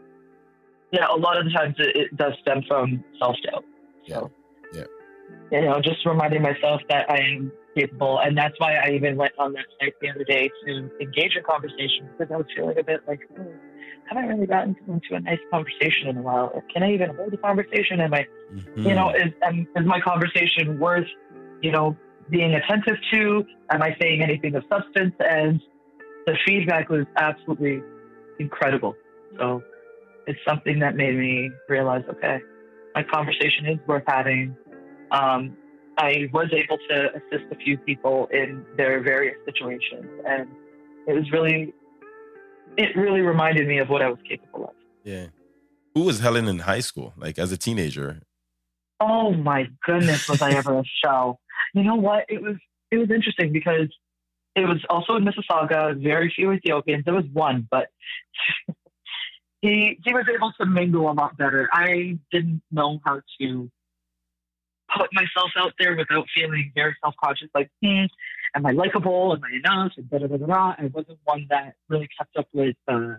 yeah, 0.92 1.08
a 1.10 1.16
lot 1.16 1.38
of 1.38 1.46
the 1.46 1.52
times 1.52 1.76
it, 1.78 1.96
it 1.96 2.18
does 2.18 2.34
stem 2.42 2.64
from 2.68 3.04
self 3.20 3.36
doubt. 3.46 3.64
So, 4.08 4.32
Yeah. 4.74 4.84
you 5.52 5.62
know, 5.62 5.80
just 5.82 6.06
reminding 6.06 6.42
myself 6.42 6.82
that 6.90 7.10
I 7.10 7.18
am 7.18 7.52
capable. 7.76 8.20
And 8.20 8.38
that's 8.38 8.56
why 8.60 8.76
I 8.76 8.92
even 8.92 9.16
went 9.16 9.34
on 9.40 9.54
that 9.54 9.66
site 9.80 9.94
the 10.02 10.10
other 10.10 10.24
day 10.24 10.50
to 10.66 10.90
engage 11.00 11.36
in 11.36 11.44
conversation 11.44 12.10
because 12.18 12.32
I 12.34 12.38
was 12.38 12.46
feeling 12.56 12.78
a 12.78 12.84
bit 12.84 13.02
like, 13.08 13.22
oh, 13.40 13.46
haven't 14.10 14.28
really 14.28 14.48
gotten 14.48 14.76
into 14.88 15.16
a 15.16 15.20
nice 15.22 15.40
conversation 15.52 16.10
in 16.10 16.18
a 16.18 16.22
while. 16.22 16.62
Can 16.74 16.84
I 16.84 16.92
even 16.94 17.16
hold 17.16 17.34
a 17.34 17.38
conversation? 17.38 18.02
Am 18.02 18.14
I, 18.14 18.26
you 18.76 18.94
know, 18.94 19.12
is, 19.12 19.32
um, 19.48 19.68
is 19.76 19.86
my 19.86 20.02
conversation 20.02 20.80
worth, 20.80 21.08
you 21.62 21.72
know, 21.72 21.96
being 22.30 22.54
attentive 22.54 22.98
to? 23.14 23.46
Am 23.70 23.82
I 23.82 23.96
saying 24.02 24.22
anything 24.22 24.56
of 24.56 24.64
substance? 24.70 25.14
And 25.20 25.62
the 26.26 26.38
feedback 26.46 26.90
was 26.90 27.06
absolutely 27.18 27.82
incredible. 28.40 28.96
So 29.38 29.64
it's 30.28 30.40
something 30.48 30.80
that 30.80 30.96
made 30.96 31.16
me 31.16 31.52
realize, 31.70 32.04
okay, 32.10 32.40
my 32.96 33.04
conversation 33.04 33.66
is 33.68 33.80
worth 33.88 34.04
having. 34.08 34.56
Um, 35.12 35.58
I 35.98 36.30
was 36.34 36.48
able 36.54 36.78
to 36.90 37.10
assist 37.16 37.52
a 37.52 37.56
few 37.56 37.78
people 37.78 38.28
in 38.32 38.66
their 38.78 39.04
various 39.04 39.36
situations, 39.46 40.06
and 40.26 40.48
it 41.08 41.14
was 41.14 41.30
really, 41.32 41.74
it 42.78 42.96
really 42.96 43.22
reminded 43.22 43.68
me 43.68 43.80
of 43.80 43.90
what 43.90 44.02
I 44.02 44.10
was 44.10 44.20
capable 44.28 44.66
of. 44.66 44.76
yeah. 45.04 45.28
Who 45.94 46.04
was 46.04 46.22
Helen 46.22 46.48
in 46.48 46.60
high 46.60 46.80
school? 46.80 47.14
Like 47.18 47.38
as 47.38 47.52
a 47.52 47.58
teenager? 47.58 48.22
Oh 49.02 49.34
my 49.34 49.68
goodness, 49.86 50.30
was 50.30 50.42
I 50.42 50.52
ever 50.52 50.80
a 50.80 50.84
show? 51.04 51.38
You 51.74 51.84
know 51.84 51.96
what? 51.96 52.24
It 52.30 52.42
was 52.42 52.56
it 52.92 52.98
was 52.98 53.10
interesting 53.12 53.52
because 53.52 53.90
it 54.56 54.68
was 54.68 54.84
also 54.90 55.16
in 55.16 55.26
Mississauga. 55.26 56.02
Very 56.02 56.32
few 56.36 56.52
Ethiopians. 56.52 57.06
There 57.06 57.14
was 57.14 57.26
one, 57.34 57.68
but 57.70 57.88
he 59.62 60.00
he 60.04 60.14
was 60.14 60.26
able 60.34 60.52
to 60.60 60.66
mingle 60.66 61.10
a 61.10 61.14
lot 61.14 61.38
better. 61.38 61.70
I 61.72 62.18
didn't 62.32 62.62
know 62.72 63.00
how 63.06 63.22
to 63.40 63.72
put 64.98 65.10
myself 65.14 65.52
out 65.58 65.74
there 65.80 65.96
without 65.96 66.26
feeling 66.36 66.72
very 66.76 66.96
self 67.04 67.16
conscious. 67.24 67.50
Like, 67.56 67.70
hmm, 67.82 68.06
am 68.56 68.66
I 68.66 68.72
likable? 68.72 69.34
Am 69.34 69.42
I 69.44 69.56
enough? 69.58 69.94
And 69.98 70.10
da 70.10 70.18
da 70.20 70.28
da 70.28 70.38
da. 70.38 70.76
I 70.78 70.90
wasn't 70.94 71.20
one 71.24 71.48
that 71.50 71.76
really 71.90 72.10
kept 72.18 72.36
up 72.38 72.48
with, 72.54 72.76
uh, 72.88 73.16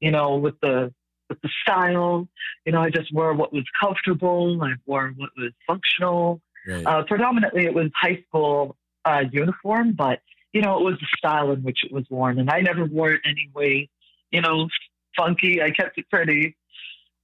you 0.00 0.10
know, 0.10 0.36
with 0.36 0.54
the 0.60 0.92
with 1.28 1.40
the 1.40 1.48
style. 1.62 2.28
You 2.66 2.72
know, 2.72 2.82
I 2.82 2.90
just 2.90 3.12
wore 3.12 3.32
what 3.34 3.52
was 3.52 3.64
comfortable. 3.80 4.62
I 4.62 4.74
wore 4.86 5.12
what 5.16 5.30
was 5.36 5.52
functional. 5.66 6.40
Right. 6.66 6.84
Uh, 6.84 7.04
predominantly, 7.04 7.64
it 7.64 7.74
was 7.74 7.90
high 7.94 8.22
school 8.28 8.76
uh, 9.04 9.24
uniform, 9.30 9.92
but 9.92 10.20
you 10.54 10.62
know, 10.62 10.78
it 10.78 10.84
was 10.84 10.94
the 11.00 11.08
style 11.18 11.50
in 11.50 11.62
which 11.62 11.80
it 11.84 11.92
was 11.92 12.04
worn, 12.08 12.38
and 12.38 12.48
I 12.48 12.60
never 12.60 12.84
wore 12.84 13.10
it 13.10 13.20
any 13.26 13.50
way, 13.52 13.90
you 14.30 14.40
know, 14.40 14.68
funky. 15.16 15.60
I 15.60 15.70
kept 15.70 15.98
it 15.98 16.08
pretty. 16.08 16.56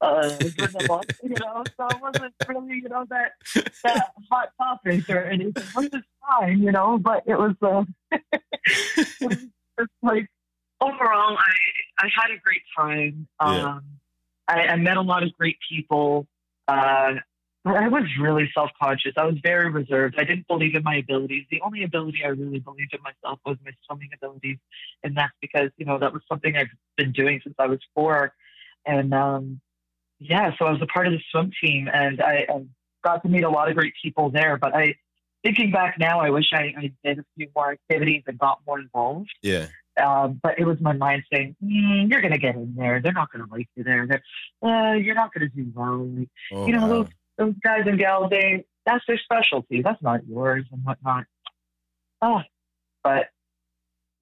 Uh, 0.01 0.29
vanilla, 0.57 1.03
you 1.23 1.35
know, 1.39 1.63
so 1.77 1.87
it 1.89 2.01
wasn't 2.01 2.35
really, 2.49 2.77
you 2.83 2.89
know, 2.89 3.05
that 3.09 3.33
that 3.85 4.13
hot 4.31 4.49
topic 4.59 5.09
or 5.09 5.23
anything. 5.25 5.63
Which 5.75 5.95
is 5.95 6.03
fine, 6.27 6.61
you 6.61 6.73
know, 6.73 6.99
but 6.99 7.23
it 7.27 7.39
was, 7.39 7.55
uh, 7.63 7.85
it 8.11 9.21
was 9.21 9.37
just 9.79 9.91
like 10.03 10.29
overall, 10.81 11.37
I 11.39 11.53
I 12.01 12.09
had 12.15 12.31
a 12.31 12.39
great 12.39 12.63
time. 12.77 13.29
Um, 13.39 13.55
Yeah. 13.55 13.79
I, 14.49 14.67
I 14.69 14.77
met 14.77 14.97
a 14.97 15.03
lot 15.03 15.23
of 15.23 15.33
great 15.39 15.59
people. 15.71 16.27
Uh, 16.67 17.15
but 17.65 17.77
I 17.77 17.89
was 17.89 18.05
really 18.19 18.51
self 18.55 18.71
conscious. 18.81 19.13
I 19.17 19.25
was 19.25 19.37
very 19.43 19.71
reserved. 19.71 20.17
I 20.19 20.25
didn't 20.25 20.47
believe 20.49 20.75
in 20.75 20.83
my 20.83 20.97
abilities. 20.97 21.45
The 21.51 21.61
only 21.61 21.83
ability 21.85 22.21
I 22.25 22.29
really 22.29 22.59
believed 22.59 22.95
in 22.95 23.01
myself 23.03 23.39
was 23.45 23.57
my 23.65 23.73
swimming 23.87 24.11
abilities, 24.15 24.59
and 25.05 25.17
that's 25.17 25.35
because 25.41 25.71
you 25.77 25.85
know 25.85 25.99
that 25.99 26.13
was 26.13 26.23
something 26.29 26.57
I've 26.57 26.69
been 26.97 27.13
doing 27.13 27.41
since 27.43 27.55
I 27.59 27.67
was 27.67 27.81
four. 27.95 28.33
And 28.87 29.13
um, 29.13 29.61
yeah, 30.19 30.53
so 30.59 30.65
I 30.65 30.73
was 30.73 30.81
a 30.81 30.87
part 30.87 31.07
of 31.07 31.13
the 31.13 31.21
swim 31.31 31.51
team, 31.63 31.89
and 31.93 32.23
I, 32.23 32.47
I 32.49 32.65
got 33.05 33.23
to 33.23 33.29
meet 33.29 33.45
a 33.45 33.51
lot 33.51 33.69
of 33.69 33.77
great 33.77 33.93
people 34.03 34.31
there. 34.31 34.57
But 34.57 34.75
I, 34.75 34.95
thinking 35.45 35.71
back 35.71 35.97
now, 35.99 36.21
I 36.21 36.31
wish 36.31 36.47
I, 36.55 36.73
I 36.79 36.93
did 37.05 37.19
a 37.19 37.25
few 37.37 37.49
more 37.55 37.73
activities 37.73 38.23
and 38.27 38.39
got 38.39 38.61
more 38.67 38.79
involved. 38.79 39.31
yeah. 39.43 39.67
Um, 40.01 40.41
but 40.43 40.59
it 40.59 40.65
was 40.65 40.81
my 40.81 40.93
mind 40.95 41.25
saying, 41.31 41.57
mm, 41.63 42.11
"You're 42.11 42.23
going 42.23 42.33
to 42.33 42.39
get 42.39 42.55
in 42.55 42.75
there. 42.75 43.03
They're 43.03 43.13
not 43.13 43.31
going 43.33 43.45
to 43.45 43.53
like 43.53 43.69
you 43.75 43.85
there. 43.85 44.09
Uh, 44.65 44.93
you're 44.93 45.17
not 45.17 45.35
going 45.35 45.51
to 45.51 45.55
do 45.55 45.71
well. 45.75 46.09
Oh, 46.53 46.67
you 46.67 46.73
know, 46.73 46.83
wow. 46.83 46.89
those 46.89 47.09
those 47.41 47.55
guys 47.65 47.83
and 47.87 47.99
gals, 47.99 48.31
they 48.31 48.65
that's 48.87 49.05
their 49.09 49.19
specialty. 49.19 49.83
That's 49.83 50.01
not 50.01 50.27
yours 50.29 50.65
and 50.71 50.85
whatnot." 50.85 51.25
Oh, 52.23 52.41
but 53.03 53.31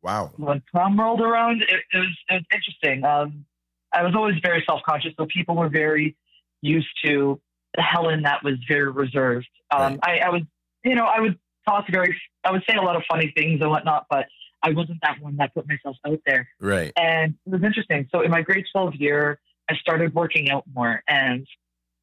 wow. 0.02 0.32
when 0.36 0.62
prom 0.72 0.98
rolled 0.98 1.20
around, 1.20 1.62
it, 1.62 1.68
it, 1.92 1.98
was, 1.98 2.16
it 2.30 2.34
was 2.34 2.44
interesting. 2.54 3.04
Um, 3.04 3.44
I 3.92 4.04
was 4.04 4.14
always 4.14 4.36
very 4.42 4.62
self 4.66 4.80
conscious, 4.88 5.12
so 5.18 5.26
people 5.26 5.56
were 5.56 5.68
very 5.68 6.16
used 6.62 6.88
to 7.04 7.40
the 7.74 7.82
Helen 7.82 8.22
that 8.22 8.42
was 8.42 8.54
very 8.68 8.90
reserved. 8.90 9.48
Um, 9.70 9.98
I, 10.02 10.18
I 10.18 10.30
was, 10.30 10.42
you 10.84 10.94
know, 10.94 11.04
I 11.04 11.20
would 11.20 11.38
talk 11.66 11.86
very, 11.90 12.16
I 12.44 12.50
would 12.50 12.62
say 12.68 12.76
a 12.76 12.82
lot 12.82 12.96
of 12.96 13.02
funny 13.10 13.32
things 13.36 13.60
and 13.60 13.70
whatnot, 13.70 14.06
but 14.08 14.26
I 14.62 14.70
wasn't 14.72 14.98
that 15.02 15.20
one 15.20 15.36
that 15.36 15.54
put 15.54 15.68
myself 15.68 15.96
out 16.06 16.20
there. 16.26 16.48
Right. 16.60 16.92
And 16.96 17.34
it 17.46 17.52
was 17.52 17.62
interesting. 17.62 18.08
So 18.12 18.22
in 18.22 18.30
my 18.30 18.42
grade 18.42 18.64
12 18.72 18.96
year, 18.96 19.38
I 19.70 19.76
started 19.76 20.14
working 20.14 20.50
out 20.50 20.64
more 20.72 21.02
and 21.08 21.46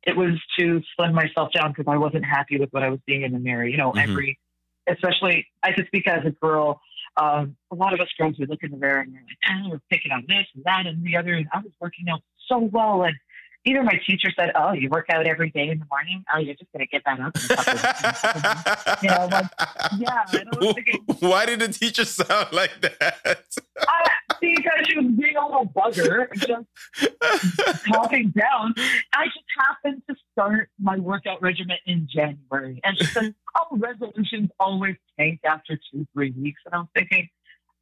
it 0.05 0.15
was 0.15 0.39
to 0.59 0.81
slim 0.95 1.13
myself 1.13 1.51
down 1.51 1.71
because 1.71 1.91
I 1.91 1.97
wasn't 1.97 2.25
happy 2.25 2.59
with 2.59 2.69
what 2.71 2.83
I 2.83 2.89
was 2.89 2.99
seeing 3.07 3.23
in 3.23 3.31
the 3.31 3.39
mirror. 3.39 3.65
You 3.65 3.77
know, 3.77 3.91
Mhm. 3.91 4.03
every, 4.03 4.39
especially, 4.87 5.47
I 5.63 5.71
could 5.71 5.87
speak 5.87 6.07
as 6.07 6.25
a 6.25 6.31
girl. 6.31 6.81
Um, 7.17 7.55
a 7.71 7.75
lot 7.75 7.93
of 7.93 7.99
us 8.01 8.09
girls, 8.17 8.37
we 8.37 8.45
look 8.45 8.61
in 8.63 8.71
the 8.71 8.77
mirror 8.77 8.99
and 8.99 9.11
we're 9.13 9.19
like, 9.19 9.37
oh, 9.49 9.69
we're 9.69 9.81
picking 9.89 10.11
on 10.11 10.25
this 10.27 10.45
and 10.53 10.63
that 10.65 10.85
and 10.85 11.03
the 11.03 11.17
other. 11.17 11.34
And 11.34 11.47
I 11.53 11.59
was 11.59 11.71
working 11.80 12.07
out 12.09 12.21
so 12.47 12.59
well. 12.59 13.03
And 13.03 13.15
either 13.66 13.84
my 13.84 13.99
teacher 14.05 14.30
said, 14.38 14.51
oh, 14.55 14.74
you 14.74 14.89
work 14.89 15.07
out 15.09 15.26
every 15.28 15.49
day 15.49 15.70
in 15.70 15.80
the 15.80 15.86
morning. 15.89 16.24
Oh, 16.34 16.38
you're 16.39 16.55
just 16.55 16.72
going 16.72 16.86
to 16.86 16.89
get 16.89 17.03
that 17.05 17.20
up. 17.20 17.36
in 17.36 17.41
a 17.51 17.55
couple 17.57 18.91
of- 18.91 19.03
You 19.03 19.09
know, 19.09 19.28
like, 19.32 19.45
yeah, 19.99 20.39
and 20.39 20.49
I 20.53 20.57
was 20.66 20.74
thinking- 20.76 21.30
Why 21.30 21.45
did 21.45 21.59
the 21.59 21.68
teacher 21.70 22.05
sound 22.05 22.47
like 22.51 22.80
that? 22.82 23.47
I, 23.88 24.09
because 24.41 24.88
she 24.88 24.97
was 24.97 25.07
being 25.20 25.36
a 25.38 25.45
little 25.45 25.66
bugger, 25.76 26.28
just 26.36 27.86
talking 27.86 28.30
down. 28.38 28.74
I 29.13 29.26
just 29.26 29.45
happened 29.59 30.01
to 30.09 30.16
start 30.32 30.70
my 30.80 30.97
workout 30.97 31.41
regimen 31.41 31.78
in 31.86 32.07
January. 32.11 32.80
And 32.84 32.97
she 32.97 33.05
said, 33.05 33.34
Oh, 33.57 33.78
resolutions 33.78 34.49
always 34.59 34.95
tank 35.18 35.39
after 35.45 35.80
two, 35.91 36.05
three 36.13 36.32
weeks. 36.32 36.61
And 36.66 36.76
I'm 36.76 36.88
thinking, 36.93 37.30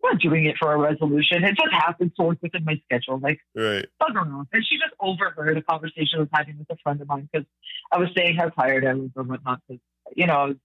not 0.03 0.19
doing 0.19 0.45
it 0.45 0.55
for 0.59 0.73
a 0.73 0.77
resolution. 0.77 1.43
It 1.43 1.55
just 1.55 1.73
happens 1.73 2.11
to 2.17 2.23
work 2.23 2.37
within 2.41 2.65
my 2.65 2.79
schedule. 2.85 3.19
Like, 3.19 3.39
right. 3.55 3.85
bugger 4.01 4.39
off. 4.39 4.47
And 4.53 4.65
she 4.67 4.77
just 4.77 4.93
overheard 4.99 5.57
a 5.57 5.61
conversation 5.61 6.17
I 6.17 6.19
was 6.19 6.29
having 6.33 6.57
with 6.57 6.69
a 6.69 6.77
friend 6.83 7.01
of 7.01 7.07
mine 7.07 7.29
because 7.31 7.47
I 7.91 7.97
was 7.97 8.09
saying 8.15 8.35
how 8.35 8.49
tired 8.49 8.85
I 8.85 8.93
was 8.93 9.09
and 9.15 9.27
whatnot. 9.27 9.61
Because, 9.67 9.81
you 10.15 10.27
know, 10.27 10.33
I 10.33 10.45
was 10.45 10.57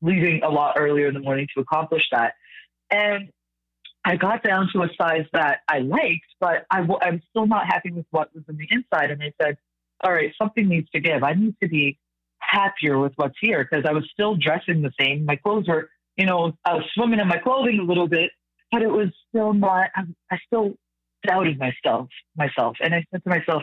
leaving 0.00 0.42
a 0.42 0.50
lot 0.50 0.74
earlier 0.76 1.08
in 1.08 1.14
the 1.14 1.20
morning 1.20 1.46
to 1.54 1.60
accomplish 1.62 2.02
that. 2.12 2.34
And 2.90 3.30
I 4.04 4.16
got 4.16 4.42
down 4.42 4.68
to 4.72 4.82
a 4.82 4.88
size 5.00 5.26
that 5.32 5.60
I 5.68 5.78
liked, 5.78 6.26
but 6.40 6.66
I 6.70 6.80
w- 6.80 6.98
I'm 7.00 7.22
still 7.30 7.46
not 7.46 7.66
happy 7.66 7.92
with 7.92 8.06
what 8.10 8.34
was 8.34 8.44
in 8.48 8.56
the 8.56 8.66
inside. 8.70 9.10
And 9.12 9.22
I 9.22 9.32
said, 9.40 9.56
all 10.02 10.12
right, 10.12 10.32
something 10.36 10.68
needs 10.68 10.90
to 10.90 11.00
give. 11.00 11.22
I 11.22 11.34
need 11.34 11.54
to 11.62 11.68
be 11.68 11.98
happier 12.40 12.98
with 12.98 13.12
what's 13.16 13.36
here 13.40 13.66
because 13.68 13.84
I 13.88 13.92
was 13.92 14.08
still 14.12 14.34
dressing 14.34 14.82
the 14.82 14.90
same. 15.00 15.24
My 15.24 15.36
clothes 15.36 15.68
were, 15.68 15.88
you 16.16 16.26
know, 16.26 16.52
I 16.64 16.74
was 16.74 16.84
swimming 16.94 17.20
in 17.20 17.28
my 17.28 17.38
clothing 17.38 17.78
a 17.78 17.82
little 17.84 18.08
bit, 18.08 18.30
but 18.70 18.82
it 18.82 18.90
was 18.90 19.08
still 19.28 19.52
not, 19.52 19.90
I, 19.94 20.02
I 20.30 20.38
still 20.46 20.74
doubted 21.26 21.58
myself, 21.58 22.08
myself. 22.36 22.76
And 22.82 22.94
I 22.94 23.04
said 23.10 23.22
to 23.24 23.30
myself, 23.30 23.62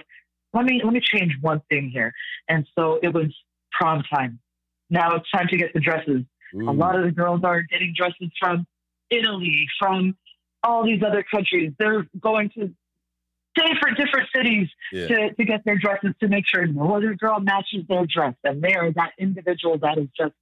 let 0.54 0.66
me, 0.66 0.82
let 0.84 0.94
me 0.94 1.02
change 1.02 1.34
one 1.42 1.62
thing 1.70 1.90
here. 1.90 2.12
And 2.48 2.66
so 2.78 3.00
it 3.04 3.14
was 3.14 3.28
prom 3.72 4.04
time. 4.04 4.40
Now 4.90 5.16
it's 5.16 5.30
time 5.32 5.48
to 5.50 5.58
get 5.58 5.74
the 5.74 5.80
dresses. 5.80 6.24
Ooh. 6.56 6.70
A 6.70 6.74
mm. 6.74 6.78
lot 6.78 6.98
of 6.98 7.06
the 7.06 7.12
girls 7.12 7.42
are 7.44 7.62
getting 7.62 7.94
dresses 7.96 8.30
from 8.40 8.66
Italy, 9.12 9.68
from 9.78 10.16
all 10.64 10.84
these 10.84 11.02
other 11.06 11.24
countries. 11.24 11.72
They're 11.78 12.08
going 12.20 12.50
to 12.52 12.74
different 13.56 13.98
different 13.98 14.30
cities 14.36 14.68
yeah. 14.92 15.08
to, 15.08 15.34
to 15.34 15.44
get 15.44 15.64
their 15.66 15.78
dresses 15.78 16.12
to 16.22 16.28
make 16.28 16.46
sure 16.48 16.66
no 16.66 16.96
other 16.96 17.14
girl 17.16 17.40
matches 17.40 17.84
their 17.88 18.06
dress. 18.06 18.36
And 18.44 18.62
they 18.62 18.74
are 18.74 18.92
that 18.94 19.12
individual 19.20 19.78
that 19.80 19.98
is 19.98 20.08
just, 20.18 20.34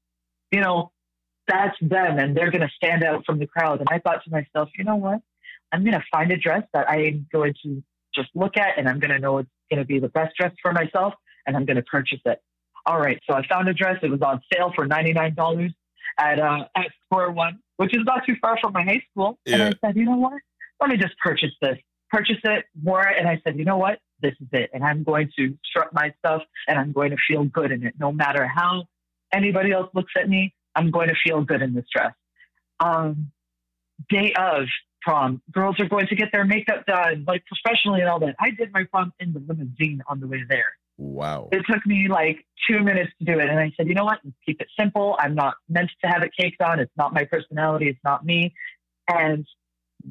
you 0.51 0.61
know, 0.61 0.91
that's 1.47 1.77
them 1.81 2.19
and 2.19 2.35
they're 2.35 2.51
going 2.51 2.61
to 2.61 2.71
stand 2.75 3.03
out 3.03 3.25
from 3.25 3.39
the 3.39 3.47
crowd. 3.47 3.79
And 3.79 3.87
I 3.89 3.99
thought 3.99 4.23
to 4.23 4.29
myself, 4.29 4.69
you 4.77 4.83
know 4.83 4.95
what? 4.95 5.19
I'm 5.71 5.83
going 5.83 5.93
to 5.93 6.03
find 6.11 6.31
a 6.31 6.37
dress 6.37 6.63
that 6.73 6.89
I 6.89 7.05
am 7.05 7.27
going 7.31 7.53
to 7.63 7.83
just 8.15 8.29
look 8.35 8.57
at 8.57 8.77
and 8.77 8.87
I'm 8.87 8.99
going 8.99 9.11
to 9.11 9.19
know 9.19 9.39
it's 9.39 9.49
going 9.69 9.79
to 9.79 9.85
be 9.85 9.99
the 9.99 10.09
best 10.09 10.35
dress 10.37 10.53
for 10.61 10.71
myself 10.71 11.13
and 11.45 11.55
I'm 11.55 11.65
going 11.65 11.77
to 11.77 11.83
purchase 11.83 12.21
it. 12.25 12.41
All 12.85 12.99
right. 12.99 13.19
So 13.29 13.35
I 13.35 13.45
found 13.47 13.67
a 13.67 13.73
dress. 13.73 13.97
It 14.01 14.09
was 14.09 14.21
on 14.21 14.41
sale 14.53 14.71
for 14.75 14.87
$99 14.87 15.73
at, 16.19 16.39
uh, 16.39 16.65
at 16.75 16.87
Square 17.05 17.31
One, 17.31 17.59
which 17.77 17.95
is 17.95 18.03
not 18.05 18.25
too 18.25 18.35
far 18.41 18.57
from 18.59 18.73
my 18.73 18.83
high 18.83 19.03
school. 19.11 19.37
Yeah. 19.45 19.55
And 19.55 19.63
I 19.63 19.87
said, 19.87 19.97
you 19.97 20.05
know 20.05 20.17
what? 20.17 20.39
Let 20.79 20.89
me 20.89 20.97
just 20.97 21.17
purchase 21.19 21.51
this 21.61 21.77
purchase 22.09 22.37
it, 22.43 22.65
wore 22.83 23.07
it, 23.07 23.17
and 23.17 23.27
I 23.27 23.41
said, 23.43 23.57
you 23.57 23.65
know 23.65 23.77
what? 23.77 23.99
This 24.21 24.33
is 24.41 24.47
it. 24.51 24.69
And 24.73 24.83
I'm 24.83 25.03
going 25.03 25.29
to 25.37 25.57
strut 25.63 25.93
my 25.93 26.13
stuff 26.19 26.41
and 26.67 26.79
I'm 26.79 26.91
going 26.91 27.11
to 27.11 27.17
feel 27.27 27.43
good 27.45 27.71
in 27.71 27.85
it. 27.85 27.93
No 27.99 28.11
matter 28.11 28.47
how 28.47 28.85
anybody 29.33 29.71
else 29.71 29.89
looks 29.93 30.13
at 30.17 30.29
me, 30.29 30.53
I'm 30.77 30.91
going 30.91 31.07
to 31.07 31.15
feel 31.25 31.41
good 31.41 31.61
in 31.61 31.73
this 31.73 31.85
dress. 31.93 32.13
Um, 32.79 33.31
day 34.09 34.33
of 34.37 34.65
prom, 35.01 35.41
girls 35.51 35.79
are 35.79 35.89
going 35.89 36.07
to 36.07 36.15
get 36.15 36.29
their 36.31 36.45
makeup 36.45 36.85
done, 36.85 37.25
like 37.27 37.43
professionally 37.45 38.01
and 38.01 38.09
all 38.09 38.19
that. 38.19 38.35
I 38.39 38.51
did 38.51 38.71
my 38.71 38.83
prom 38.83 39.11
in 39.19 39.33
the 39.33 39.39
limousine 39.39 40.03
on 40.07 40.19
the 40.19 40.27
way 40.27 40.43
there. 40.47 40.73
Wow. 40.97 41.49
It 41.51 41.63
took 41.69 41.85
me 41.85 42.07
like 42.09 42.45
two 42.69 42.83
minutes 42.83 43.11
to 43.19 43.25
do 43.25 43.39
it. 43.39 43.49
And 43.49 43.59
I 43.59 43.71
said, 43.75 43.87
you 43.87 43.95
know 43.95 44.05
what? 44.05 44.19
Let's 44.23 44.37
keep 44.45 44.61
it 44.61 44.67
simple. 44.79 45.15
I'm 45.19 45.35
not 45.35 45.55
meant 45.67 45.89
to 46.03 46.09
have 46.09 46.23
it 46.23 46.31
caked 46.37 46.61
on. 46.61 46.79
It's 46.79 46.91
not 46.95 47.13
my 47.13 47.23
personality. 47.23 47.87
It's 47.87 47.99
not 48.03 48.25
me. 48.25 48.53
And 49.07 49.45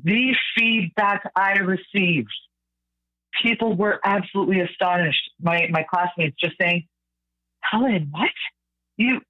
the 0.05 0.35
feedback 0.57 1.31
I 1.37 1.59
received, 1.59 2.33
people 3.43 3.77
were 3.77 4.01
absolutely 4.05 4.61
astonished. 4.61 5.31
My 5.41 5.69
my 5.71 5.85
classmates 5.89 6.37
just 6.41 6.55
saying, 6.61 6.87
Helen, 7.61 8.09
what? 8.11 8.31
You 8.97 9.21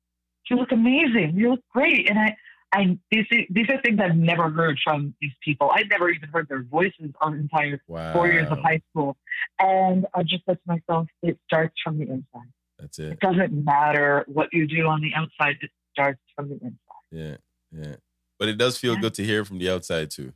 you 0.50 0.56
look 0.56 0.72
amazing. 0.72 1.32
You 1.34 1.50
look 1.50 1.64
great. 1.72 2.08
And 2.08 2.18
I 2.18 2.36
I 2.72 2.98
these 3.10 3.26
these 3.50 3.68
are 3.68 3.80
things 3.82 3.98
I've 4.02 4.16
never 4.16 4.50
heard 4.50 4.78
from 4.82 5.14
these 5.20 5.32
people. 5.42 5.70
I've 5.72 5.88
never 5.88 6.10
even 6.10 6.28
heard 6.28 6.48
their 6.48 6.62
voices 6.62 7.10
on 7.20 7.34
entire 7.34 7.80
wow. 7.86 8.12
four 8.12 8.28
years 8.28 8.48
of 8.50 8.58
high 8.58 8.82
school. 8.90 9.16
And 9.58 10.06
I 10.14 10.22
just 10.22 10.44
said 10.46 10.58
to 10.66 10.66
myself, 10.66 11.08
it 11.22 11.38
starts 11.46 11.74
from 11.82 11.98
the 11.98 12.04
inside. 12.04 12.50
That's 12.78 12.98
it. 12.98 13.12
It 13.12 13.20
doesn't 13.20 13.52
matter 13.64 14.24
what 14.26 14.48
you 14.52 14.66
do 14.66 14.86
on 14.86 15.00
the 15.00 15.12
outside, 15.14 15.56
it 15.62 15.70
starts 15.92 16.20
from 16.34 16.50
the 16.50 16.56
inside. 16.56 16.76
Yeah, 17.10 17.36
yeah. 17.72 17.96
But 18.38 18.48
it 18.48 18.58
does 18.58 18.76
feel 18.76 18.94
yeah. 18.94 19.00
good 19.00 19.14
to 19.14 19.24
hear 19.24 19.44
from 19.44 19.58
the 19.58 19.70
outside 19.70 20.10
too. 20.10 20.32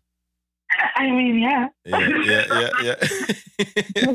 I 0.96 1.10
mean, 1.10 1.38
yeah. 1.40 1.68
Yeah, 1.84 2.08
yeah, 2.24 2.44
yeah, 2.52 2.68
yeah. 2.82 4.14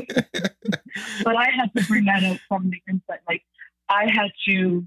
but 1.22 1.36
I 1.36 1.50
had 1.50 1.70
to 1.76 1.84
bring 1.86 2.06
that 2.06 2.24
up 2.24 2.38
from 2.48 2.70
the 2.70 2.80
inside. 2.88 3.20
Like 3.28 3.42
I 3.88 4.10
had 4.10 4.30
to 4.48 4.86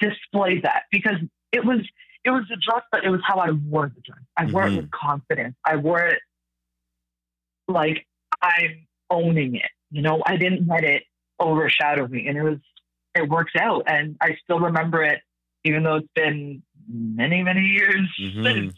display 0.00 0.60
that 0.60 0.82
because 0.90 1.16
it 1.52 1.64
was 1.64 1.80
it 2.24 2.30
was 2.30 2.44
a 2.52 2.56
dress, 2.56 2.82
but 2.90 3.04
it 3.04 3.10
was 3.10 3.20
how 3.24 3.36
I 3.36 3.50
wore 3.50 3.92
the 3.94 4.00
dress. 4.00 4.18
I 4.36 4.46
wore 4.46 4.64
mm-hmm. 4.64 4.74
it 4.74 4.80
with 4.82 4.90
confidence. 4.90 5.54
I 5.64 5.76
wore 5.76 6.00
it 6.00 6.18
like 7.68 8.04
I'm 8.42 8.86
owning 9.10 9.54
it. 9.56 9.70
You 9.90 10.02
know, 10.02 10.22
I 10.26 10.36
didn't 10.36 10.68
let 10.68 10.84
it 10.84 11.04
overshadow 11.40 12.06
me, 12.08 12.26
and 12.26 12.36
it 12.36 12.42
was 12.42 12.58
it 13.14 13.26
worked 13.28 13.56
out. 13.56 13.84
And 13.86 14.16
I 14.20 14.36
still 14.42 14.60
remember 14.60 15.02
it, 15.02 15.20
even 15.64 15.82
though 15.82 15.96
it's 15.96 16.08
been 16.14 16.62
many 16.88 17.42
many 17.42 17.62
years 17.62 18.08
mm-hmm. 18.20 18.44
since. 18.44 18.74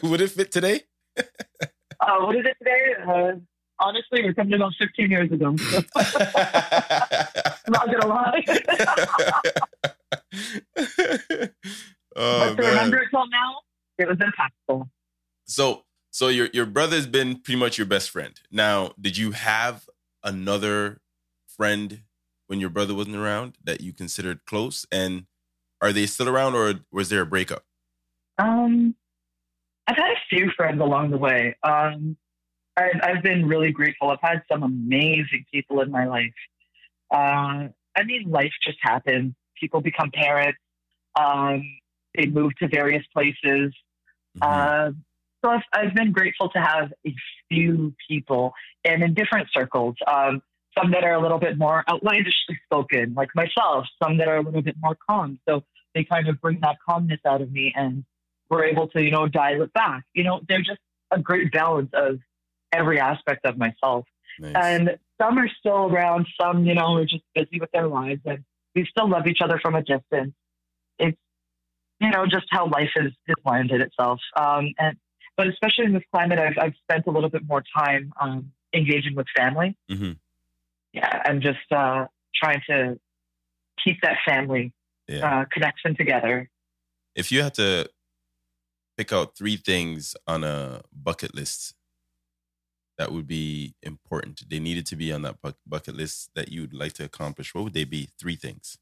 Would 0.02 0.20
it 0.20 0.30
fit 0.30 0.50
today? 0.50 0.82
uh, 1.18 1.22
what 2.20 2.36
is 2.36 2.46
it 2.46 2.56
today? 2.58 2.94
Uh, 3.06 3.32
honestly, 3.80 4.22
we're 4.22 4.34
coming 4.34 4.54
about 4.54 4.72
15 4.78 5.10
years 5.10 5.30
ago. 5.30 5.50
Not 7.68 7.90
gonna 7.90 8.06
lie. 8.06 8.44
oh, 12.16 12.16
but 12.16 12.56
to 12.56 12.62
man. 12.62 12.66
remember 12.70 12.98
it 12.98 13.08
till 13.10 13.28
now, 13.28 13.56
it 13.98 14.08
was 14.08 14.18
impactful. 14.18 14.88
So, 15.44 15.84
so 16.10 16.28
your 16.28 16.48
your 16.52 16.66
brother's 16.66 17.06
been 17.06 17.40
pretty 17.40 17.58
much 17.58 17.78
your 17.78 17.86
best 17.86 18.10
friend. 18.10 18.38
Now, 18.50 18.92
did 19.00 19.16
you 19.16 19.32
have 19.32 19.88
another 20.22 21.00
friend 21.46 22.02
when 22.46 22.60
your 22.60 22.70
brother 22.70 22.94
wasn't 22.94 23.16
around 23.16 23.58
that 23.62 23.80
you 23.80 23.92
considered 23.92 24.44
close? 24.46 24.86
And 24.90 25.26
are 25.80 25.92
they 25.92 26.06
still 26.06 26.28
around, 26.28 26.54
or 26.54 26.74
was 26.90 27.08
there 27.08 27.20
a 27.20 27.26
breakup? 27.26 27.64
Um, 28.38 28.94
I've 29.86 29.96
had 29.96 30.10
a 30.10 30.20
few 30.28 30.50
friends 30.56 30.80
along 30.80 31.10
the 31.10 31.18
way. 31.18 31.56
Um, 31.62 32.16
I've, 32.76 33.00
I've 33.02 33.22
been 33.22 33.46
really 33.46 33.72
grateful. 33.72 34.10
I've 34.10 34.18
had 34.22 34.42
some 34.50 34.62
amazing 34.62 35.44
people 35.52 35.80
in 35.80 35.90
my 35.90 36.06
life. 36.06 36.34
Uh, 37.10 37.68
I 37.96 38.04
mean, 38.04 38.30
life 38.30 38.52
just 38.64 38.78
happens. 38.80 39.34
People 39.58 39.80
become 39.80 40.10
parents. 40.12 40.58
Um, 41.18 41.64
they 42.14 42.26
move 42.26 42.54
to 42.56 42.68
various 42.68 43.04
places. 43.12 43.74
Mm-hmm. 44.36 44.42
Uh, 44.42 44.90
so 45.44 45.50
I've, 45.50 45.62
I've, 45.72 45.94
been 45.94 46.12
grateful 46.12 46.48
to 46.50 46.58
have 46.58 46.92
a 47.06 47.14
few 47.48 47.94
people 48.08 48.52
and 48.84 49.02
in 49.02 49.14
different 49.14 49.48
circles. 49.52 49.94
Um, 50.06 50.42
some 50.76 50.90
that 50.92 51.04
are 51.04 51.14
a 51.14 51.22
little 51.22 51.38
bit 51.38 51.58
more 51.58 51.84
outlandishly 51.90 52.58
spoken, 52.64 53.14
like 53.14 53.30
myself. 53.34 53.86
Some 54.02 54.18
that 54.18 54.28
are 54.28 54.36
a 54.36 54.42
little 54.42 54.62
bit 54.62 54.76
more 54.80 54.96
calm. 55.08 55.38
So 55.48 55.64
they 55.94 56.04
kind 56.04 56.28
of 56.28 56.40
bring 56.40 56.60
that 56.60 56.76
calmness 56.86 57.20
out 57.26 57.40
of 57.40 57.50
me 57.50 57.72
and 57.74 58.04
we're 58.50 58.64
able 58.64 58.88
to, 58.88 59.02
you 59.02 59.10
know, 59.10 59.26
dial 59.28 59.62
it 59.62 59.72
back. 59.72 60.04
You 60.14 60.24
know, 60.24 60.40
they're 60.48 60.58
just 60.58 60.80
a 61.10 61.18
great 61.18 61.52
balance 61.52 61.90
of 61.92 62.18
every 62.72 63.00
aspect 63.00 63.44
of 63.44 63.58
myself. 63.58 64.04
Nice. 64.38 64.54
And 64.56 64.98
some 65.20 65.38
are 65.38 65.48
still 65.58 65.86
around, 65.92 66.26
some, 66.40 66.64
you 66.64 66.74
know, 66.74 66.96
are 66.96 67.04
just 67.04 67.24
busy 67.34 67.60
with 67.60 67.70
their 67.72 67.88
lives 67.88 68.20
and 68.24 68.44
we 68.74 68.86
still 68.90 69.08
love 69.08 69.26
each 69.26 69.40
other 69.42 69.58
from 69.60 69.74
a 69.74 69.82
distance. 69.82 70.34
It's, 70.98 71.18
you 72.00 72.10
know, 72.10 72.26
just 72.26 72.46
how 72.50 72.68
life 72.68 72.90
is, 72.96 73.12
is 73.26 73.34
landed 73.44 73.80
itself. 73.80 74.20
Um, 74.36 74.74
and, 74.78 74.96
but 75.36 75.48
especially 75.48 75.86
in 75.86 75.94
this 75.94 76.04
climate, 76.12 76.38
I've, 76.38 76.58
I've 76.60 76.74
spent 76.82 77.06
a 77.06 77.10
little 77.10 77.30
bit 77.30 77.42
more 77.46 77.62
time 77.76 78.12
um, 78.20 78.52
engaging 78.72 79.14
with 79.14 79.26
family. 79.36 79.76
Mm-hmm. 79.90 80.12
Yeah, 80.92 81.22
and 81.24 81.42
just 81.42 81.70
uh, 81.70 82.06
trying 82.34 82.60
to 82.70 82.98
keep 83.84 83.98
that 84.02 84.16
family 84.26 84.72
yeah. 85.06 85.40
uh, 85.40 85.44
connection 85.52 85.96
together. 85.96 86.48
If 87.14 87.30
you 87.30 87.42
had 87.42 87.54
to 87.54 87.88
pick 88.96 89.12
out 89.12 89.36
three 89.36 89.56
things 89.56 90.16
on 90.26 90.44
a 90.44 90.82
bucket 90.92 91.34
list 91.34 91.74
that 92.98 93.12
would 93.12 93.26
be 93.26 93.74
important. 93.82 94.42
They 94.50 94.58
needed 94.58 94.84
to 94.86 94.96
be 94.96 95.12
on 95.12 95.22
that 95.22 95.36
bucket 95.66 95.96
list 95.96 96.30
that 96.34 96.50
you'd 96.50 96.74
like 96.74 96.92
to 96.94 97.04
accomplish. 97.04 97.54
What 97.54 97.64
would 97.64 97.74
they 97.74 97.84
be? 97.84 98.10
Three 98.18 98.36
things. 98.36 98.76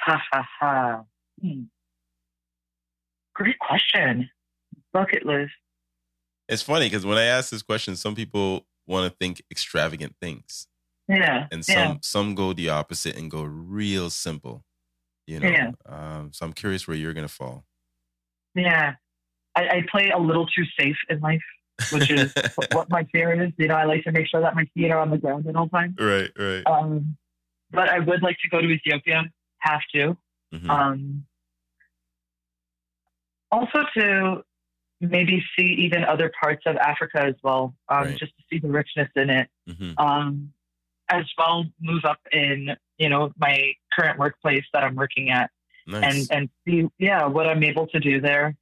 Ha 0.00 0.20
ha 0.32 0.48
ha. 0.58 1.04
Hmm. 1.40 1.64
Great 3.34 3.58
question. 3.58 4.30
Bucket 4.92 5.26
list. 5.26 5.52
It's 6.48 6.62
funny 6.62 6.86
because 6.86 7.06
when 7.06 7.18
I 7.18 7.24
ask 7.24 7.50
this 7.50 7.62
question, 7.62 7.96
some 7.96 8.14
people 8.14 8.66
want 8.86 9.10
to 9.10 9.16
think 9.18 9.42
extravagant 9.50 10.14
things. 10.20 10.66
Yeah. 11.08 11.46
And 11.52 11.64
some 11.64 11.76
yeah. 11.76 11.94
some 12.02 12.34
go 12.34 12.52
the 12.52 12.70
opposite 12.70 13.16
and 13.16 13.30
go 13.30 13.42
real 13.42 14.10
simple. 14.10 14.64
You 15.26 15.40
know. 15.40 15.48
Yeah. 15.48 15.72
Um, 15.86 16.30
so 16.32 16.46
I'm 16.46 16.52
curious 16.52 16.86
where 16.86 16.96
you're 16.96 17.14
gonna 17.14 17.28
fall. 17.28 17.64
Yeah. 18.54 18.94
I, 19.56 19.68
I 19.68 19.86
play 19.90 20.10
a 20.10 20.18
little 20.18 20.46
too 20.46 20.64
safe 20.78 20.96
in 21.08 21.20
life, 21.20 21.42
which 21.92 22.10
is 22.10 22.32
what 22.72 22.88
my 22.90 23.04
fear 23.12 23.42
is. 23.42 23.52
You 23.56 23.68
know, 23.68 23.74
I 23.74 23.84
like 23.84 24.04
to 24.04 24.12
make 24.12 24.28
sure 24.28 24.40
that 24.40 24.54
my 24.54 24.66
feet 24.74 24.90
are 24.90 24.98
on 24.98 25.10
the 25.10 25.18
ground 25.18 25.46
at 25.46 25.56
all 25.56 25.68
times. 25.68 25.94
Right, 25.98 26.30
right. 26.38 26.62
Um, 26.66 27.16
but 27.70 27.88
I 27.88 27.98
would 27.98 28.22
like 28.22 28.38
to 28.42 28.48
go 28.48 28.60
to 28.60 28.68
Ethiopia. 28.68 29.24
Have 29.58 29.80
to. 29.94 30.16
Mm-hmm. 30.52 30.70
Um, 30.70 31.24
also 33.50 33.84
to 33.96 34.44
maybe 35.00 35.44
see 35.56 35.66
even 35.80 36.04
other 36.04 36.32
parts 36.40 36.62
of 36.66 36.76
Africa 36.76 37.20
as 37.20 37.34
well, 37.42 37.74
um, 37.88 38.04
right. 38.04 38.18
just 38.18 38.32
to 38.36 38.42
see 38.50 38.58
the 38.58 38.68
richness 38.68 39.08
in 39.16 39.30
it. 39.30 39.48
Mm-hmm. 39.68 39.92
Um, 39.98 40.52
as 41.10 41.24
well, 41.36 41.64
move 41.80 42.04
up 42.04 42.18
in 42.32 42.76
you 42.98 43.08
know 43.08 43.32
my 43.36 43.72
current 43.92 44.18
workplace 44.18 44.64
that 44.72 44.84
I'm 44.84 44.94
working 44.94 45.30
at 45.30 45.50
Nice. 45.86 46.30
and 46.30 46.38
and 46.38 46.50
see 46.66 46.88
yeah 46.98 47.26
what 47.26 47.46
I'm 47.46 47.62
able 47.62 47.86
to 47.88 48.00
do 48.00 48.20
there. 48.20 48.56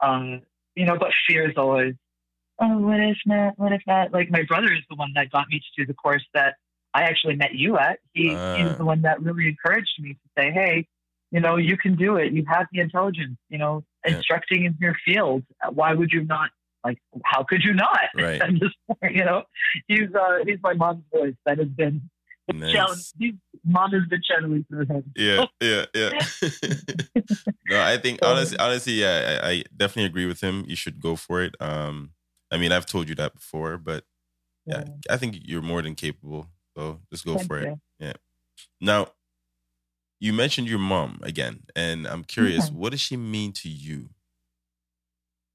Um, 0.00 0.42
you 0.74 0.86
know, 0.86 0.96
but 0.98 1.10
fear 1.26 1.48
is 1.50 1.56
always 1.56 1.94
oh 2.60 2.78
what 2.78 3.00
if 3.00 3.18
not 3.26 3.58
what 3.58 3.72
if 3.72 3.82
not 3.86 4.12
like 4.12 4.30
my 4.30 4.42
brother 4.42 4.72
is 4.72 4.80
the 4.90 4.96
one 4.96 5.12
that 5.14 5.30
got 5.30 5.48
me 5.48 5.58
to 5.60 5.66
do 5.76 5.86
the 5.86 5.94
course 5.94 6.24
that 6.34 6.54
I 6.94 7.02
actually 7.02 7.36
met 7.36 7.54
you 7.54 7.78
at. 7.78 7.98
He 8.14 8.30
he's 8.56 8.76
the 8.78 8.84
one 8.84 9.02
that 9.02 9.22
really 9.22 9.48
encouraged 9.48 9.92
me 10.00 10.14
to 10.14 10.28
say 10.36 10.50
hey 10.52 10.86
you 11.30 11.40
know 11.40 11.56
you 11.56 11.76
can 11.76 11.94
do 11.96 12.16
it 12.16 12.32
you 12.32 12.44
have 12.48 12.66
the 12.72 12.80
intelligence 12.80 13.36
you 13.48 13.58
know 13.58 13.84
Yeah. 14.06 14.16
instructing 14.16 14.64
in 14.64 14.76
your 14.80 14.96
field 15.04 15.42
why 15.72 15.92
would 15.92 16.10
you 16.10 16.24
not 16.24 16.50
like 16.84 16.98
how 17.24 17.42
could 17.42 17.62
you 17.62 17.74
not 17.74 17.98
Right. 18.14 18.40
at 18.40 18.50
this 18.58 18.72
point 18.86 19.14
you 19.14 19.24
know 19.24 19.42
he's 19.88 20.08
uh 20.14 20.38
he's 20.46 20.58
my 20.62 20.72
mom's 20.72 21.04
voice 21.12 21.34
that 21.44 21.58
has 21.58 21.68
been 21.68 22.08
nice. 22.52 23.12
he's, 23.18 23.34
mom 23.64 23.90
has 23.92 24.04
been 24.08 24.22
channeling 24.28 24.64
through 24.70 24.86
him 24.86 25.04
Yeah, 25.14 25.44
yeah, 25.60 25.84
yeah. 25.94 26.10
no, 27.68 27.80
I 27.82 27.98
think 27.98 28.20
honestly, 28.22 28.58
honestly, 28.58 28.92
yeah, 28.94 29.40
I, 29.42 29.48
I 29.50 29.64
definitely 29.76 30.06
agree 30.06 30.24
with 30.26 30.40
him. 30.40 30.64
You 30.66 30.76
should 30.76 31.00
go 31.00 31.16
for 31.16 31.42
it. 31.42 31.54
Um, 31.60 32.12
I 32.50 32.56
mean, 32.58 32.72
I've 32.72 32.86
told 32.86 33.08
you 33.08 33.14
that 33.16 33.34
before, 33.34 33.76
but 33.78 34.04
yeah, 34.66 34.84
I 35.10 35.16
think 35.16 35.38
you're 35.44 35.62
more 35.62 35.82
than 35.82 35.94
capable. 35.94 36.48
So 36.76 37.00
just 37.10 37.24
go 37.24 37.36
Thank 37.36 37.48
for 37.48 37.58
it. 37.58 37.78
Yeah. 37.98 38.12
Now, 38.80 39.08
you 40.20 40.32
mentioned 40.32 40.68
your 40.68 40.78
mom 40.78 41.20
again, 41.22 41.64
and 41.76 42.06
I'm 42.06 42.24
curious, 42.24 42.70
Mhm. 42.70 42.74
what 42.74 42.90
does 42.90 43.00
she 43.00 43.16
mean 43.16 43.52
to 43.54 43.68
you? 43.68 44.10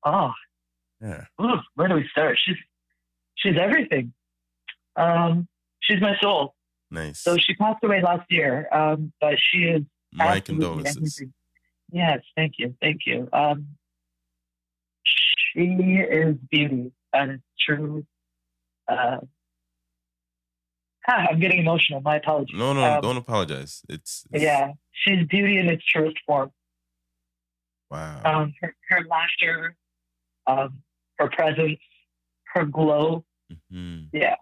oh 0.05 0.31
Yeah. 1.01 1.25
Ooh, 1.41 1.59
where 1.75 1.87
do 1.87 1.95
we 1.95 2.07
start? 2.09 2.37
She's 2.43 2.57
she's 3.35 3.57
everything. 3.57 4.13
Um, 4.95 5.47
she's 5.81 5.99
my 6.01 6.15
soul. 6.21 6.55
Nice. 6.91 7.19
So 7.19 7.37
she 7.37 7.55
passed 7.55 7.83
away 7.83 8.01
last 8.01 8.29
year, 8.31 8.67
um, 8.73 9.11
but 9.19 9.35
she 9.39 9.63
is 9.63 9.83
My 10.11 10.39
condolences. 10.39 10.95
everything. 10.97 11.33
Yes, 11.91 12.21
thank 12.35 12.53
you, 12.57 12.75
thank 12.81 13.01
you. 13.05 13.27
Um, 13.33 13.77
she 15.53 15.61
is 15.61 16.35
beauty, 16.51 16.91
and 17.13 17.31
it's 17.31 17.43
true. 17.65 18.05
Uh, 18.87 19.17
ah, 21.07 21.27
I'm 21.29 21.39
getting 21.39 21.59
emotional. 21.59 22.01
My 22.01 22.17
apologies. 22.17 22.57
No, 22.57 22.73
no, 22.73 22.83
Um, 22.83 23.01
don't 23.01 23.17
apologize. 23.17 23.83
It's, 23.89 24.25
it's 24.31 24.43
Yeah, 24.43 24.73
she's 24.91 25.25
beauty 25.27 25.57
in 25.59 25.67
its 25.69 25.85
truest 25.85 26.17
form. 26.25 26.51
Wow. 27.91 28.21
Um, 28.25 28.53
her, 28.61 28.75
her 28.89 29.01
laughter, 29.05 29.75
um, 30.47 30.81
her 31.19 31.29
presence, 31.29 31.79
her 32.53 32.65
glow. 32.65 33.23
Mhm. 33.71 34.09
Yeah. 34.11 34.35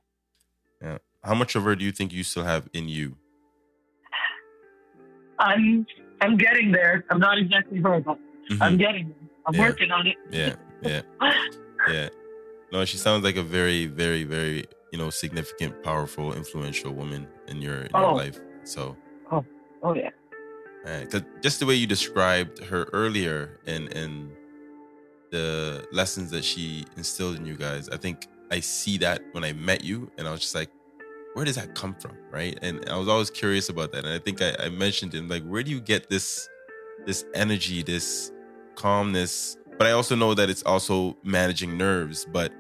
Yeah. 0.82 0.98
How 1.24 1.36
much 1.36 1.56
of 1.56 1.64
her 1.64 1.76
do 1.76 1.84
you 1.86 1.92
think 1.92 2.14
you 2.14 2.24
still 2.24 2.46
have 2.46 2.70
in 2.74 2.88
you? 2.90 3.18
I'm 5.40 5.86
I'm 6.22 6.38
getting 6.38 6.72
there. 6.72 7.04
I'm 7.10 7.20
not 7.20 7.38
exactly 7.40 7.80
her, 7.82 8.00
but 8.00 8.18
Mhm. 8.50 8.62
I'm 8.62 8.78
getting 8.78 9.10
there. 9.10 9.18
I'm 9.48 9.56
Yeah. 9.56 9.62
working 9.62 9.92
on 9.92 10.08
it. 10.08 10.18
Yeah, 10.30 10.56
yeah, 10.82 11.02
yeah. 11.90 12.10
No, 12.72 12.86
she 12.86 12.98
sounds 12.98 13.24
like 13.24 13.36
a 13.36 13.44
very, 13.44 13.86
very, 13.88 14.24
very, 14.24 14.66
you 14.92 14.98
know, 15.00 15.10
significant, 15.10 15.84
powerful, 15.84 16.34
influential 16.34 16.92
woman 16.94 17.28
in 17.48 17.62
your, 17.62 17.82
in 17.82 17.92
your 17.94 18.06
Oh. 18.12 18.14
life. 18.14 18.40
So, 18.64 18.96
Oh 19.32 19.44
oh 19.84 19.94
yeah. 19.94 20.10
because 21.02 21.24
just 21.42 21.60
the 21.60 21.66
way 21.66 21.76
you 21.76 21.88
described 21.88 22.60
her 22.66 22.84
earlier 22.94 23.60
and 23.68 23.92
and 23.96 24.32
the 25.32 25.86
lessons 25.92 26.30
that 26.32 26.44
she 26.44 26.86
instilled 26.98 27.38
in 27.38 27.46
you 27.46 27.56
guys, 27.56 27.90
I 27.90 27.98
think 27.98 28.28
I 28.52 28.60
see 28.60 28.98
that 29.00 29.22
when 29.32 29.44
I 29.44 29.54
met 29.54 29.84
you, 29.84 30.12
and 30.18 30.28
I 30.28 30.32
was 30.32 30.42
just 30.42 30.56
like, 30.56 30.70
where 31.34 31.46
does 31.46 31.56
that 31.56 31.74
come 31.76 31.96
from, 31.96 32.18
right? 32.32 32.58
And 32.62 32.88
I 32.90 32.98
was 32.98 33.08
always 33.08 33.30
curious 33.30 33.70
about 33.70 33.92
that, 33.94 34.04
and 34.06 34.14
I 34.14 34.20
think 34.20 34.42
I, 34.42 34.56
I 34.60 34.70
mentioned 34.70 35.14
it, 35.16 35.28
like, 35.28 35.44
where 35.46 35.64
do 35.64 35.72
you 35.72 35.80
get 35.80 36.10
this 36.10 36.50
this 37.06 37.26
energy, 37.34 37.82
this 37.84 38.32
calmness? 38.76 39.58
But 39.82 39.88
I 39.88 39.94
also 39.94 40.16
know 40.16 40.36
that 40.36 40.48
it's 40.48 40.62
also 40.62 41.18
managing 41.24 41.76
nerves, 41.76 42.28
but 42.32 42.54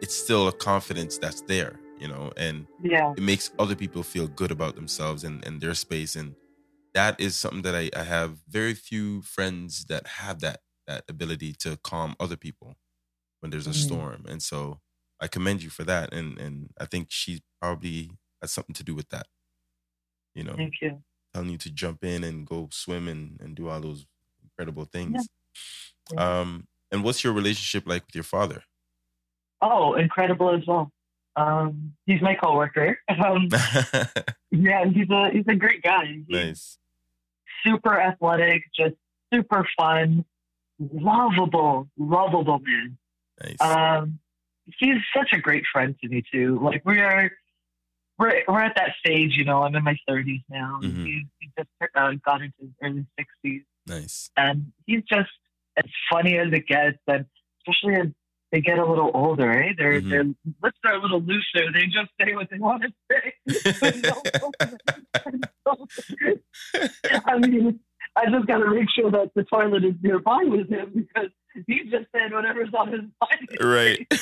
it's 0.00 0.14
still 0.14 0.48
a 0.48 0.52
confidence 0.52 1.18
that's 1.18 1.42
there, 1.42 1.78
you 2.00 2.08
know, 2.08 2.32
and 2.38 2.66
Yeah. 2.82 3.12
it 3.18 3.22
makes 3.22 3.50
other 3.58 3.76
people 3.76 4.02
feel 4.02 4.28
good 4.28 4.50
about 4.50 4.76
themselves 4.76 5.24
and, 5.24 5.44
and 5.46 5.60
their 5.60 5.74
space 5.74 6.16
and 6.16 6.34
that 6.94 7.20
is 7.20 7.36
something 7.36 7.60
that 7.60 7.74
I, 7.74 7.90
I 7.94 8.04
have 8.04 8.38
very 8.48 8.72
few 8.72 9.20
friends 9.20 9.84
that 9.90 10.06
have 10.06 10.40
that 10.40 10.60
that 10.86 11.04
ability 11.06 11.52
to 11.58 11.76
calm 11.84 12.16
other 12.18 12.38
people 12.38 12.76
when 13.40 13.50
there's 13.50 13.66
a 13.66 13.74
Mhm. 13.74 13.74
storm 13.74 14.24
and 14.26 14.42
so 14.42 14.80
i 15.20 15.28
commend 15.28 15.62
you 15.62 15.70
for 15.70 15.84
that 15.84 16.14
and 16.14 16.38
and 16.38 16.70
i 16.80 16.86
think 16.86 17.08
she 17.10 17.42
probably 17.60 18.10
has 18.40 18.52
something 18.52 18.74
to 18.74 18.84
do 18.84 18.94
with 18.94 19.10
that 19.10 19.26
you 20.34 20.44
know 20.44 20.56
Thank 20.56 20.80
you. 20.80 21.02
telling 21.34 21.50
you 21.50 21.58
to 21.58 21.70
jump 21.70 22.04
in 22.04 22.24
and 22.24 22.46
go 22.46 22.68
swim 22.72 23.08
and, 23.08 23.38
and 23.40 23.54
do 23.56 23.68
all 23.68 23.80
those 23.80 24.06
incredible 24.42 24.86
things 24.86 25.28
Yeah. 25.28 25.37
Um 26.16 26.66
and 26.90 27.04
what's 27.04 27.22
your 27.22 27.32
relationship 27.32 27.86
like 27.86 28.04
with 28.06 28.14
your 28.14 28.24
father 28.24 28.62
Oh, 29.60 29.94
incredible 29.94 30.54
as 30.54 30.64
well. 30.68 30.92
Um, 31.34 31.94
he's 32.06 32.22
my 32.22 32.34
coworker. 32.36 32.98
Um, 33.24 33.48
yeah, 34.52 34.84
he's 34.86 35.10
a 35.10 35.30
he's 35.32 35.44
a 35.48 35.54
great 35.56 35.82
guy. 35.82 36.04
He's 36.06 36.24
nice 36.28 36.78
super 37.66 38.00
athletic, 38.00 38.62
just 38.74 38.94
super 39.34 39.66
fun, 39.76 40.24
lovable, 40.78 41.88
lovable 41.98 42.60
man. 42.60 42.98
nice 43.42 43.60
Um, 43.60 44.18
he's 44.78 44.98
such 45.16 45.30
a 45.32 45.38
great 45.38 45.64
friend 45.72 45.96
to 46.02 46.08
me 46.08 46.22
too. 46.32 46.58
Like 46.62 46.82
we 46.84 47.00
are, 47.00 47.30
we're 48.18 48.42
we're 48.46 48.60
at 48.60 48.76
that 48.76 48.90
stage, 49.04 49.32
you 49.36 49.44
know. 49.44 49.62
I'm 49.62 49.74
in 49.74 49.84
my 49.84 49.96
30s 50.08 50.42
now. 50.48 50.80
Mhm. 50.82 51.04
He, 51.04 51.26
he 51.40 51.50
just 51.58 51.68
uh, 51.94 52.12
got 52.24 52.42
into 52.42 52.54
his 52.60 52.70
early 52.82 53.06
60s, 53.18 53.64
nice 53.86 54.30
and 54.36 54.72
he's 54.86 55.02
just 55.08 55.30
as 55.78 55.90
funny 56.12 56.36
as 56.38 56.52
it 56.52 56.66
gets, 56.66 56.98
and 57.06 57.24
especially 57.66 57.94
as 58.00 58.06
they 58.52 58.60
get 58.60 58.78
a 58.78 58.86
little 58.86 59.10
older, 59.14 59.50
eh? 59.50 59.72
Their 59.76 60.00
Mhm. 60.00 60.10
their 60.10 60.24
lips 60.62 60.78
are 60.84 60.94
a 60.94 61.02
little 61.02 61.20
looser. 61.20 61.70
They 61.72 61.86
just 61.86 62.10
say 62.20 62.34
what 62.34 62.48
they 62.50 62.58
want 62.58 62.82
to 62.82 62.92
say. 63.10 63.34
I 67.26 67.38
mean, 67.38 67.80
I 68.16 68.24
just 68.30 68.46
got 68.46 68.58
to 68.58 68.70
make 68.70 68.88
sure 68.90 69.10
that 69.10 69.32
the 69.34 69.44
toilet 69.44 69.84
is 69.84 69.94
nearby 70.02 70.42
with 70.44 70.68
him 70.70 70.92
because 70.94 71.28
he's 71.66 71.90
just 71.90 72.06
saying 72.14 72.32
whatever's 72.32 72.70
on 72.76 72.88
his 72.92 73.00
mind. 73.20 73.48
right 73.60 74.06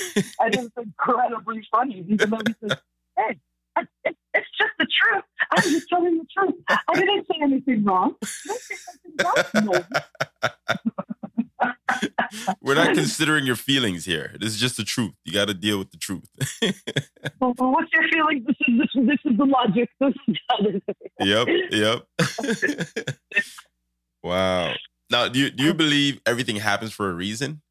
I 0.41 0.51
think 0.51 0.67
it's 0.67 0.77
incredibly 0.77 1.67
funny, 1.71 2.05
even 2.09 2.31
though 2.31 2.39
he 2.47 2.55
says, 2.69 2.79
"Hey, 3.17 3.39
it, 4.05 4.17
it's 4.35 4.49
just 4.59 4.73
the 4.79 4.87
truth. 4.87 5.25
I'm 5.53 5.63
just 5.63 5.89
telling 5.89 6.19
the 6.19 6.27
truth. 6.37 6.55
I 6.69 6.95
didn't 6.95 7.27
say 7.31 7.39
anything 7.43 7.85
wrong. 7.85 8.15
Did 8.21 8.29
I 8.51 8.57
say 8.57 8.75
something 8.75 9.65
wrong? 9.65 9.85
No. 9.91 10.26
We're 12.61 12.75
not 12.75 12.95
considering 12.95 13.45
your 13.47 13.57
feelings 13.57 14.05
here. 14.05 14.35
This 14.41 14.51
is 14.55 14.61
just 14.61 14.77
the 14.77 14.85
truth. 14.85 15.13
You 15.25 15.33
got 15.33 15.49
to 15.49 15.55
deal 15.55 15.79
with 15.79 15.91
the 15.91 15.97
truth. 15.99 16.29
Well, 17.41 17.55
what's 17.59 17.93
your 17.93 18.09
feeling? 18.09 18.45
This 18.47 18.57
is 18.69 18.79
this, 18.79 18.89
is- 18.95 19.07
this 19.09 19.19
is 19.33 19.37
the 19.37 19.45
logic. 19.45 19.89
This 20.01 20.15
is 20.29 20.83
yep, 21.21 21.49
yep. 21.71 23.07
wow. 24.23 24.73
Now, 25.11 25.29
do 25.29 25.39
you 25.39 25.51
do 25.51 25.65
you 25.65 25.75
believe 25.75 26.21
everything 26.27 26.57
happens 26.57 26.93
for 26.93 27.11
a 27.11 27.15
reason, 27.15 27.63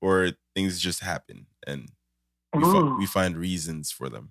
or 0.00 0.30
things 0.54 0.80
just 0.80 1.00
happen 1.02 1.46
and 1.66 1.90
we, 2.54 2.62
fi- 2.62 2.96
we 2.98 3.06
find 3.06 3.36
reasons 3.36 3.90
for 3.90 4.08
them? 4.08 4.30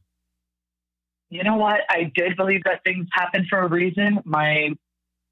You 1.29 1.43
know 1.43 1.57
what? 1.57 1.81
I 1.89 2.11
did 2.15 2.35
believe 2.35 2.63
that 2.65 2.83
things 2.83 3.07
happen 3.13 3.45
for 3.49 3.59
a 3.59 3.67
reason. 3.67 4.19
My, 4.25 4.69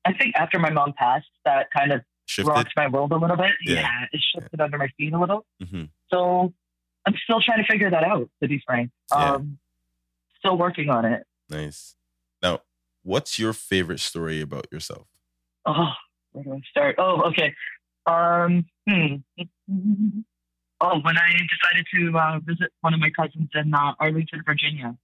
I 0.06 0.14
think 0.14 0.36
after 0.36 0.60
my 0.60 0.70
mom 0.70 0.94
passed, 0.94 1.26
that 1.46 1.68
kind 1.76 1.92
of 1.92 2.02
Shifted. 2.28 2.52
rocked 2.52 2.74
my 2.76 2.88
world 2.88 3.12
a 3.12 3.18
little 3.18 3.38
bit. 3.38 3.52
Yeah. 3.66 3.76
Yeah, 3.76 4.06
it 4.12 4.22
shifted 4.36 4.62
under 4.62 4.78
my 4.78 4.90
feet 4.98 5.14
a 5.14 5.20
little. 5.20 5.46
hmm 5.66 5.86
So 6.12 6.54
I'm 7.06 7.16
still 7.24 7.42
trying 7.42 7.64
to 7.64 7.72
figure 7.72 7.90
that 7.90 8.04
out, 8.04 8.30
to 8.44 8.48
be 8.48 8.62
frank. 8.66 8.92
Yeah. 9.12 9.34
Um, 9.36 9.58
still 10.40 10.58
working 10.58 10.90
on 10.90 11.06
it. 11.06 11.24
Nice. 11.50 11.96
Now, 12.44 12.62
what's 13.04 13.40
your 13.40 13.54
favorite 13.54 14.00
story 14.02 14.42
about 14.42 14.68
yourself? 14.72 15.08
Oh, 15.66 15.92
where 16.34 16.44
do 16.44 16.54
I 16.54 16.60
start? 16.70 16.96
Oh, 17.00 17.24
okay. 17.30 17.54
Um, 18.06 18.66
hmm. 18.88 19.16
Oh, 20.80 21.00
when 21.02 21.18
I 21.18 21.32
decided 21.32 21.88
to 21.96 22.18
uh, 22.20 22.40
visit 22.46 22.72
one 22.82 22.94
of 22.94 23.00
my 23.00 23.10
cousins 23.10 23.50
in 23.56 23.74
uh, 23.74 23.94
Arlington, 24.00 24.44
Virginia. 24.46 24.96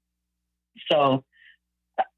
So 0.92 1.24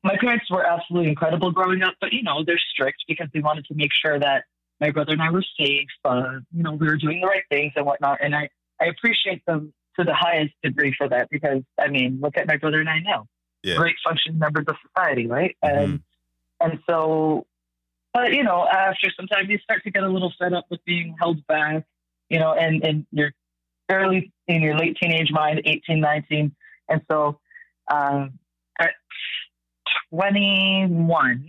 my 0.03 0.17
parents 0.19 0.51
were 0.51 0.65
absolutely 0.65 1.07
incredible 1.09 1.51
growing 1.51 1.81
up, 1.81 1.93
but 2.01 2.11
you 2.11 2.21
know 2.21 2.43
they're 2.45 2.59
strict 2.73 3.05
because 3.07 3.27
they 3.33 3.39
wanted 3.39 3.65
to 3.67 3.73
make 3.73 3.91
sure 3.93 4.19
that 4.19 4.43
my 4.81 4.91
brother 4.91 5.13
and 5.13 5.21
I 5.21 5.31
were 5.31 5.43
safe. 5.59 5.87
Uh, 6.03 6.39
you 6.55 6.63
know, 6.63 6.73
we 6.73 6.87
were 6.87 6.97
doing 6.97 7.21
the 7.21 7.27
right 7.27 7.43
things 7.49 7.73
and 7.75 7.85
whatnot, 7.85 8.19
and 8.21 8.35
I 8.35 8.49
I 8.81 8.85
appreciate 8.85 9.41
them 9.45 9.73
to 9.97 10.03
the 10.03 10.13
highest 10.13 10.53
degree 10.63 10.93
for 10.97 11.07
that 11.09 11.29
because 11.29 11.61
I 11.79 11.87
mean, 11.87 12.19
look 12.21 12.37
at 12.37 12.47
my 12.47 12.57
brother 12.57 12.79
and 12.81 12.89
I 12.89 12.99
now, 12.99 13.27
Yeah. 13.63 13.75
great 13.77 13.95
functioning 14.03 14.39
members 14.39 14.65
of 14.67 14.75
society, 14.87 15.27
right? 15.27 15.55
Mhm. 15.63 15.69
And 15.81 15.99
and 16.61 16.79
so, 16.89 17.45
but 18.13 18.33
you 18.33 18.43
know, 18.43 18.67
after 18.67 19.09
some 19.15 19.27
time, 19.27 19.49
you 19.49 19.57
start 19.59 19.83
to 19.83 19.91
get 19.91 20.03
a 20.03 20.09
little 20.09 20.33
fed 20.39 20.53
up 20.53 20.65
with 20.69 20.83
being 20.85 21.15
held 21.19 21.45
back, 21.47 21.85
you 22.29 22.39
know, 22.39 22.53
and 22.53 22.83
and 22.85 23.05
you're 23.11 23.31
early 23.89 24.31
in 24.47 24.61
your 24.61 24.75
late 24.77 24.97
teenage 25.01 25.31
mind, 25.31 25.61
18, 25.65 25.99
19, 25.99 26.55
and 26.89 27.01
so 27.09 27.39
um, 27.91 28.39
at 28.79 28.93
21, 30.09 31.47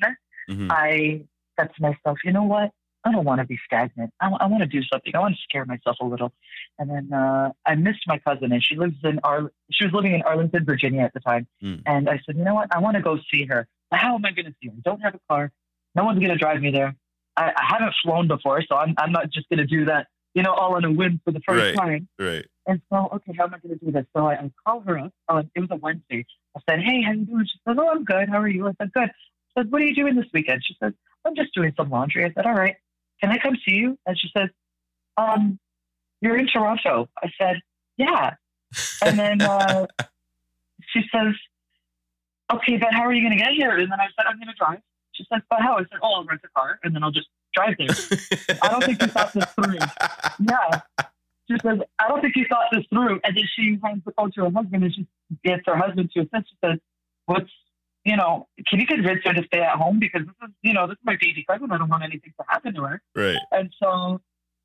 Mhm. 0.48 0.70
I 0.70 1.24
said 1.58 1.74
to 1.74 1.82
myself, 1.82 2.18
you 2.24 2.32
know 2.32 2.44
what? 2.44 2.70
I 3.06 3.12
don't 3.12 3.24
want 3.24 3.40
to 3.40 3.46
be 3.46 3.58
stagnant. 3.64 4.10
I, 4.20 4.28
I 4.40 4.46
want 4.46 4.62
to 4.62 4.66
do 4.66 4.82
something. 4.90 5.14
I 5.14 5.20
want 5.20 5.34
to 5.36 5.40
scare 5.42 5.64
myself 5.64 5.96
a 6.00 6.04
little. 6.04 6.32
And 6.78 6.90
then 6.90 7.12
uh, 7.12 7.52
I 7.64 7.74
missed 7.76 8.04
my 8.06 8.18
cousin, 8.18 8.52
and 8.52 8.62
she 8.62 8.74
lives 8.76 8.96
in 9.04 9.20
Ar- 9.22 9.52
she 9.70 9.84
was 9.84 9.94
living 9.94 10.12
in 10.14 10.22
Arlington, 10.22 10.64
Virginia 10.64 11.02
at 11.02 11.14
the 11.14 11.20
time. 11.20 11.46
Mm. 11.62 11.82
And 11.86 12.08
I 12.08 12.20
said, 12.26 12.36
you 12.36 12.44
know 12.44 12.54
what? 12.54 12.68
I 12.74 12.80
want 12.80 12.96
to 12.96 13.02
go 13.02 13.18
see 13.32 13.46
her. 13.46 13.68
How 13.92 14.14
am 14.16 14.24
I 14.24 14.32
going 14.32 14.46
to 14.46 14.54
see 14.60 14.68
her? 14.68 14.74
I 14.76 14.80
don't 14.84 15.00
have 15.00 15.14
a 15.14 15.20
car. 15.30 15.52
No 15.94 16.04
one's 16.04 16.18
going 16.18 16.30
to 16.30 16.36
drive 16.36 16.60
me 16.60 16.70
there. 16.72 16.96
I, 17.36 17.52
I 17.56 17.64
haven't 17.74 17.94
flown 18.02 18.28
before, 18.28 18.62
so 18.68 18.76
I'm 18.76 18.94
I'm 18.98 19.12
not 19.12 19.30
just 19.30 19.48
going 19.48 19.58
to 19.58 19.66
do 19.66 19.84
that. 19.86 20.08
You 20.34 20.42
know, 20.42 20.52
all 20.52 20.74
on 20.76 20.84
a 20.84 20.92
whim 20.92 21.20
for 21.24 21.30
the 21.32 21.40
first 21.48 21.62
Right. 21.64 21.76
time. 21.76 22.08
Right. 22.18 22.46
And 22.66 22.82
so, 22.92 23.08
okay, 23.14 23.32
how 23.38 23.44
am 23.44 23.54
I 23.54 23.58
going 23.58 23.78
to 23.78 23.84
do 23.84 23.92
this? 23.92 24.04
So 24.14 24.26
I, 24.26 24.34
I 24.34 24.50
call 24.66 24.80
her 24.80 24.98
up. 24.98 25.12
Uh, 25.28 25.42
it 25.54 25.60
was 25.60 25.70
a 25.70 25.76
Wednesday. 25.76 26.26
I 26.56 26.60
said, 26.68 26.80
hey, 26.80 27.00
how 27.02 27.12
you 27.12 27.24
doing? 27.24 27.46
She 27.46 27.58
said, 27.66 27.76
oh, 27.78 27.88
I'm 27.88 28.04
good. 28.04 28.28
How 28.28 28.40
are 28.40 28.48
you? 28.48 28.66
I 28.66 28.72
said, 28.78 28.92
good. 28.92 29.08
I 29.08 29.60
said, 29.60 29.70
what 29.70 29.80
are 29.80 29.84
you 29.84 29.94
doing 29.94 30.16
this 30.16 30.26
weekend? 30.34 30.62
She 30.66 30.76
said, 30.82 30.92
I'm 31.24 31.34
just 31.36 31.54
doing 31.54 31.72
some 31.76 31.88
laundry. 31.90 32.24
I 32.24 32.32
said, 32.32 32.44
all 32.44 32.54
right. 32.54 32.76
Can 33.20 33.30
I 33.30 33.38
come 33.38 33.56
see 33.66 33.74
you? 33.74 33.98
And 34.06 34.18
she 34.18 34.28
says, 34.36 34.50
um, 35.16 35.58
you're 36.20 36.36
in 36.36 36.46
Toronto. 36.46 37.08
I 37.22 37.30
said, 37.38 37.60
yeah. 37.96 38.34
And 39.02 39.18
then 39.18 39.42
uh, 39.42 39.86
she 40.92 41.02
says, 41.12 41.34
okay, 42.52 42.76
but 42.76 42.92
how 42.92 43.02
are 43.02 43.12
you 43.12 43.22
going 43.22 43.36
to 43.36 43.42
get 43.42 43.52
here? 43.52 43.76
And 43.76 43.90
then 43.90 44.00
I 44.00 44.06
said, 44.16 44.26
I'm 44.26 44.36
going 44.36 44.48
to 44.48 44.54
drive. 44.54 44.80
She 45.12 45.24
said, 45.32 45.42
but 45.48 45.60
how? 45.60 45.76
I 45.76 45.80
said, 45.80 45.98
oh, 46.02 46.16
I'll 46.16 46.24
rent 46.24 46.42
a 46.44 46.48
car 46.48 46.78
and 46.82 46.94
then 46.94 47.02
I'll 47.02 47.10
just 47.10 47.28
drive 47.54 47.76
there. 47.78 47.88
I 48.62 48.68
don't 48.68 48.84
think 48.84 49.00
you 49.00 49.08
thought 49.08 49.32
this 49.32 49.44
through. 49.54 49.78
Yeah. 50.38 50.80
She 51.48 51.56
says, 51.62 51.78
I 51.98 52.08
don't 52.08 52.20
think 52.20 52.34
you 52.36 52.44
thought 52.48 52.66
this 52.72 52.84
through. 52.92 53.20
And 53.24 53.36
then 53.36 53.44
she 53.54 53.78
hands 53.82 54.02
the 54.04 54.12
phone 54.12 54.32
to 54.32 54.44
her 54.44 54.50
husband 54.50 54.82
and 54.82 54.92
she 54.92 55.06
gets 55.44 55.62
her 55.66 55.76
husband 55.76 56.10
to 56.12 56.20
assist. 56.20 56.50
She 56.50 56.56
says, 56.62 56.78
What's, 57.26 57.50
you 58.06 58.16
know, 58.16 58.46
can 58.68 58.78
you 58.78 58.86
convince 58.86 59.20
her 59.24 59.34
to 59.34 59.42
stay 59.46 59.60
at 59.60 59.76
home? 59.76 59.98
Because 59.98 60.22
this 60.24 60.48
is, 60.48 60.54
you 60.62 60.72
know, 60.72 60.86
this 60.86 60.94
is 60.94 61.04
my 61.04 61.16
baby 61.20 61.44
cousin. 61.48 61.72
I 61.72 61.78
don't 61.78 61.88
want 61.88 62.04
anything 62.04 62.32
to 62.38 62.44
happen 62.48 62.72
to 62.74 62.82
her. 62.84 63.02
right. 63.16 63.36
And 63.50 63.74
so, 63.82 64.20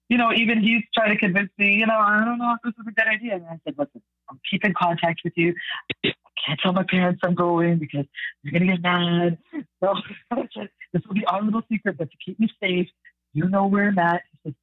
you 0.10 0.18
know, 0.18 0.32
even 0.32 0.62
he's 0.62 0.84
trying 0.94 1.10
to 1.10 1.18
convince 1.18 1.50
me, 1.58 1.74
you 1.74 1.88
know, 1.88 1.98
I 1.98 2.24
don't 2.24 2.38
know 2.38 2.54
if 2.54 2.60
this 2.64 2.74
is 2.80 2.86
a 2.88 2.92
good 2.92 3.08
idea. 3.08 3.36
And 3.36 3.46
I 3.46 3.60
said, 3.64 3.74
Listen, 3.80 4.04
I'll 4.30 4.38
keep 4.50 4.64
in 4.64 4.76
contact 4.80 5.22
with 5.24 5.34
you. 5.36 5.56
I 6.06 6.14
can't 6.46 6.60
tell 6.62 6.72
my 6.72 6.84
parents 6.88 7.22
I'm 7.24 7.34
going 7.34 7.80
because 7.80 8.06
they're 8.44 8.52
going 8.52 8.68
to 8.68 8.74
get 8.74 8.84
mad. 8.84 9.40
So 9.84 9.96
this 10.94 11.02
will 11.08 11.16
be 11.16 11.26
our 11.26 11.42
little 11.42 11.64
secret, 11.72 11.98
but 11.98 12.12
to 12.12 12.18
keep 12.24 12.40
me 12.40 12.48
safe, 12.62 12.90
you 13.34 13.50
know 13.50 13.66
where 13.66 13.88
I'm 13.88 13.98
at. 13.98 14.22
He 14.32 14.50
says, 14.50 14.56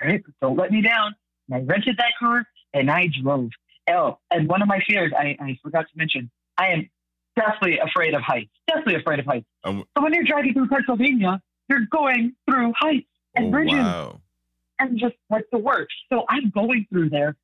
All 0.00 0.08
right, 0.08 0.22
but 0.24 0.34
don't 0.40 0.56
let 0.56 0.70
me 0.70 0.80
down. 0.80 1.14
And 1.50 1.56
I 1.56 1.70
rented 1.70 1.98
that 1.98 2.12
car 2.18 2.46
and 2.72 2.90
I 2.90 3.10
drove. 3.22 3.50
Oh, 3.90 4.18
and 4.30 4.48
one 4.48 4.62
of 4.62 4.68
my 4.68 4.80
fears, 4.88 5.12
I, 5.14 5.36
I 5.38 5.58
forgot 5.62 5.82
to 5.82 5.98
mention, 5.98 6.30
I 6.56 6.68
am 6.68 6.90
definitely 7.36 7.78
afraid 7.78 8.14
of 8.14 8.22
heights. 8.22 8.50
Definitely 8.68 8.96
afraid 8.96 9.18
of 9.18 9.26
heights. 9.26 9.46
Um, 9.64 9.84
so 9.96 10.02
when 10.02 10.14
you're 10.14 10.24
driving 10.24 10.52
through 10.54 10.68
Pennsylvania, 10.68 11.40
you're 11.68 11.86
going 11.90 12.34
through 12.48 12.72
heights 12.78 13.08
and 13.34 13.46
oh, 13.46 13.50
bridges 13.50 13.74
wow. 13.74 14.20
and 14.78 14.98
just 14.98 15.14
like 15.30 15.44
the 15.52 15.58
works. 15.58 15.94
So 16.12 16.24
I'm 16.28 16.50
going 16.50 16.86
through 16.90 17.10
there. 17.10 17.36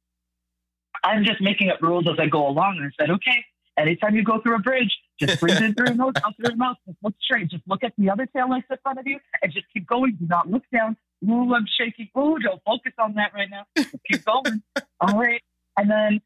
I'm 1.05 1.24
just 1.24 1.41
making 1.41 1.70
up 1.70 1.80
rules 1.80 2.07
as 2.09 2.18
I 2.18 2.26
go 2.26 2.49
along. 2.49 2.78
And 2.78 2.86
I 2.86 3.03
said, 3.03 3.11
okay, 3.11 3.45
anytime 3.78 4.14
you 4.14 4.24
go 4.24 4.41
through 4.41 4.57
a 4.57 4.61
bridge, 4.61 4.93
just 5.20 5.41
breathe 5.41 5.62
in 5.62 5.74
through 5.74 5.86
your 5.86 5.95
nose, 5.95 6.14
out 6.24 6.36
through 6.36 6.49
your 6.49 6.57
mouth. 6.57 6.76
Just 6.86 6.99
look 7.03 7.14
straight. 7.22 7.49
Just 7.49 7.62
look 7.66 7.84
at 7.84 7.93
the 7.97 8.11
other 8.11 8.26
tail 8.26 8.51
lights 8.51 8.66
in 8.70 8.76
front 8.82 8.99
of 8.99 9.07
you 9.07 9.18
and 9.43 9.53
just 9.53 9.66
keep 9.72 9.86
going. 9.86 10.16
Do 10.18 10.26
not 10.26 10.51
look 10.51 10.64
down. 10.72 10.97
Ooh, 11.28 11.55
I'm 11.55 11.66
shaking. 11.78 12.09
Ooh, 12.16 12.39
don't 12.39 12.62
focus 12.64 12.93
on 12.99 13.14
that 13.14 13.32
right 13.34 13.49
now. 13.51 13.64
Just 13.76 13.95
keep 14.11 14.24
going. 14.24 14.62
All 15.01 15.18
right. 15.18 15.43
And 15.76 15.91
then 15.91 16.20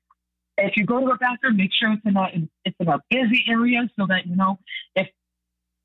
if 0.59 0.76
you 0.76 0.84
go 0.86 1.00
to 1.00 1.07
a 1.12 1.16
bathroom, 1.16 1.57
make 1.57 1.70
sure 1.72 1.92
it's 1.92 2.03
in 2.05 2.16
a 2.16 2.26
it's 2.64 2.76
in 2.78 2.88
a 2.88 2.98
busy 3.11 3.44
area 3.48 3.88
so 3.98 4.07
that 4.07 4.26
you 4.26 4.36
know 4.36 4.59
if 4.96 5.09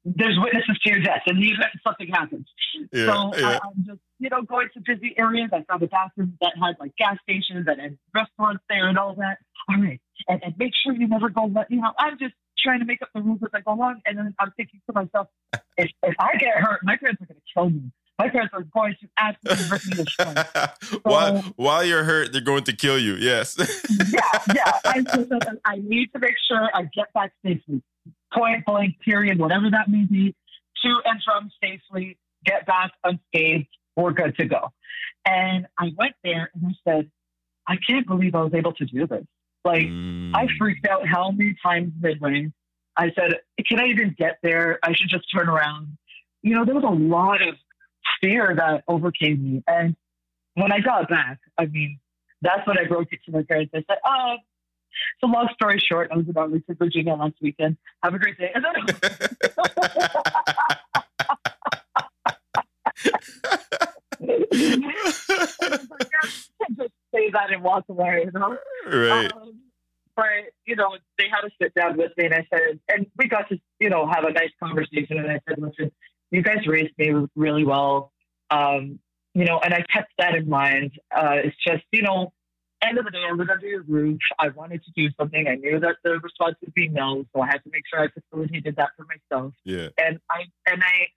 there's 0.06 0.38
witnesses 0.42 0.78
to 0.86 0.90
your 0.92 1.02
death 1.02 1.22
and 1.28 1.42
the 1.42 1.48
event 1.50 1.72
something 1.86 2.08
happens. 2.08 2.48
Yeah. 2.94 3.06
so 3.08 3.12
uh, 3.12 3.32
yeah. 3.38 3.48
I, 3.48 3.68
I'm 3.68 3.84
just 3.86 4.00
you 4.20 4.30
know 4.30 4.42
going 4.42 4.70
to 4.74 4.82
busy 4.86 5.14
areas. 5.18 5.50
I 5.54 5.64
found 5.70 5.84
a 5.84 5.88
bathroom 5.88 6.38
that 6.42 6.54
had 6.62 6.76
like 6.80 6.96
gas 6.98 7.18
stations 7.24 7.66
and, 7.68 7.80
and 7.82 7.98
restaurants 8.14 8.64
there 8.70 8.88
and 8.88 8.98
all 8.98 9.16
that. 9.16 9.38
All 9.70 9.82
right, 9.82 10.00
and, 10.28 10.42
and 10.44 10.54
make 10.58 10.72
sure 10.84 10.94
you 10.94 11.08
never 11.08 11.30
go. 11.30 11.46
let- 11.46 11.70
You 11.70 11.82
know, 11.82 11.92
I'm 12.00 12.18
just 12.18 12.34
trying 12.58 12.80
to 12.80 12.86
make 12.86 13.02
up 13.02 13.10
the 13.14 13.22
rules 13.22 13.40
as 13.44 13.50
I 13.54 13.62
go 13.62 13.74
along, 13.74 14.02
and 14.06 14.18
then 14.18 14.34
I'm 14.40 14.52
thinking 14.58 14.82
to 14.88 14.94
myself, 14.94 15.28
if 15.78 15.92
if 16.04 16.16
I 16.20 16.38
get 16.38 16.56
hurt, 16.56 16.80
my 16.84 16.96
parents 16.98 17.22
are 17.22 17.26
going 17.26 17.38
to 17.40 17.54
kill 17.54 17.70
me. 17.70 17.92
My 18.20 18.30
parents 18.30 18.54
are 18.54 18.64
going 18.64 18.96
to 19.02 19.08
absolutely 19.18 19.66
rip 19.70 19.86
me 19.86 20.04
to 20.04 20.10
shreds. 20.10 21.00
while 21.04 21.42
while 21.56 21.84
you're 21.86 22.04
hurt, 22.04 22.32
they're 22.32 22.42
going 22.42 22.64
to 22.64 22.76
kill 22.76 22.98
you. 22.98 23.14
Yes. 23.14 23.56
yeah, 24.12 24.22
yeah. 24.56 24.80
I, 24.86 25.04
I 25.66 25.76
need 25.78 26.12
to 26.14 26.20
make 26.20 26.36
sure 26.48 26.70
I 26.74 26.84
get 26.96 27.14
back 27.14 27.32
safely. 27.46 27.84
Point 28.34 28.66
blank, 28.66 29.00
period, 29.00 29.38
whatever 29.40 29.70
that 29.70 29.88
may 29.88 30.06
be, 30.10 30.36
to 30.84 31.02
and 31.06 31.22
from 31.24 31.52
safely, 31.64 32.18
get 32.46 32.66
back 32.66 32.92
unscathed, 33.04 33.68
we're 33.96 34.12
good 34.12 34.36
to 34.38 34.46
go. 34.46 34.72
And 35.26 35.68
I 35.78 35.92
went 35.98 36.16
there 36.24 36.50
and 36.54 36.66
I 36.66 36.72
said, 36.90 37.12
I 37.68 37.78
can't 37.88 38.08
believe 38.08 38.34
I 38.36 38.42
was 38.42 38.54
able 38.54 38.74
to 38.74 38.86
do 38.86 39.06
this. 39.08 39.26
Like, 39.64 39.86
Mm. 39.88 40.32
I 40.34 40.48
freaked 40.58 40.88
out 40.88 41.06
how 41.08 41.32
many 41.32 41.56
times 41.62 41.92
midway. 42.00 42.52
I 42.96 43.12
said, 43.12 43.36
Can 43.68 43.80
I 43.80 43.88
even 43.88 44.16
get 44.18 44.40
there? 44.42 44.80
I 44.84 44.94
should 44.94 45.10
just 45.10 45.26
turn 45.34 45.50
around. 45.50 45.98
You 46.42 46.56
know, 46.56 46.66
there 46.66 46.76
was 46.76 46.84
a 46.84 46.88
lot 46.88 47.42
of 47.42 47.56
fear 48.22 48.54
that 48.56 48.84
overcame 48.88 49.44
me. 49.44 49.64
And 49.68 49.96
when 50.56 50.72
I 50.72 50.80
got 50.80 51.10
back, 51.10 51.40
I 51.58 51.66
mean, 51.66 52.00
that's 52.42 52.66
when 52.68 52.78
I 52.78 52.86
broke 52.86 53.12
it 53.12 53.20
to 53.26 53.32
my 53.32 53.44
parents. 53.44 53.72
I 53.76 53.84
said, 53.88 53.98
Oh, 54.06 54.36
so 55.22 55.28
long 55.28 55.50
story 55.54 55.80
short, 55.80 56.10
I 56.12 56.18
was 56.18 56.28
in 56.28 56.38
Arlington, 56.38 56.76
Virginia 56.76 57.14
last 57.14 57.36
weekend. 57.42 57.78
Have 58.04 58.14
a 58.14 58.20
great 58.20 58.38
day. 58.38 58.52
And 58.54 58.66
then 58.66 58.74
just 66.76 66.92
say 67.14 67.30
that 67.32 67.52
and 67.52 67.64
walk 67.64 67.86
away, 67.90 68.26
you 68.26 68.32
know? 68.32 68.58
right. 68.88 69.32
Um, 69.34 69.62
but 70.16 70.26
you 70.66 70.76
know, 70.76 70.98
they 71.18 71.26
had 71.30 71.42
to 71.42 71.50
sit 71.62 71.74
down 71.76 71.96
with 71.96 72.12
me, 72.18 72.26
and 72.26 72.34
I 72.34 72.48
said, 72.52 72.80
and 72.90 73.06
we 73.18 73.28
got 73.28 73.48
to 73.50 73.60
you 73.80 73.90
know 73.90 74.08
have 74.08 74.24
a 74.24 74.32
nice 74.32 74.50
conversation. 74.62 75.20
And 75.20 75.32
I 75.32 75.40
said, 75.48 75.60
listen, 75.60 75.92
you 76.32 76.42
guys 76.42 76.66
raised 76.68 76.94
me 76.98 77.12
really 77.36 77.66
well, 77.66 78.12
um, 78.50 79.00
you 79.34 79.46
know, 79.46 79.60
and 79.64 79.74
I 79.74 79.84
kept 79.92 80.12
that 80.18 80.36
in 80.36 80.50
mind. 80.50 80.92
Uh, 81.16 81.36
it's 81.44 81.56
just 81.66 81.84
you 81.92 82.02
know, 82.02 82.34
end 82.82 82.98
of 82.98 83.06
the 83.06 83.12
day, 83.12 83.24
I 83.28 83.34
was 83.34 83.48
under 83.52 83.68
your 83.68 83.84
roof. 83.84 84.20
I 84.40 84.50
wanted 84.50 84.84
to 84.84 84.92
do 84.96 85.10
something. 85.20 85.48
I 85.48 85.56
knew 85.56 85.80
that 85.80 85.98
the 86.04 86.20
response 86.20 86.56
would 86.62 86.74
be 86.74 86.88
no, 86.88 87.26
so 87.34 87.42
I 87.42 87.48
had 87.48 87.64
to 87.64 87.70
make 87.72 87.84
sure 87.92 88.02
I 88.02 88.08
facilitated 88.10 88.76
that 88.78 88.90
for 88.96 89.06
myself. 89.06 89.54
yeah. 89.64 89.90
And 89.98 90.20
I 90.30 90.44
and 90.66 90.84
I 90.84 91.08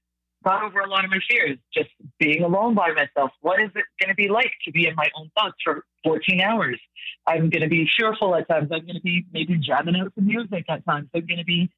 got 0.45 0.63
over 0.63 0.81
a 0.81 0.89
lot 0.89 1.05
of 1.05 1.11
my 1.11 1.19
fears, 1.29 1.59
just 1.73 1.91
being 2.19 2.43
alone 2.43 2.75
by 2.75 2.93
myself. 2.93 3.31
What 3.41 3.61
is 3.61 3.71
it 3.75 3.85
going 4.01 4.09
to 4.09 4.15
be 4.15 4.29
like 4.29 4.53
to 4.65 4.73
be 4.73 4.87
in 4.87 4.95
my 4.95 5.11
own 5.17 5.31
thoughts 5.39 5.57
for 5.63 5.85
14 6.05 6.41
hours? 6.41 6.81
I'm 7.27 7.51
going 7.51 7.63
to 7.63 7.69
be 7.69 7.89
fearful 7.99 8.35
at 8.35 8.49
times. 8.49 8.71
I'm 8.73 8.87
going 8.87 8.95
to 8.95 9.03
be 9.03 9.27
maybe 9.33 9.59
jamming 9.59 9.97
out 9.97 10.13
some 10.15 10.27
music 10.27 10.65
at 10.69 10.85
times. 10.87 11.09
I'm 11.15 11.27
going 11.27 11.39
to 11.39 11.45
be, 11.45 11.71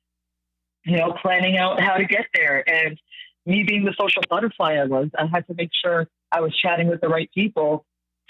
you 0.84 0.96
know, 0.96 1.14
planning 1.20 1.58
out 1.58 1.80
how 1.80 1.96
to 1.96 2.04
get 2.04 2.26
there. 2.34 2.68
And 2.68 2.98
me 3.46 3.64
being 3.66 3.84
the 3.84 3.94
social 3.98 4.22
butterfly 4.28 4.74
I 4.74 4.84
was, 4.84 5.08
I 5.18 5.26
had 5.26 5.46
to 5.48 5.54
make 5.54 5.70
sure 5.72 6.08
I 6.30 6.40
was 6.40 6.56
chatting 6.56 6.88
with 6.88 7.00
the 7.00 7.08
right 7.08 7.30
people 7.34 7.84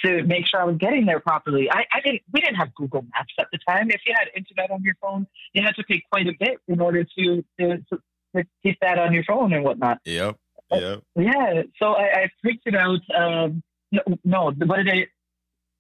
to 0.04 0.22
make 0.24 0.46
sure 0.46 0.60
I 0.60 0.64
was 0.64 0.76
getting 0.78 1.06
there 1.06 1.20
properly. 1.20 1.70
I, 1.70 1.84
I 1.92 2.00
didn't. 2.04 2.22
We 2.32 2.40
didn't 2.40 2.56
have 2.56 2.74
Google 2.74 3.02
Maps 3.02 3.32
at 3.38 3.46
the 3.52 3.58
time. 3.66 3.90
If 3.90 4.00
you 4.06 4.14
had 4.16 4.28
internet 4.34 4.70
on 4.70 4.82
your 4.82 4.94
phone, 5.00 5.26
you 5.52 5.62
had 5.62 5.74
to 5.76 5.84
pay 5.84 6.02
quite 6.10 6.26
a 6.26 6.32
bit 6.38 6.58
in 6.68 6.80
order 6.80 7.04
to 7.04 7.44
to, 7.60 7.76
to, 7.78 7.98
to 8.36 8.44
keep 8.62 8.78
that 8.80 8.98
on 8.98 9.12
your 9.12 9.24
phone 9.24 9.52
and 9.52 9.64
whatnot. 9.64 9.98
Yep. 10.04 10.36
Yep. 10.72 11.02
Yeah, 11.16 11.62
so 11.78 11.92
I, 11.92 12.22
I 12.22 12.30
printed 12.40 12.74
out. 12.74 13.00
Um, 13.14 13.62
no, 13.90 14.00
no, 14.24 14.52
what 14.66 14.76
did 14.76 14.88
I? 14.88 15.06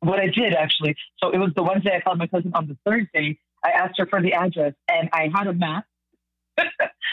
What 0.00 0.20
I 0.20 0.26
did 0.26 0.54
actually. 0.54 0.96
So 1.22 1.30
it 1.30 1.38
was 1.38 1.50
the 1.56 1.62
Wednesday 1.62 1.96
I 1.96 2.00
called 2.00 2.18
my 2.18 2.26
cousin 2.26 2.52
on 2.54 2.68
the 2.68 2.76
Thursday. 2.84 3.38
I 3.64 3.70
asked 3.70 3.94
her 3.98 4.06
for 4.06 4.20
the 4.20 4.34
address, 4.34 4.74
and 4.88 5.08
I 5.12 5.30
had 5.34 5.46
a 5.46 5.52
map. 5.52 5.86
I 6.58 6.64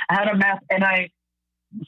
had 0.10 0.28
a 0.28 0.36
map, 0.36 0.64
and 0.70 0.84
I 0.84 1.12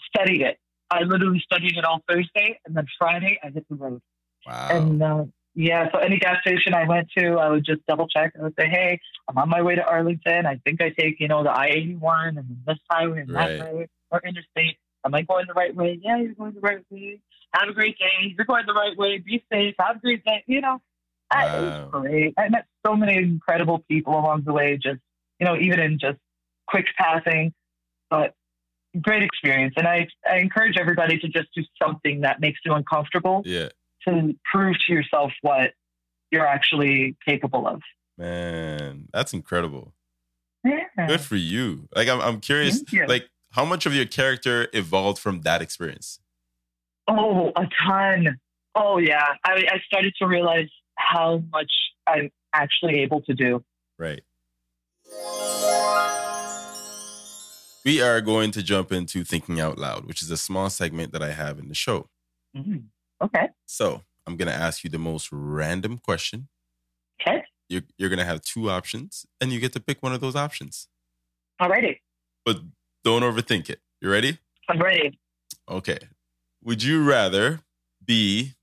studied 0.07 0.41
it. 0.41 0.57
I 0.89 1.03
literally 1.03 1.41
studied 1.45 1.77
it 1.77 1.85
all 1.85 2.01
Thursday, 2.09 2.59
and 2.65 2.75
then 2.75 2.85
Friday 2.97 3.39
I 3.43 3.49
hit 3.49 3.65
the 3.69 3.75
road. 3.75 4.01
Wow. 4.45 4.67
And 4.69 5.01
uh, 5.01 5.25
yeah, 5.55 5.89
so 5.91 5.99
any 5.99 6.17
gas 6.17 6.37
station 6.41 6.73
I 6.73 6.85
went 6.85 7.09
to, 7.17 7.33
I 7.35 7.49
would 7.49 7.65
just 7.65 7.85
double 7.87 8.07
check. 8.07 8.33
I 8.39 8.43
would 8.43 8.53
say, 8.59 8.67
"Hey, 8.69 8.99
I'm 9.29 9.37
on 9.37 9.49
my 9.49 9.61
way 9.61 9.75
to 9.75 9.83
Arlington. 9.85 10.45
I 10.45 10.57
think 10.65 10.81
I 10.81 10.89
take 10.89 11.19
you 11.19 11.27
know 11.27 11.43
the 11.43 11.51
I-81 11.51 12.29
and 12.29 12.37
then 12.37 12.61
this 12.65 12.77
highway 12.89 13.21
and 13.21 13.29
Right. 13.29 13.57
that 13.57 13.65
highway 13.67 13.89
or 14.09 14.21
interstate. 14.25 14.77
Am 15.05 15.15
I 15.15 15.21
going 15.23 15.45
the 15.47 15.53
right 15.53 15.75
way? 15.75 15.99
Yeah, 16.01 16.17
you're 16.17 16.33
going 16.35 16.53
the 16.53 16.59
right 16.61 16.83
way. 16.91 17.19
Have 17.53 17.69
a 17.69 17.73
great 17.73 17.97
day. 17.97 18.33
You're 18.35 18.45
going 18.45 18.65
the 18.65 18.73
right 18.73 18.95
way. 18.97 19.17
Be 19.17 19.43
safe. 19.51 19.75
Have 19.79 19.97
a 19.97 19.99
great 19.99 20.23
day. 20.23 20.43
You 20.47 20.61
know, 20.61 20.81
I, 21.31 21.45
it 21.53 21.61
Wow. 21.61 21.89
was 21.91 22.03
great. 22.03 22.33
I 22.37 22.49
met 22.49 22.65
so 22.85 22.95
many 22.95 23.17
incredible 23.17 23.79
people 23.89 24.13
along 24.13 24.43
the 24.45 24.53
way. 24.53 24.77
Just 24.77 24.99
you 25.39 25.45
know, 25.45 25.57
even 25.57 25.79
in 25.79 25.99
just 25.99 26.17
quick 26.67 26.85
passing, 26.97 27.53
but 28.09 28.33
great 28.99 29.23
experience. 29.23 29.73
And 29.77 29.87
I 29.87 30.07
I 30.29 30.37
encourage 30.37 30.77
everybody 30.77 31.17
to 31.19 31.27
just 31.27 31.49
do 31.55 31.63
something 31.81 32.21
that 32.21 32.39
makes 32.39 32.59
you 32.65 32.73
uncomfortable 32.73 33.43
yeah. 33.45 33.69
to 34.07 34.33
prove 34.51 34.75
to 34.87 34.93
yourself 34.93 35.31
what 35.41 35.71
you're 36.31 36.47
actually 36.47 37.15
capable 37.25 37.67
of. 37.67 37.81
Man, 38.17 39.07
that's 39.13 39.33
incredible. 39.33 39.93
Yeah. 40.63 41.07
Good 41.07 41.21
for 41.21 41.35
you. 41.35 41.87
Like 41.95 42.07
I'm 42.07 42.21
I'm 42.21 42.39
curious 42.39 42.83
like 43.07 43.29
How 43.51 43.65
much 43.65 43.85
of 43.85 43.93
your 43.93 44.05
character 44.05 44.67
evolved 44.73 45.19
from 45.19 45.41
that 45.41 45.61
experience? 45.61 46.19
Oh, 47.07 47.51
a 47.55 47.67
ton. 47.85 48.39
Oh 48.75 48.97
yeah. 48.97 49.25
I 49.45 49.51
I 49.51 49.79
started 49.85 50.13
to 50.19 50.27
realize 50.27 50.69
how 50.95 51.43
much 51.51 51.71
I'm 52.07 52.29
actually 52.53 52.99
able 52.99 53.21
to 53.21 53.33
do. 53.33 53.63
Right. 53.97 54.21
We 57.83 58.01
are 58.01 58.21
going 58.21 58.51
to 58.51 58.61
jump 58.63 58.91
into 58.91 59.23
thinking 59.23 59.59
out 59.59 59.77
loud, 59.77 60.05
which 60.05 60.21
is 60.21 60.29
a 60.29 60.37
small 60.37 60.69
segment 60.69 61.11
that 61.13 61.23
I 61.23 61.31
have 61.31 61.57
in 61.59 61.67
the 61.67 61.75
show. 61.75 62.09
Mhm. 62.55 62.85
Okay. 63.21 63.49
So 63.65 64.03
I'm 64.27 64.37
going 64.37 64.47
to 64.47 64.53
ask 64.53 64.83
you 64.83 64.89
the 64.89 64.99
most 64.99 65.29
random 65.31 65.97
question. 65.97 66.47
Okay. 67.21 67.43
You're, 67.69 67.83
you're 67.97 68.09
going 68.09 68.19
to 68.19 68.25
have 68.25 68.41
two 68.41 68.69
options, 68.69 69.25
and 69.39 69.51
you 69.51 69.59
get 69.59 69.73
to 69.73 69.79
pick 69.79 70.03
one 70.03 70.13
of 70.13 70.21
those 70.21 70.35
options. 70.35 70.87
Alrighty. 71.61 71.99
But 72.45 72.59
don't 73.03 73.21
overthink 73.23 73.69
it. 73.69 73.79
You 74.01 74.11
ready? 74.11 74.39
I'm 74.67 74.79
ready. 74.81 75.19
Okay. 75.69 75.99
Would 76.63 76.83
you 76.83 77.03
rather 77.03 77.61
be 78.03 78.53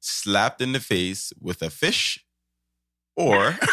slapped 0.00 0.60
in 0.60 0.72
the 0.72 0.80
face 0.80 1.32
with 1.40 1.62
a 1.62 1.70
fish 1.70 2.24
or 3.16 3.56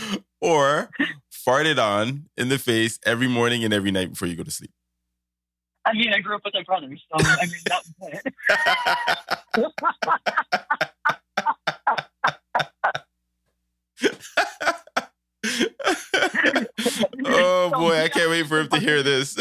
or 0.40 0.90
farted 1.46 1.78
on 1.82 2.26
in 2.36 2.48
the 2.48 2.58
face 2.58 2.98
every 3.04 3.28
morning 3.28 3.64
and 3.64 3.74
every 3.74 3.90
night 3.90 4.10
before 4.10 4.28
you 4.28 4.36
go 4.36 4.42
to 4.42 4.50
sleep? 4.50 4.70
I 5.84 5.94
mean, 5.94 6.12
I 6.12 6.20
grew 6.20 6.36
up 6.36 6.44
with 6.44 6.54
my 6.54 6.62
brothers, 6.62 7.02
so 7.10 7.18
I 7.24 7.46
mean 7.46 7.56
that 7.66 7.82
was 7.98 8.10
it. 8.12 8.34
oh 17.24 17.70
boy, 17.74 18.02
I 18.02 18.08
can't 18.08 18.30
wait 18.30 18.46
for 18.46 18.60
him 18.60 18.68
to 18.68 18.78
hear 18.78 19.02
this. 19.12 19.32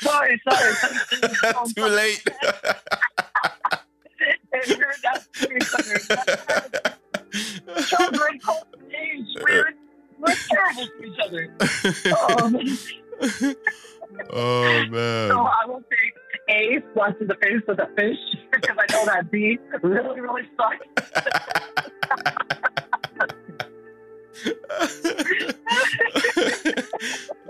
sorry, 0.00 0.40
sorry. 0.48 0.74
Too 1.74 1.86
late. 1.86 2.22
If 4.62 4.78
you're 4.78 4.94
not 5.04 5.22
children 7.86 8.38
close 8.40 8.62
in 8.74 8.94
age, 8.94 9.26
we're, 9.42 9.74
terrible 10.48 10.86
to 10.86 11.04
each 11.04 11.18
other. 11.24 11.52
Um, 12.30 12.56
oh 14.30 14.84
so. 15.28 15.38
I 15.40 15.66
will 15.66 15.82
take 15.90 16.14
A, 16.48 16.80
in 17.20 17.26
the 17.26 17.36
face 17.42 17.62
with 17.66 17.78
a 17.78 17.88
fish, 17.96 18.18
because 18.52 18.76
I 18.78 18.86
know 18.92 19.04
that 19.06 19.30
B 19.30 19.58
really, 19.82 20.20
really 20.20 20.48
sucks. 20.56 20.86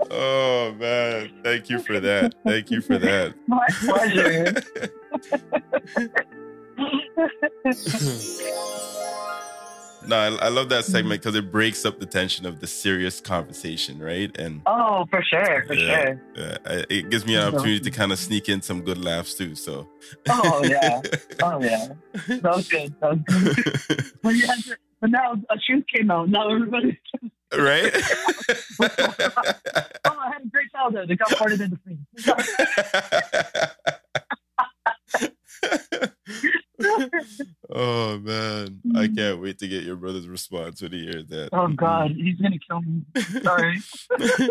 oh 0.09 0.73
man. 0.79 1.31
Thank 1.43 1.69
you 1.69 1.79
for 1.79 1.99
that. 1.99 2.35
Thank 2.45 2.71
you 2.71 2.81
for 2.81 2.97
that. 2.97 3.35
My 3.47 3.67
pleasure. 3.79 4.63
no, 10.07 10.15
I, 10.15 10.27
I 10.45 10.49
love 10.49 10.69
that 10.69 10.85
segment 10.85 11.21
because 11.21 11.35
it 11.35 11.51
breaks 11.51 11.85
up 11.85 11.99
the 11.99 12.05
tension 12.05 12.45
of 12.45 12.59
the 12.59 12.67
serious 12.67 13.19
conversation, 13.19 13.99
right? 13.99 14.35
And 14.37 14.61
oh, 14.65 15.05
for 15.09 15.21
sure, 15.23 15.65
for 15.65 15.73
Yeah. 15.73 16.15
sure. 16.35 16.57
I- 16.65 16.85
it 16.89 17.09
gives 17.09 17.25
me 17.25 17.35
an 17.35 17.41
mm-hmm. 17.41 17.55
opportunity 17.55 17.79
to 17.81 17.91
kind 17.91 18.11
of 18.11 18.19
sneak 18.19 18.49
in 18.49 18.61
some 18.61 18.81
good 18.81 19.03
laughs 19.03 19.33
too. 19.33 19.55
So, 19.55 19.87
Oh, 20.29 20.63
yeah. 20.63 21.01
Oh, 21.43 21.61
yeah. 21.61 21.87
That 22.27 22.43
was 22.43 22.67
good. 22.67 22.93
That 23.01 23.25
good. 23.25 24.05
But, 24.21 24.35
yeah, 24.35 24.55
but 25.01 25.09
now 25.09 25.33
a 25.49 25.57
truth 25.57 25.85
came 25.93 26.11
out. 26.11 26.29
Now 26.29 26.49
everybody's 26.49 26.95
right? 27.57 27.93
oh, 28.81 28.87
I 30.05 30.31
had 30.33 30.43
a 30.43 30.49
great 30.51 30.69
childhood. 30.71 31.09
It 31.09 31.17
got 31.17 31.29
farted 31.29 31.61
in 31.61 31.71
the 31.71 31.79
face. 31.85 31.97
oh 37.69 38.19
man, 38.19 38.81
I 38.95 39.07
can't 39.07 39.41
wait 39.41 39.59
to 39.59 39.67
get 39.67 39.83
your 39.83 39.95
brother's 39.95 40.27
response 40.27 40.81
when 40.81 40.91
he 40.91 41.05
hears 41.05 41.27
that. 41.27 41.49
oh 41.53 41.67
God, 41.69 42.11
he's 42.15 42.39
gonna 42.39 42.57
kill 42.59 42.81
me. 42.81 43.01
Sorry. 43.43 43.77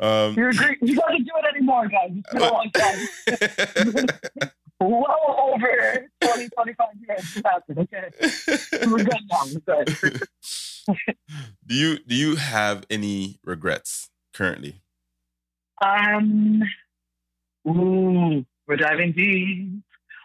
um, 0.00 0.34
You're 0.34 0.52
great. 0.52 0.78
You 0.82 0.96
doesn't 0.96 1.24
do 1.24 1.30
it 1.36 1.54
anymore, 1.54 1.88
guys. 1.88 2.10
It's 2.12 2.32
been 2.32 2.42
a 2.42 2.52
long 2.52 2.70
time. 2.72 4.50
Well 4.78 5.54
over 5.54 6.06
20, 6.20 6.48
25 6.50 6.86
years. 7.08 7.42
Okay, 7.78 8.10
we're 8.86 9.04
good 9.04 9.20
now. 9.30 9.42
We're 9.66 9.84
good. 9.84 10.22
do 11.66 11.74
you 11.74 11.98
do 12.00 12.14
you 12.14 12.36
have 12.36 12.84
any 12.90 13.38
regrets 13.42 14.10
currently? 14.34 14.82
Um. 15.82 16.62
Ooh, 17.66 18.44
we're 18.68 18.76
diving 18.76 19.12
deep. 19.12 19.82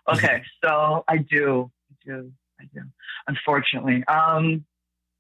Okay, 0.09 0.41
so 0.63 1.03
I 1.07 1.17
do, 1.17 1.71
I 1.91 1.95
do, 2.05 2.31
I 2.59 2.63
do. 2.73 2.81
Unfortunately, 3.27 4.03
um, 4.07 4.65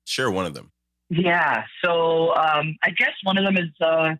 Share 0.05 0.31
one 0.31 0.45
of 0.45 0.53
them. 0.53 0.71
yeah. 1.09 1.63
So 1.83 2.33
um, 2.35 2.75
I 2.83 2.89
guess 2.91 3.13
one 3.23 3.37
of 3.37 3.43
them 3.45 3.57
is 3.57 3.69
uh, 3.79 4.15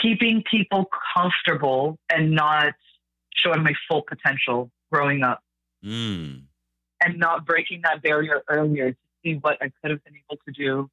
keeping 0.00 0.42
people 0.50 0.88
comfortable 1.16 1.98
and 2.12 2.30
not 2.32 2.74
showing 3.34 3.62
my 3.62 3.74
full 3.88 4.02
potential 4.02 4.70
growing 4.92 5.22
up, 5.22 5.40
Mm. 5.84 6.42
and 7.04 7.18
not 7.18 7.46
breaking 7.46 7.80
that 7.84 8.02
barrier 8.02 8.42
earlier 8.48 8.90
to 8.92 8.96
see 9.24 9.34
what 9.34 9.56
I 9.62 9.70
could 9.80 9.90
have 9.90 10.04
been 10.04 10.14
able 10.16 10.38
to 10.46 10.52
do 10.52 10.90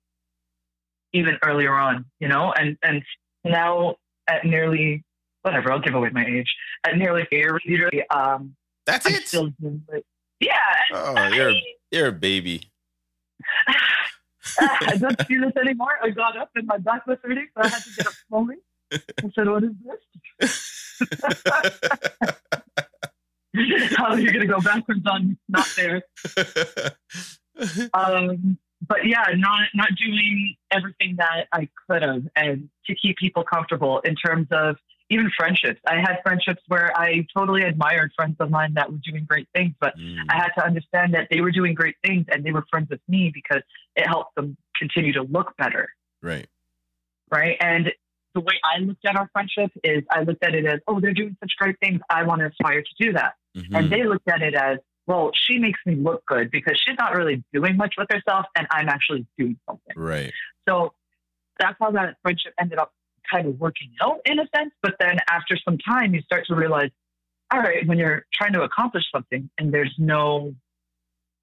even 1.14 1.38
earlier 1.44 1.74
on. 1.74 2.06
You 2.20 2.28
know, 2.30 2.54
and 2.54 2.78
and 2.82 3.04
now 3.44 3.96
at 4.30 4.46
nearly 4.46 5.04
whatever, 5.42 5.72
I'll 5.72 5.80
give 5.80 5.94
away 5.96 6.10
my 6.12 6.26
age. 6.26 6.54
At 6.86 6.98
nearly 6.98 7.28
literally, 7.32 8.08
um, 8.10 8.56
That's 8.88 9.06
I'm 9.06 9.14
it. 9.14 9.28
still 9.28 9.50
doing 9.62 9.84
it. 9.94 10.06
Yeah. 10.40 10.54
Oh, 10.94 11.14
I, 11.16 11.36
you're 11.36 11.54
you're 11.92 12.08
a 12.08 12.12
baby. 12.12 12.64
I 14.60 14.98
don't 14.98 15.22
feel 15.28 15.44
it 15.44 15.58
anymore. 15.58 16.00
I 16.02 16.10
got 16.10 16.38
up 16.38 16.50
and 16.56 16.66
my 16.66 16.78
back 16.78 17.06
was 17.06 17.18
hurting, 17.22 17.48
so 17.56 17.64
I 17.64 17.68
had 17.68 17.84
to 17.84 17.90
get 17.96 18.08
up 18.08 18.14
slowly. 18.30 18.56
I 18.92 18.98
said, 19.36 19.50
"What 19.50 19.64
is 19.66 19.72
this? 20.40 20.88
How 23.98 24.12
are 24.12 24.20
you 24.20 24.32
going 24.32 24.48
to 24.48 24.54
go 24.54 24.62
backwards 24.62 25.06
on 25.06 25.38
not 25.50 25.68
there?" 25.76 26.02
Um, 27.94 28.58
but 28.88 29.06
yeah, 29.06 29.26
not 29.36 29.68
not 29.74 29.90
doing 29.98 30.56
everything 30.72 31.16
that 31.18 31.48
I 31.52 31.68
could 31.90 32.04
have, 32.04 32.24
and 32.36 32.70
to 32.86 32.96
keep 32.96 33.18
people 33.18 33.44
comfortable 33.44 34.00
in 34.00 34.16
terms 34.16 34.48
of 34.52 34.78
even 35.10 35.32
friendships. 35.38 35.80
I 35.88 35.96
had 35.98 36.18
friendships 36.24 36.62
where 36.68 36.92
I 36.98 37.26
totally 37.36 37.62
admired 37.64 38.12
friends 38.16 38.36
of 38.40 38.50
mine 38.50 38.74
that 38.74 38.92
were 38.92 38.98
doing 39.04 39.26
great 39.26 39.48
things, 39.56 39.74
but 39.80 39.98
Mm. 39.98 40.26
I 40.30 40.36
had 40.36 40.50
to 40.58 40.66
understand 40.66 41.14
that 41.14 41.28
they 41.32 41.40
were 41.42 41.52
doing 41.52 41.74
great 41.74 41.96
things 42.06 42.26
and 42.30 42.44
they 42.44 42.52
were 42.52 42.66
friends 42.70 42.90
with 42.90 43.00
me 43.08 43.32
because 43.34 43.62
it 43.96 44.06
helped 44.06 44.36
them 44.36 44.58
continue 44.76 45.14
to 45.14 45.24
look 45.24 45.56
better. 45.58 45.90
right. 46.22 46.48
Right. 47.30 47.58
And 47.60 47.92
the 48.34 48.40
way 48.42 48.54
I 48.64 48.80
looked 48.80 49.06
at 49.06 49.16
our 49.18 49.30
friendship 49.34 49.72
is 49.84 50.04
I 50.10 50.22
looked 50.22 50.44
at 50.44 50.56
it 50.56 50.66
as, 50.66 50.80
oh, 50.88 51.00
they're 51.02 51.14
doing 51.14 51.36
such 51.42 51.52
great 51.58 51.78
things. 51.82 52.00
I 52.10 52.24
want 52.24 52.40
to 52.40 52.48
aspire 52.48 52.82
to 52.82 52.94
do 53.00 53.14
that. 53.14 53.34
Mhm. 53.56 53.78
And 53.78 53.90
they 53.92 54.04
looked 54.04 54.30
at 54.30 54.42
it 54.42 54.54
as, 54.56 54.78
well, 55.08 55.32
she 55.34 55.58
makes 55.58 55.80
me 55.86 55.96
look 55.96 56.26
good 56.26 56.52
because 56.52 56.80
she's 56.86 56.98
not 56.98 57.16
really 57.16 57.44
doing 57.54 57.76
much 57.78 57.96
with 57.98 58.08
herself 58.12 58.46
and 58.56 58.66
I'm 58.72 58.88
actually 58.90 59.26
doing 59.38 59.58
something. 59.66 59.94
right. 59.98 60.34
So 60.68 60.94
that's 61.60 61.76
how 61.82 61.92
that 61.92 62.18
friendship 62.22 62.54
ended 62.60 62.78
up 62.80 62.94
kind 63.32 63.48
of 63.48 63.60
working 63.60 63.92
out 64.02 64.20
in 64.26 64.40
a 64.40 64.48
sense. 64.56 64.72
But 64.82 64.96
then 65.00 65.18
after 65.30 65.58
some 65.64 65.78
time, 65.78 66.14
you 66.14 66.22
start 66.22 66.46
to 66.48 66.56
realize, 66.56 66.90
all 67.52 67.60
right, 67.60 67.86
when 67.88 67.98
you're 67.98 68.26
trying 68.34 68.54
to 68.54 68.64
accomplish 68.64 69.04
something 69.14 69.50
and 69.58 69.74
there's 69.74 69.94
no, 69.98 70.56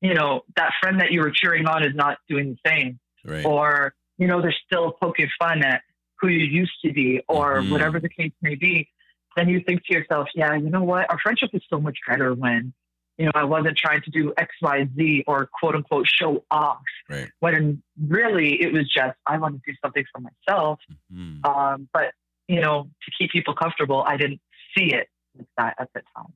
you 0.01 0.14
know, 0.14 0.43
that 0.57 0.72
friend 0.82 1.01
that 1.01 1.12
you 1.12 1.20
were 1.20 1.30
cheering 1.30 1.66
on 1.66 1.82
is 1.85 1.95
not 1.95 2.18
doing 2.28 2.57
the 2.62 2.70
same, 2.70 2.99
Right. 3.24 3.45
or, 3.47 3.95
you 4.18 4.26
know, 4.26 4.43
they're 4.43 4.55
still 4.66 4.93
poking 4.93 5.28
fun 5.39 5.62
at 5.64 5.82
who 6.20 6.28
you 6.28 6.45
used 6.45 6.80
to 6.85 6.93
be, 6.93 7.22
or 7.28 7.62
Mhm. 7.62 7.70
whatever 7.70 8.01
the 8.01 8.09
case 8.09 8.32
may 8.43 8.55
be. 8.55 8.89
Then 9.37 9.49
you 9.49 9.61
think 9.61 9.85
to 9.87 9.95
yourself, 9.95 10.28
yeah, 10.35 10.55
you 10.55 10.70
know 10.70 10.82
what? 10.85 11.11
Our 11.11 11.18
friendship 11.18 11.51
is 11.55 11.62
so 11.68 11.80
much 11.80 11.99
better 12.07 12.35
when, 12.35 12.72
you 13.18 13.26
know, 13.26 13.32
I 13.34 13.44
wasn't 13.44 13.76
trying 13.76 14.02
to 14.02 14.10
do 14.10 14.32
X, 14.36 14.54
Y, 14.60 14.88
Z 14.96 15.24
or 15.26 15.46
quote 15.46 15.74
unquote 15.76 16.06
show 16.08 16.44
off 16.50 16.82
Right. 17.08 17.30
when 17.40 17.82
really 18.08 18.60
it 18.60 18.72
was 18.72 18.88
just 18.88 19.16
I 19.26 19.38
want 19.38 19.54
to 19.62 19.70
do 19.72 19.76
something 19.84 20.04
for 20.12 20.20
myself. 20.20 20.80
Mhm. 21.12 21.44
Um, 21.46 21.88
but 21.92 22.12
you 22.48 22.60
know, 22.60 22.90
to 23.04 23.10
keep 23.16 23.30
people 23.30 23.54
comfortable, 23.54 24.02
I 24.06 24.16
didn't 24.16 24.40
see 24.76 24.92
it 24.92 25.08
like 25.36 25.46
that 25.56 25.74
at 25.78 25.90
the 25.94 26.02
time. 26.16 26.32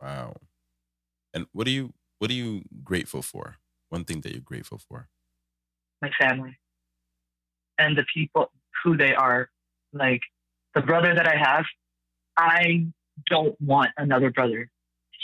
Wow. 0.00 0.36
And 1.34 1.46
what 1.52 1.66
are 1.66 1.70
you 1.70 1.92
what 2.18 2.30
are 2.30 2.34
you 2.34 2.62
grateful 2.84 3.22
for? 3.22 3.56
One 3.88 4.04
thing 4.04 4.20
that 4.22 4.32
you're 4.32 4.40
grateful 4.42 4.78
for. 4.78 5.08
My 6.02 6.10
family 6.20 6.58
and 7.78 7.96
the 7.96 8.04
people 8.12 8.50
who 8.84 8.96
they 8.96 9.14
are. 9.14 9.50
Like 9.92 10.20
the 10.74 10.82
brother 10.82 11.14
that 11.14 11.26
I 11.26 11.36
have, 11.36 11.64
I 12.36 12.86
don't 13.30 13.58
want 13.60 13.90
another 13.96 14.30
brother. 14.30 14.68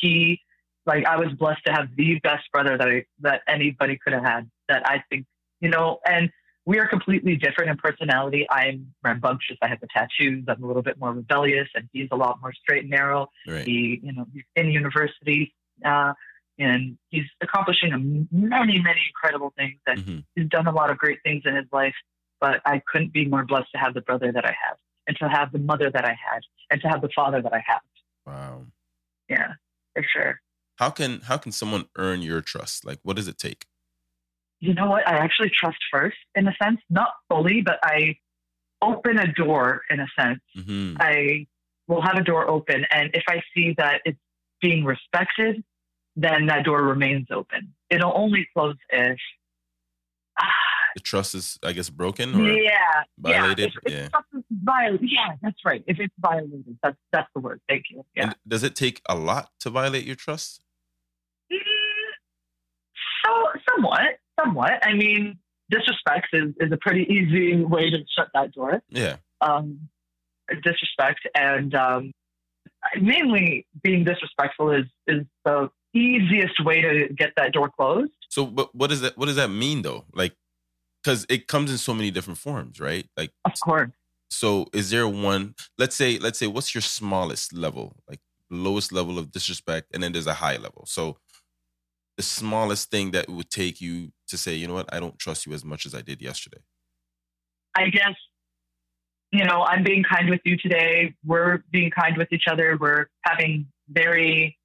He, 0.00 0.40
like, 0.86 1.06
I 1.06 1.16
was 1.16 1.32
blessed 1.32 1.64
to 1.66 1.72
have 1.72 1.88
the 1.96 2.20
best 2.22 2.44
brother 2.52 2.76
that 2.76 2.88
I 2.88 3.04
that 3.20 3.42
anybody 3.48 3.98
could 4.02 4.12
have 4.12 4.24
had. 4.24 4.50
that 4.68 4.86
I 4.86 5.02
think, 5.10 5.26
you 5.60 5.68
know, 5.68 5.98
and 6.06 6.30
we 6.66 6.78
are 6.78 6.88
completely 6.88 7.36
different 7.36 7.70
in 7.70 7.76
personality. 7.76 8.46
I'm 8.50 8.94
rambunctious. 9.02 9.56
I 9.60 9.68
have 9.68 9.80
the 9.80 9.88
tattoos. 9.94 10.44
I'm 10.48 10.62
a 10.62 10.66
little 10.66 10.82
bit 10.82 10.98
more 10.98 11.12
rebellious, 11.12 11.68
and 11.74 11.88
he's 11.92 12.08
a 12.10 12.16
lot 12.16 12.40
more 12.40 12.52
straight 12.52 12.82
and 12.82 12.90
narrow. 12.90 13.28
Right. 13.46 13.66
He, 13.66 14.00
you 14.02 14.12
know, 14.14 14.26
he's 14.32 14.44
in 14.56 14.70
university, 14.70 15.54
uh, 15.84 16.14
and 16.58 16.96
he's 17.10 17.24
accomplishing 17.42 18.28
many, 18.30 18.78
many 18.78 19.00
incredible 19.08 19.52
things. 19.56 19.78
And 19.86 20.00
hmm 20.00 20.18
he's 20.34 20.48
done 20.48 20.66
a 20.66 20.72
lot 20.72 20.90
of 20.90 20.98
great 20.98 21.18
things 21.22 21.42
in 21.44 21.54
his 21.54 21.66
life. 21.72 21.94
But 22.40 22.60
I 22.66 22.82
couldn't 22.90 23.12
be 23.12 23.26
more 23.26 23.44
blessed 23.44 23.70
to 23.72 23.78
have 23.78 23.94
the 23.94 24.00
brother 24.00 24.32
that 24.32 24.44
I 24.44 24.54
have, 24.66 24.76
and 25.06 25.16
to 25.18 25.28
have 25.28 25.52
the 25.52 25.58
mother 25.58 25.90
that 25.90 26.04
I 26.04 26.16
had, 26.30 26.40
and 26.70 26.80
to 26.80 26.88
have 26.88 27.02
the 27.02 27.10
father 27.14 27.40
that 27.42 27.52
I 27.52 27.62
have. 27.66 27.80
Wow. 28.26 28.62
Yeah, 29.28 29.52
for 29.94 30.04
sure. 30.12 30.40
How 30.76 30.90
can 30.90 31.20
how 31.20 31.36
can 31.36 31.52
someone 31.52 31.86
earn 31.96 32.22
your 32.22 32.40
trust? 32.40 32.84
Like, 32.84 32.98
what 33.02 33.16
does 33.16 33.28
it 33.28 33.38
take? 33.38 33.66
you 34.64 34.72
know 34.72 34.86
what? 34.86 35.06
I 35.06 35.16
actually 35.16 35.50
trust 35.50 35.76
first 35.90 36.16
in 36.34 36.48
a 36.48 36.54
sense, 36.62 36.80
not 36.88 37.10
fully, 37.28 37.60
but 37.60 37.78
I 37.82 38.16
open 38.82 39.18
a 39.18 39.30
door 39.32 39.82
in 39.90 40.00
a 40.00 40.06
sense. 40.18 40.40
hmm 40.54 40.94
I 40.98 41.46
will 41.86 42.00
have 42.00 42.16
a 42.16 42.22
door 42.22 42.48
open, 42.48 42.86
and 42.90 43.10
if 43.12 43.24
I 43.28 43.42
see 43.54 43.74
that 43.76 44.00
it's 44.06 44.18
being 44.62 44.84
respected, 44.84 45.62
then 46.16 46.46
that 46.46 46.64
door 46.64 46.82
remains 46.82 47.26
open. 47.30 47.74
It'll 47.90 48.16
only 48.16 48.48
close 48.54 48.76
if. 48.88 49.18
The 50.94 51.00
trust 51.00 51.34
is, 51.34 51.58
I 51.62 51.72
guess, 51.72 51.90
broken 51.90 52.34
or 52.34 52.52
yeah, 52.52 53.02
violated. 53.18 53.72
Yeah, 53.84 53.92
if, 53.92 54.04
if 54.04 54.10
trust 54.12 54.26
is 54.34 55.00
yeah, 55.02 55.34
that's 55.42 55.58
right. 55.64 55.82
If 55.86 55.98
it's 55.98 56.14
violated, 56.18 56.78
that's 56.82 56.96
that's 57.12 57.28
the 57.34 57.40
word. 57.40 57.60
Thank 57.68 57.86
you. 57.90 58.06
Yeah. 58.16 58.22
And 58.22 58.36
does 58.46 58.62
it 58.62 58.76
take 58.76 59.02
a 59.08 59.16
lot 59.16 59.50
to 59.60 59.70
violate 59.70 60.04
your 60.04 60.16
trust? 60.16 60.63
So 63.54 63.60
somewhat, 63.74 64.18
somewhat. 64.40 64.84
I 64.84 64.94
mean, 64.94 65.38
disrespect 65.70 66.28
is, 66.32 66.52
is 66.60 66.72
a 66.72 66.76
pretty 66.76 67.02
easy 67.02 67.64
way 67.64 67.90
to 67.90 67.98
shut 68.16 68.28
that 68.34 68.52
door. 68.52 68.82
Yeah. 68.88 69.16
um, 69.40 69.88
disrespect 70.62 71.26
and 71.34 71.74
um, 71.74 72.12
mainly 73.00 73.66
being 73.82 74.04
disrespectful 74.04 74.70
is 74.70 74.84
is 75.06 75.24
the 75.44 75.70
easiest 75.94 76.62
way 76.64 76.82
to 76.82 77.08
get 77.14 77.32
that 77.36 77.52
door 77.52 77.70
closed. 77.70 78.12
So, 78.28 78.46
but 78.46 78.74
what 78.74 78.90
does 78.90 79.00
that 79.00 79.16
what 79.16 79.26
does 79.26 79.36
that 79.36 79.48
mean 79.48 79.82
though? 79.82 80.04
Like, 80.12 80.34
because 81.02 81.24
it 81.28 81.46
comes 81.46 81.70
in 81.70 81.78
so 81.78 81.94
many 81.94 82.10
different 82.10 82.38
forms, 82.38 82.80
right? 82.80 83.06
Like, 83.16 83.30
Of 83.44 83.58
course, 83.60 83.90
so 84.30 84.66
is 84.72 84.90
there 84.90 85.08
one? 85.08 85.54
Let's 85.78 85.96
say, 85.96 86.18
let's 86.18 86.38
say, 86.38 86.46
what's 86.46 86.74
your 86.74 86.82
smallest 86.82 87.52
level, 87.52 87.96
like 88.08 88.20
lowest 88.50 88.92
level 88.92 89.18
of 89.18 89.30
disrespect, 89.30 89.88
and 89.94 90.02
then 90.02 90.12
there's 90.12 90.26
a 90.26 90.34
high 90.34 90.56
level. 90.56 90.84
So, 90.86 91.18
the 92.16 92.22
smallest 92.22 92.90
thing 92.90 93.10
that 93.12 93.28
would 93.28 93.50
take 93.50 93.80
you 93.80 94.12
to 94.28 94.38
say, 94.38 94.54
you 94.54 94.66
know 94.68 94.74
what, 94.74 94.92
I 94.94 95.00
don't 95.00 95.18
trust 95.18 95.46
you 95.46 95.52
as 95.52 95.64
much 95.64 95.84
as 95.86 95.94
I 95.94 96.00
did 96.00 96.22
yesterday. 96.22 96.60
I 97.76 97.88
guess 97.88 98.14
you 99.32 99.44
know 99.44 99.62
I'm 99.62 99.82
being 99.82 100.04
kind 100.04 100.30
with 100.30 100.40
you 100.44 100.56
today. 100.56 101.14
We're 101.24 101.64
being 101.72 101.90
kind 101.90 102.16
with 102.16 102.28
each 102.32 102.44
other. 102.48 102.76
We're 102.80 103.06
having 103.22 103.66
very 103.88 104.56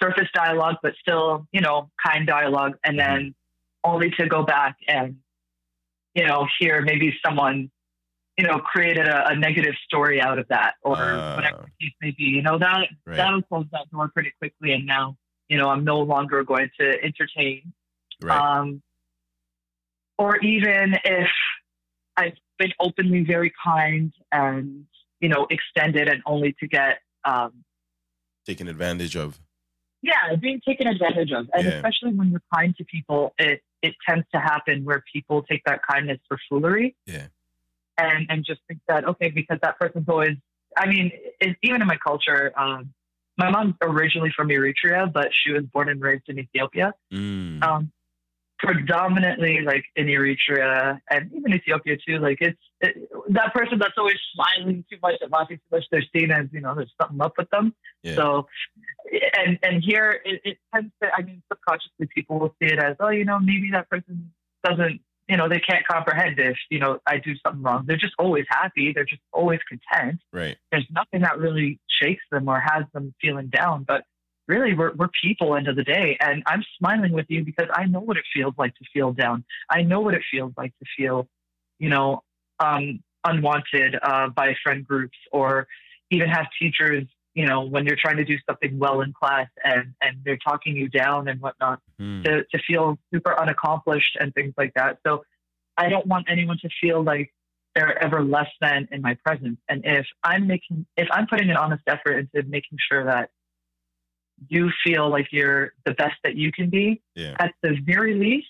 surface 0.00 0.28
dialogue, 0.32 0.76
but 0.82 0.94
still 1.00 1.46
you 1.52 1.60
know 1.60 1.90
kind 2.04 2.26
dialogue, 2.26 2.74
and 2.84 2.98
then 2.98 3.34
only 3.84 4.10
to 4.10 4.26
go 4.28 4.44
back 4.44 4.76
and 4.86 5.16
you 6.14 6.24
know 6.26 6.46
hear 6.60 6.82
maybe 6.82 7.12
someone 7.26 7.68
you 8.38 8.46
know 8.46 8.60
created 8.60 9.08
a, 9.08 9.30
a 9.30 9.34
negative 9.36 9.74
story 9.84 10.20
out 10.20 10.38
of 10.38 10.46
that 10.48 10.74
or 10.82 10.96
Ah. 10.96 11.34
whatever 11.36 11.62
the 11.80 11.84
case 11.86 11.94
may 12.00 12.10
be. 12.12 12.24
You 12.24 12.42
know 12.42 12.58
that 12.58 12.88
Right. 13.04 13.16
that'll 13.16 13.42
close 13.42 13.66
that 13.72 13.90
door 13.90 14.08
pretty 14.08 14.32
quickly. 14.38 14.72
And 14.72 14.86
now, 14.86 15.16
you 15.52 15.58
know, 15.58 15.68
I'm 15.68 15.84
no 15.84 16.00
longer 16.00 16.42
going 16.42 16.70
to 16.80 16.86
entertain. 17.04 17.74
Right. 18.22 18.40
Um, 18.40 18.80
or 20.16 20.38
even 20.38 20.94
if 21.04 21.28
I've 22.16 22.38
been 22.58 22.72
openly 22.80 23.22
very 23.24 23.52
kind 23.62 24.12
and, 24.30 24.86
you 25.20 25.28
know, 25.28 25.46
extended 25.50 26.08
and 26.08 26.22
only 26.24 26.54
to 26.60 26.66
get, 26.66 27.00
um, 27.26 27.64
Taken 28.46 28.66
advantage 28.66 29.14
of. 29.14 29.38
yeah, 30.00 30.34
being 30.40 30.60
taken 30.66 30.86
advantage 30.86 31.32
of. 31.32 31.50
And 31.52 31.64
Yeah. 31.64 31.70
especially 31.74 32.12
when 32.14 32.30
you're 32.30 32.42
kind 32.54 32.74
to 32.78 32.84
people, 32.84 33.34
it, 33.38 33.60
it 33.82 33.94
tends 34.08 34.26
to 34.34 34.40
happen 34.40 34.84
where 34.84 35.04
people 35.12 35.42
take 35.42 35.62
that 35.66 35.80
kindness 35.86 36.18
for 36.28 36.38
foolery. 36.48 36.96
Yeah. 37.06 37.26
And, 37.98 38.26
and 38.30 38.42
just 38.42 38.60
think 38.68 38.80
that, 38.88 39.04
okay, 39.06 39.28
because 39.28 39.58
that 39.62 39.78
person's 39.78 40.08
always, 40.08 40.36
I 40.78 40.86
mean, 40.86 41.12
it, 41.40 41.56
even 41.62 41.82
in 41.82 41.86
my 41.86 41.98
culture, 41.98 42.52
um, 42.58 42.94
my 43.38 43.50
mom's 43.50 43.74
originally 43.80 44.32
from 44.34 44.48
Eritrea, 44.48 45.12
but 45.12 45.28
she 45.32 45.52
was 45.52 45.64
born 45.64 45.88
and 45.88 46.00
raised 46.00 46.24
in 46.28 46.38
Ethiopia. 46.38 46.92
Mm. 47.12 47.62
Um, 47.62 47.92
predominantly 48.62 49.60
like 49.62 49.84
in 49.96 50.06
Eritrea 50.06 51.00
and 51.10 51.30
even 51.34 51.52
Ethiopia 51.52 51.96
too. 52.06 52.18
Like 52.18 52.38
it's 52.40 52.60
it, 52.80 53.10
that 53.30 53.52
person 53.52 53.78
that's 53.78 53.94
always 53.98 54.18
smiling 54.34 54.84
too 54.88 54.98
much 55.02 55.16
and 55.20 55.30
laughing 55.32 55.56
too 55.56 55.76
much. 55.76 55.84
They're 55.90 56.04
seen 56.14 56.30
as 56.30 56.46
you 56.52 56.60
know 56.60 56.74
there's 56.74 56.92
something 57.00 57.20
up 57.20 57.34
with 57.36 57.50
them. 57.50 57.74
Yeah. 58.02 58.14
So 58.14 58.46
and 59.36 59.58
and 59.62 59.82
here 59.82 60.20
it, 60.24 60.40
it 60.44 60.58
tends 60.72 60.92
to. 61.02 61.08
I 61.12 61.22
mean, 61.22 61.42
subconsciously 61.52 62.08
people 62.14 62.38
will 62.38 62.54
see 62.60 62.72
it 62.72 62.78
as 62.78 62.96
oh 63.00 63.10
you 63.10 63.24
know 63.24 63.38
maybe 63.40 63.70
that 63.72 63.90
person 63.90 64.32
doesn't 64.64 65.00
you 65.28 65.36
know 65.36 65.48
they 65.48 65.60
can't 65.60 65.86
comprehend 65.86 66.38
if 66.38 66.56
you 66.70 66.78
know 66.78 67.00
I 67.06 67.18
do 67.18 67.34
something 67.44 67.62
wrong. 67.62 67.84
They're 67.86 67.96
just 67.96 68.14
always 68.18 68.44
happy. 68.48 68.92
They're 68.94 69.04
just 69.04 69.22
always 69.32 69.58
content 69.68 70.20
Right. 70.32 70.56
there's 70.70 70.86
nothing 70.90 71.22
that 71.22 71.38
really 71.38 71.80
shakes 72.02 72.24
them 72.30 72.48
or 72.48 72.60
has 72.60 72.84
them 72.92 73.14
feeling 73.20 73.48
down. 73.48 73.84
But 73.84 74.04
really, 74.48 74.74
we're, 74.74 74.92
we're 74.94 75.08
people 75.22 75.54
end 75.56 75.68
of 75.68 75.76
the 75.76 75.84
day. 75.84 76.16
And 76.20 76.42
I'm 76.46 76.64
smiling 76.78 77.12
with 77.12 77.26
you 77.28 77.44
because 77.44 77.68
I 77.74 77.84
know 77.84 78.00
what 78.00 78.16
it 78.16 78.24
feels 78.34 78.54
like 78.58 78.74
to 78.76 78.84
feel 78.92 79.12
down. 79.12 79.44
I 79.70 79.82
know 79.82 80.00
what 80.00 80.14
it 80.14 80.22
feels 80.30 80.52
like 80.56 80.72
to 80.78 80.86
feel, 80.96 81.28
you 81.78 81.88
know, 81.88 82.22
um, 82.58 83.02
unwanted 83.24 83.96
uh, 84.02 84.28
by 84.28 84.54
friend 84.62 84.86
groups 84.86 85.16
or 85.30 85.68
even 86.10 86.28
have 86.28 86.46
teachers, 86.60 87.04
you 87.34 87.46
know, 87.46 87.62
when 87.62 87.86
you're 87.86 87.96
trying 87.96 88.16
to 88.16 88.24
do 88.24 88.36
something 88.48 88.78
well 88.78 89.00
in 89.00 89.12
class 89.12 89.48
and, 89.64 89.94
and 90.02 90.18
they're 90.24 90.38
talking 90.38 90.76
you 90.76 90.88
down 90.88 91.28
and 91.28 91.40
whatnot 91.40 91.80
Mm. 92.00 92.24
to, 92.24 92.44
to 92.44 92.58
feel 92.66 92.98
super 93.14 93.38
unaccomplished 93.38 94.16
and 94.18 94.34
things 94.34 94.52
like 94.56 94.72
that. 94.74 94.98
So 95.06 95.22
I 95.76 95.88
don't 95.88 96.06
want 96.06 96.26
anyone 96.28 96.58
to 96.62 96.68
feel 96.80 97.00
like 97.00 97.32
they're 97.74 98.02
ever 98.02 98.22
less 98.22 98.48
than 98.60 98.88
in 98.92 99.00
my 99.00 99.14
presence. 99.24 99.58
And 99.68 99.82
if 99.84 100.06
I'm 100.22 100.46
making, 100.46 100.86
if 100.96 101.08
I'm 101.10 101.26
putting 101.26 101.50
an 101.50 101.56
honest 101.56 101.82
effort 101.86 102.18
into 102.34 102.46
making 102.48 102.78
sure 102.90 103.04
that 103.04 103.30
you 104.48 104.70
feel 104.84 105.08
like 105.08 105.28
you're 105.30 105.72
the 105.86 105.94
best 105.94 106.16
that 106.24 106.34
you 106.36 106.50
can 106.52 106.68
be, 106.68 107.00
Yeah. 107.14 107.36
at 107.38 107.54
the 107.62 107.76
very 107.84 108.14
least, 108.14 108.48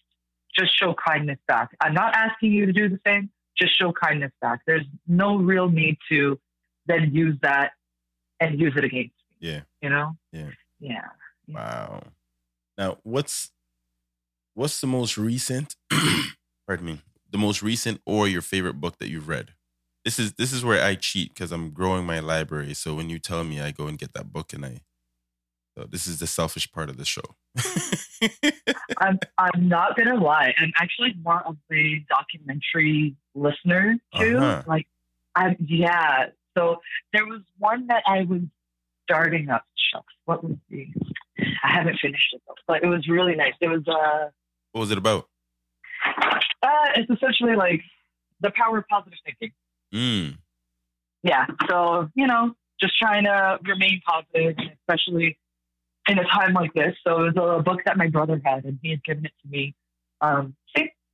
just 0.58 0.76
show 0.78 0.94
kindness 0.94 1.38
back. 1.46 1.70
I'm 1.80 1.94
not 1.94 2.14
asking 2.14 2.52
you 2.52 2.66
to 2.66 2.72
do 2.72 2.88
the 2.88 2.98
same. 3.06 3.30
Just 3.58 3.78
show 3.78 3.92
kindness 3.92 4.32
back. 4.40 4.60
There's 4.66 4.86
no 5.06 5.36
real 5.36 5.68
need 5.68 5.98
to 6.10 6.38
then 6.86 7.10
use 7.14 7.36
that 7.42 7.72
and 8.40 8.58
use 8.58 8.72
it 8.76 8.84
against 8.84 9.14
me. 9.40 9.50
Yeah. 9.50 9.60
You 9.82 9.90
know? 9.90 10.16
Yeah. 10.32 10.50
Yeah. 10.80 11.04
Wow. 11.48 12.02
Now, 12.78 12.98
what's 13.02 13.50
what's 14.54 14.80
the 14.80 14.86
most 14.86 15.16
recent? 15.18 15.76
pardon 16.66 16.86
me. 16.86 17.00
The 17.32 17.38
most 17.38 17.62
recent 17.62 18.00
or 18.06 18.28
your 18.28 18.42
favorite 18.42 18.74
book 18.80 18.98
that 18.98 19.08
you've 19.08 19.28
read? 19.28 19.54
This 20.04 20.18
is 20.18 20.34
this 20.34 20.52
is 20.52 20.64
where 20.64 20.84
I 20.84 20.94
cheat 20.94 21.32
because 21.32 21.52
I'm 21.52 21.70
growing 21.70 22.04
my 22.04 22.20
library. 22.20 22.74
So 22.74 22.94
when 22.94 23.08
you 23.08 23.18
tell 23.18 23.44
me, 23.44 23.60
I 23.60 23.70
go 23.70 23.86
and 23.86 23.98
get 23.98 24.14
that 24.14 24.32
book, 24.32 24.52
and 24.52 24.64
I. 24.64 24.80
So 25.76 25.84
this 25.84 26.06
is 26.06 26.18
the 26.18 26.26
selfish 26.26 26.70
part 26.70 26.90
of 26.90 26.98
the 26.98 27.04
show. 27.04 27.22
I'm 28.98 29.18
I'm 29.38 29.68
not 29.68 29.96
gonna 29.96 30.20
lie. 30.20 30.54
I'm 30.58 30.72
actually 30.76 31.14
more 31.22 31.42
of 31.46 31.56
a 31.72 32.04
documentary 32.08 33.16
listener 33.34 33.96
too. 34.16 34.38
Uh-huh. 34.38 34.62
Like, 34.66 34.86
I 35.34 35.56
yeah. 35.64 36.26
So 36.56 36.80
there 37.12 37.24
was 37.24 37.40
one 37.58 37.86
that 37.86 38.02
I 38.06 38.22
was 38.22 38.42
starting 39.04 39.48
up. 39.48 39.64
Shucks, 39.76 40.12
what 40.26 40.44
was 40.44 40.56
the? 40.68 40.86
I 41.64 41.72
haven't 41.72 41.98
finished 42.00 42.34
it 42.34 42.42
though, 42.46 42.54
but 42.66 42.82
it 42.82 42.88
was 42.88 43.08
really 43.08 43.34
nice. 43.34 43.54
It 43.60 43.68
was 43.68 43.86
uh, 43.88 44.28
what 44.72 44.80
was 44.80 44.90
it 44.90 44.98
about? 44.98 45.28
Uh 46.62 46.68
it's 46.96 47.10
essentially 47.10 47.56
like 47.56 47.80
the 48.40 48.50
power 48.54 48.78
of 48.78 48.84
positive 48.88 49.18
thinking. 49.24 49.52
Mm. 49.94 50.38
Yeah. 51.22 51.46
So 51.68 52.08
you 52.14 52.26
know, 52.26 52.54
just 52.80 52.98
trying 52.98 53.24
to 53.24 53.58
remain 53.64 54.00
positive, 54.06 54.56
especially 54.80 55.38
in 56.08 56.18
a 56.18 56.24
time 56.24 56.54
like 56.54 56.72
this. 56.74 56.94
So 57.06 57.24
it 57.24 57.34
was 57.34 57.58
a 57.58 57.62
book 57.62 57.80
that 57.86 57.96
my 57.96 58.08
brother 58.08 58.40
had, 58.44 58.64
and 58.64 58.78
he 58.82 58.90
had 58.90 59.04
given 59.04 59.24
it 59.24 59.32
to 59.42 59.48
me. 59.48 59.74
Um, 60.20 60.54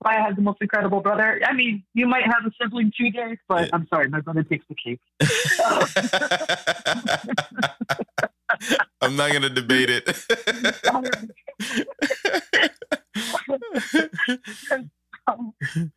why 0.00 0.16
I 0.16 0.20
have 0.20 0.36
the 0.36 0.42
most 0.42 0.58
incredible 0.60 1.00
brother. 1.00 1.40
I 1.44 1.52
mean, 1.52 1.82
you 1.94 2.06
might 2.06 2.22
have 2.24 2.46
a 2.46 2.50
sibling 2.60 2.92
too, 2.96 3.10
Derek, 3.10 3.40
but 3.48 3.62
Yeah. 3.62 3.70
I'm 3.72 3.88
sorry, 3.88 4.08
my 4.08 4.20
brother 4.20 4.44
takes 4.44 4.64
the 4.68 4.76
cake. 4.76 5.00
I'm 9.00 9.16
not 9.16 9.32
gonna 9.32 9.48
debate 9.50 9.90
it. 9.90 10.04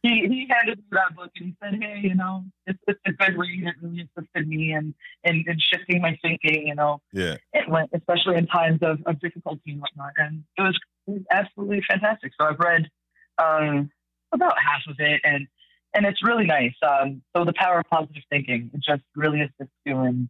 he 0.01 0.27
he 0.27 0.47
handed 0.49 0.77
me 0.79 0.83
that 0.91 1.15
book 1.15 1.31
and 1.37 1.47
he 1.47 1.55
said, 1.61 1.81
"Hey, 1.81 2.01
you 2.03 2.15
know, 2.15 2.43
it's, 2.67 2.79
it's 2.87 2.99
a 3.05 3.11
good 3.11 3.37
read. 3.37 3.63
It 3.65 3.75
really 3.81 4.07
assisted 4.17 4.47
me 4.47 4.73
in 4.73 4.93
in, 5.23 5.43
in 5.47 5.57
shifting 5.59 6.01
my 6.01 6.17
thinking. 6.21 6.67
You 6.67 6.75
know, 6.75 7.01
yeah. 7.13 7.37
it 7.53 7.69
went, 7.69 7.89
especially 7.93 8.37
in 8.37 8.47
times 8.47 8.79
of, 8.81 8.99
of 9.05 9.19
difficulty 9.19 9.71
and 9.71 9.81
whatnot. 9.81 10.13
And 10.17 10.43
it 10.57 10.61
was, 10.61 10.79
it 11.07 11.11
was 11.11 11.21
absolutely 11.31 11.81
fantastic. 11.89 12.33
So 12.39 12.47
I've 12.47 12.59
read 12.59 12.89
um, 13.37 13.89
about 14.31 14.55
half 14.59 14.81
of 14.87 14.95
it, 14.99 15.21
and 15.23 15.47
and 15.93 16.05
it's 16.05 16.23
really 16.23 16.45
nice. 16.45 16.75
Um, 16.81 17.21
so 17.35 17.45
the 17.45 17.53
power 17.53 17.79
of 17.79 17.85
positive 17.89 18.23
thinking 18.29 18.71
it 18.73 18.81
just 18.81 19.03
really 19.15 19.41
assists 19.41 19.75
you 19.85 19.99
in 20.01 20.29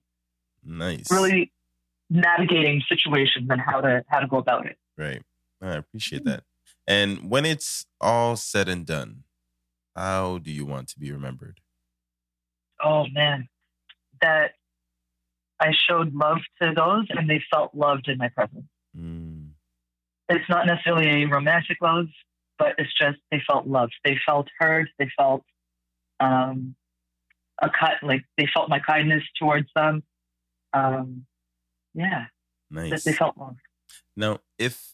nice, 0.64 1.10
really 1.12 1.52
navigating 2.10 2.82
situations 2.88 3.48
and 3.50 3.62
how 3.62 3.82
to 3.82 4.04
how 4.08 4.20
to 4.20 4.28
go 4.28 4.38
about 4.38 4.66
it. 4.66 4.78
Right. 4.98 5.22
I 5.62 5.76
appreciate 5.76 6.26
that. 6.26 6.44
And 6.88 7.30
when 7.30 7.46
it's 7.46 7.86
all 8.00 8.36
said 8.36 8.68
and 8.68 8.86
done, 8.86 9.24
how 9.96 10.38
do 10.38 10.52
you 10.52 10.66
want 10.66 10.90
to 10.90 11.00
be 11.00 11.12
remembered? 11.12 11.60
Oh 12.84 13.06
man, 13.14 13.48
that 14.22 14.52
I 15.60 15.72
showed 15.88 16.14
love 16.14 16.40
to 16.62 16.74
those 16.76 17.06
and 17.10 17.30
they 17.30 17.42
felt 17.52 17.76
loved 17.76 18.08
in 18.08 18.18
my 18.18 18.30
presence. 18.30 18.66
Mm. 18.98 19.50
It's 20.30 20.50
not 20.50 20.66
necessarily 20.66 21.24
a 21.24 21.28
romantic 21.28 21.78
love, 21.82 22.08
but 22.58 22.76
it's 22.78 22.94
just 22.98 23.18
they 23.32 23.42
felt 23.46 23.68
loved. 23.68 23.94
They 24.04 24.18
felt 24.26 24.48
heard. 24.60 24.90
They 24.98 25.10
felt 25.18 25.44
um, 26.20 26.76
a 27.62 27.70
cut, 27.70 27.96
like 28.02 28.24
they 28.38 28.48
felt 28.54 28.70
my 28.70 28.80
kindness 28.80 29.24
towards 29.38 29.68
them. 29.76 30.04
Um, 30.74 31.26
yeah, 31.94 32.26
nice. 32.70 33.04
They 33.04 33.14
felt 33.14 33.38
loved. 33.38 33.60
Now, 34.16 34.40
if 34.58 34.94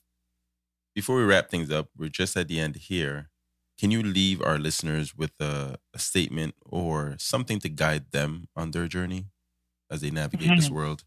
before 0.98 1.18
we 1.18 1.24
wrap 1.24 1.52
things 1.52 1.70
up, 1.70 1.90
we're 1.96 2.10
just 2.10 2.36
at 2.36 2.48
the 2.48 2.60
end 2.60 2.76
here. 2.76 3.30
Can 3.80 3.92
you 3.92 4.02
leave 4.02 4.42
our 4.42 4.58
listeners 4.58 5.16
with 5.16 5.30
a, 5.40 5.78
a 5.94 6.00
statement 6.00 6.56
or 6.66 7.14
something 7.20 7.60
to 7.60 7.70
guide 7.70 8.06
them 8.10 8.48
on 8.56 8.72
their 8.72 8.88
journey 8.88 9.28
as 9.92 10.02
they 10.02 10.10
navigate 10.10 10.48
mm-hmm. 10.48 10.56
this 10.56 10.72
world? 10.72 11.04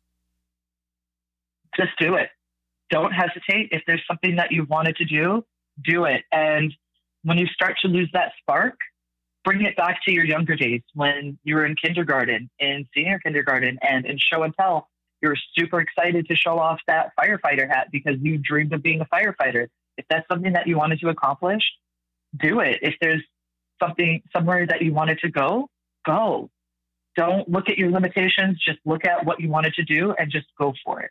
Just 1.76 1.90
do 1.98 2.14
it. 2.14 2.28
Don't 2.90 3.10
hesitate. 3.10 3.70
If 3.72 3.82
there's 3.88 4.04
something 4.06 4.36
that 4.36 4.52
you 4.52 4.64
wanted 4.70 4.94
to 4.94 5.04
do, 5.04 5.44
do 5.82 6.04
it. 6.04 6.22
And 6.30 6.72
when 7.24 7.38
you 7.38 7.46
start 7.46 7.74
to 7.82 7.88
lose 7.88 8.10
that 8.12 8.30
spark, 8.40 8.76
bring 9.44 9.62
it 9.62 9.76
back 9.76 9.98
to 10.06 10.12
your 10.12 10.24
younger 10.24 10.54
days 10.54 10.82
when 10.94 11.36
you 11.42 11.56
were 11.56 11.66
in 11.66 11.74
kindergarten, 11.74 12.48
in 12.60 12.86
senior 12.94 13.18
kindergarten, 13.18 13.76
and 13.82 14.06
in 14.06 14.18
show 14.18 14.44
and 14.44 14.54
tell. 14.54 14.88
You're 15.20 15.36
super 15.58 15.80
excited 15.80 16.28
to 16.28 16.36
show 16.36 16.60
off 16.60 16.78
that 16.86 17.10
firefighter 17.18 17.68
hat 17.68 17.88
because 17.90 18.14
you 18.22 18.38
dreamed 18.38 18.72
of 18.72 18.84
being 18.84 19.00
a 19.00 19.06
firefighter. 19.06 19.66
If 20.00 20.06
that's 20.08 20.26
something 20.28 20.54
that 20.54 20.66
you 20.66 20.78
wanted 20.78 20.98
to 21.00 21.10
accomplish, 21.10 21.62
do 22.38 22.60
it. 22.60 22.78
If 22.80 22.94
there's 23.02 23.22
something 23.78 24.22
somewhere 24.34 24.66
that 24.66 24.80
you 24.80 24.94
wanted 24.94 25.18
to 25.18 25.28
go, 25.30 25.68
go. 26.06 26.48
Don't 27.16 27.46
look 27.50 27.68
at 27.68 27.76
your 27.76 27.90
limitations. 27.90 28.62
Just 28.64 28.78
look 28.86 29.04
at 29.04 29.26
what 29.26 29.40
you 29.40 29.50
wanted 29.50 29.74
to 29.74 29.84
do 29.84 30.14
and 30.18 30.32
just 30.32 30.46
go 30.58 30.72
for 30.82 31.00
it. 31.00 31.10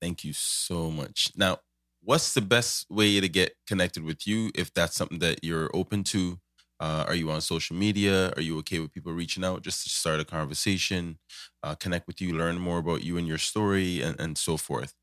Thank 0.00 0.22
you 0.22 0.32
so 0.32 0.88
much. 0.88 1.32
Now, 1.34 1.58
what's 2.00 2.32
the 2.32 2.42
best 2.42 2.88
way 2.88 3.18
to 3.18 3.28
get 3.28 3.54
connected 3.66 4.04
with 4.04 4.24
you 4.24 4.52
if 4.54 4.72
that's 4.72 4.94
something 4.94 5.18
that 5.18 5.42
you're 5.42 5.70
open 5.74 6.04
to? 6.04 6.38
Uh, 6.78 7.04
are 7.08 7.14
you 7.16 7.28
on 7.32 7.40
social 7.40 7.74
media? 7.74 8.32
Are 8.36 8.42
you 8.42 8.56
okay 8.58 8.78
with 8.78 8.92
people 8.92 9.12
reaching 9.12 9.42
out 9.42 9.62
just 9.62 9.82
to 9.82 9.90
start 9.90 10.20
a 10.20 10.24
conversation, 10.24 11.18
uh, 11.64 11.74
connect 11.74 12.06
with 12.06 12.20
you, 12.20 12.36
learn 12.36 12.58
more 12.58 12.78
about 12.78 13.02
you 13.02 13.16
and 13.16 13.26
your 13.26 13.38
story, 13.38 14.00
and, 14.00 14.20
and 14.20 14.38
so 14.38 14.56
forth? 14.56 14.94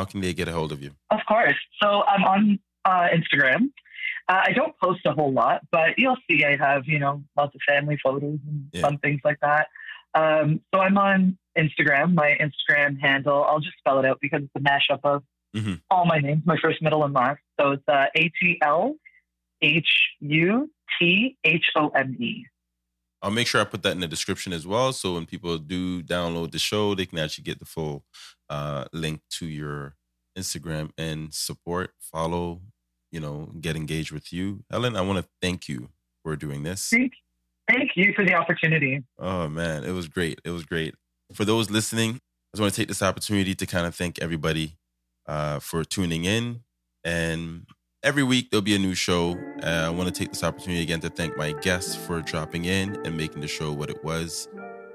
How 0.00 0.06
can 0.06 0.22
they 0.22 0.32
get 0.32 0.48
a 0.48 0.52
hold 0.52 0.72
of 0.72 0.82
you? 0.82 0.92
Of 1.10 1.20
course. 1.28 1.60
So 1.82 2.02
I'm 2.08 2.24
on 2.24 2.58
uh, 2.86 3.08
Instagram. 3.12 3.70
Uh, 4.30 4.40
I 4.46 4.52
don't 4.54 4.74
post 4.82 5.00
a 5.04 5.12
whole 5.12 5.30
lot, 5.30 5.60
but 5.70 5.98
you'll 5.98 6.16
see 6.26 6.42
I 6.42 6.56
have, 6.56 6.84
you 6.86 6.98
know, 6.98 7.22
lots 7.36 7.54
of 7.54 7.60
family 7.68 7.98
photos 8.02 8.38
and 8.48 8.70
yeah. 8.72 8.80
fun 8.80 8.96
things 8.96 9.20
like 9.24 9.38
that. 9.42 9.66
Um, 10.14 10.62
so 10.74 10.80
I'm 10.80 10.96
on 10.96 11.36
Instagram. 11.58 12.14
My 12.14 12.34
Instagram 12.40 12.98
handle, 12.98 13.44
I'll 13.44 13.60
just 13.60 13.76
spell 13.76 13.98
it 13.98 14.06
out 14.06 14.20
because 14.22 14.40
it's 14.42 14.56
a 14.56 14.60
mashup 14.60 15.00
of 15.04 15.22
mm-hmm. 15.54 15.74
all 15.90 16.06
my 16.06 16.16
names, 16.16 16.44
my 16.46 16.56
first, 16.62 16.80
middle, 16.80 17.04
and 17.04 17.12
last. 17.12 17.40
So 17.60 17.72
it's 17.72 17.84
uh, 17.86 18.06
A 18.16 18.32
T 18.40 18.58
L 18.62 18.94
H 19.60 19.90
U 20.20 20.70
T 20.98 21.36
H 21.44 21.66
O 21.76 21.88
M 21.88 22.16
E. 22.18 22.46
I'll 23.22 23.30
make 23.30 23.46
sure 23.46 23.60
I 23.60 23.64
put 23.64 23.82
that 23.82 23.92
in 23.92 24.00
the 24.00 24.08
description 24.08 24.52
as 24.52 24.66
well. 24.66 24.92
So 24.92 25.14
when 25.14 25.26
people 25.26 25.58
do 25.58 26.02
download 26.02 26.52
the 26.52 26.58
show, 26.58 26.94
they 26.94 27.06
can 27.06 27.18
actually 27.18 27.44
get 27.44 27.58
the 27.58 27.66
full 27.66 28.04
uh, 28.48 28.86
link 28.92 29.20
to 29.38 29.46
your 29.46 29.96
Instagram 30.38 30.90
and 30.96 31.32
support, 31.34 31.90
follow, 32.00 32.60
you 33.12 33.20
know, 33.20 33.50
get 33.60 33.76
engaged 33.76 34.12
with 34.12 34.32
you. 34.32 34.64
Ellen, 34.72 34.96
I 34.96 35.02
want 35.02 35.18
to 35.18 35.28
thank 35.42 35.68
you 35.68 35.90
for 36.22 36.34
doing 36.36 36.62
this. 36.62 36.88
Thank, 36.88 37.12
thank 37.68 37.90
you 37.94 38.12
for 38.14 38.24
the 38.24 38.34
opportunity. 38.34 39.02
Oh, 39.18 39.48
man. 39.48 39.84
It 39.84 39.92
was 39.92 40.08
great. 40.08 40.40
It 40.44 40.50
was 40.50 40.64
great. 40.64 40.94
For 41.34 41.44
those 41.44 41.70
listening, 41.70 42.12
I 42.12 42.56
just 42.56 42.60
want 42.62 42.72
to 42.74 42.80
take 42.80 42.88
this 42.88 43.02
opportunity 43.02 43.54
to 43.54 43.66
kind 43.66 43.86
of 43.86 43.94
thank 43.94 44.20
everybody 44.20 44.78
uh, 45.26 45.58
for 45.58 45.84
tuning 45.84 46.24
in. 46.24 46.60
And 47.04 47.66
every 48.02 48.22
week 48.22 48.50
there'll 48.50 48.62
be 48.62 48.74
a 48.74 48.78
new 48.78 48.94
show. 48.94 49.38
Uh, 49.62 49.84
I 49.86 49.90
want 49.90 50.12
to 50.12 50.18
take 50.18 50.30
this 50.30 50.42
opportunity 50.42 50.82
again 50.82 51.00
to 51.00 51.10
thank 51.10 51.36
my 51.36 51.52
guests 51.52 51.94
for 51.94 52.22
dropping 52.22 52.64
in 52.64 52.96
and 53.04 53.16
making 53.16 53.40
the 53.40 53.48
show 53.48 53.72
what 53.72 53.90
it 53.90 54.02
was. 54.02 54.48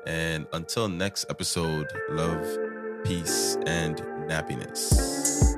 And 0.07 0.45
until 0.53 0.87
next 0.87 1.25
episode, 1.29 1.87
love, 2.09 2.45
peace, 3.03 3.57
and 3.65 3.97
nappiness. 4.27 5.54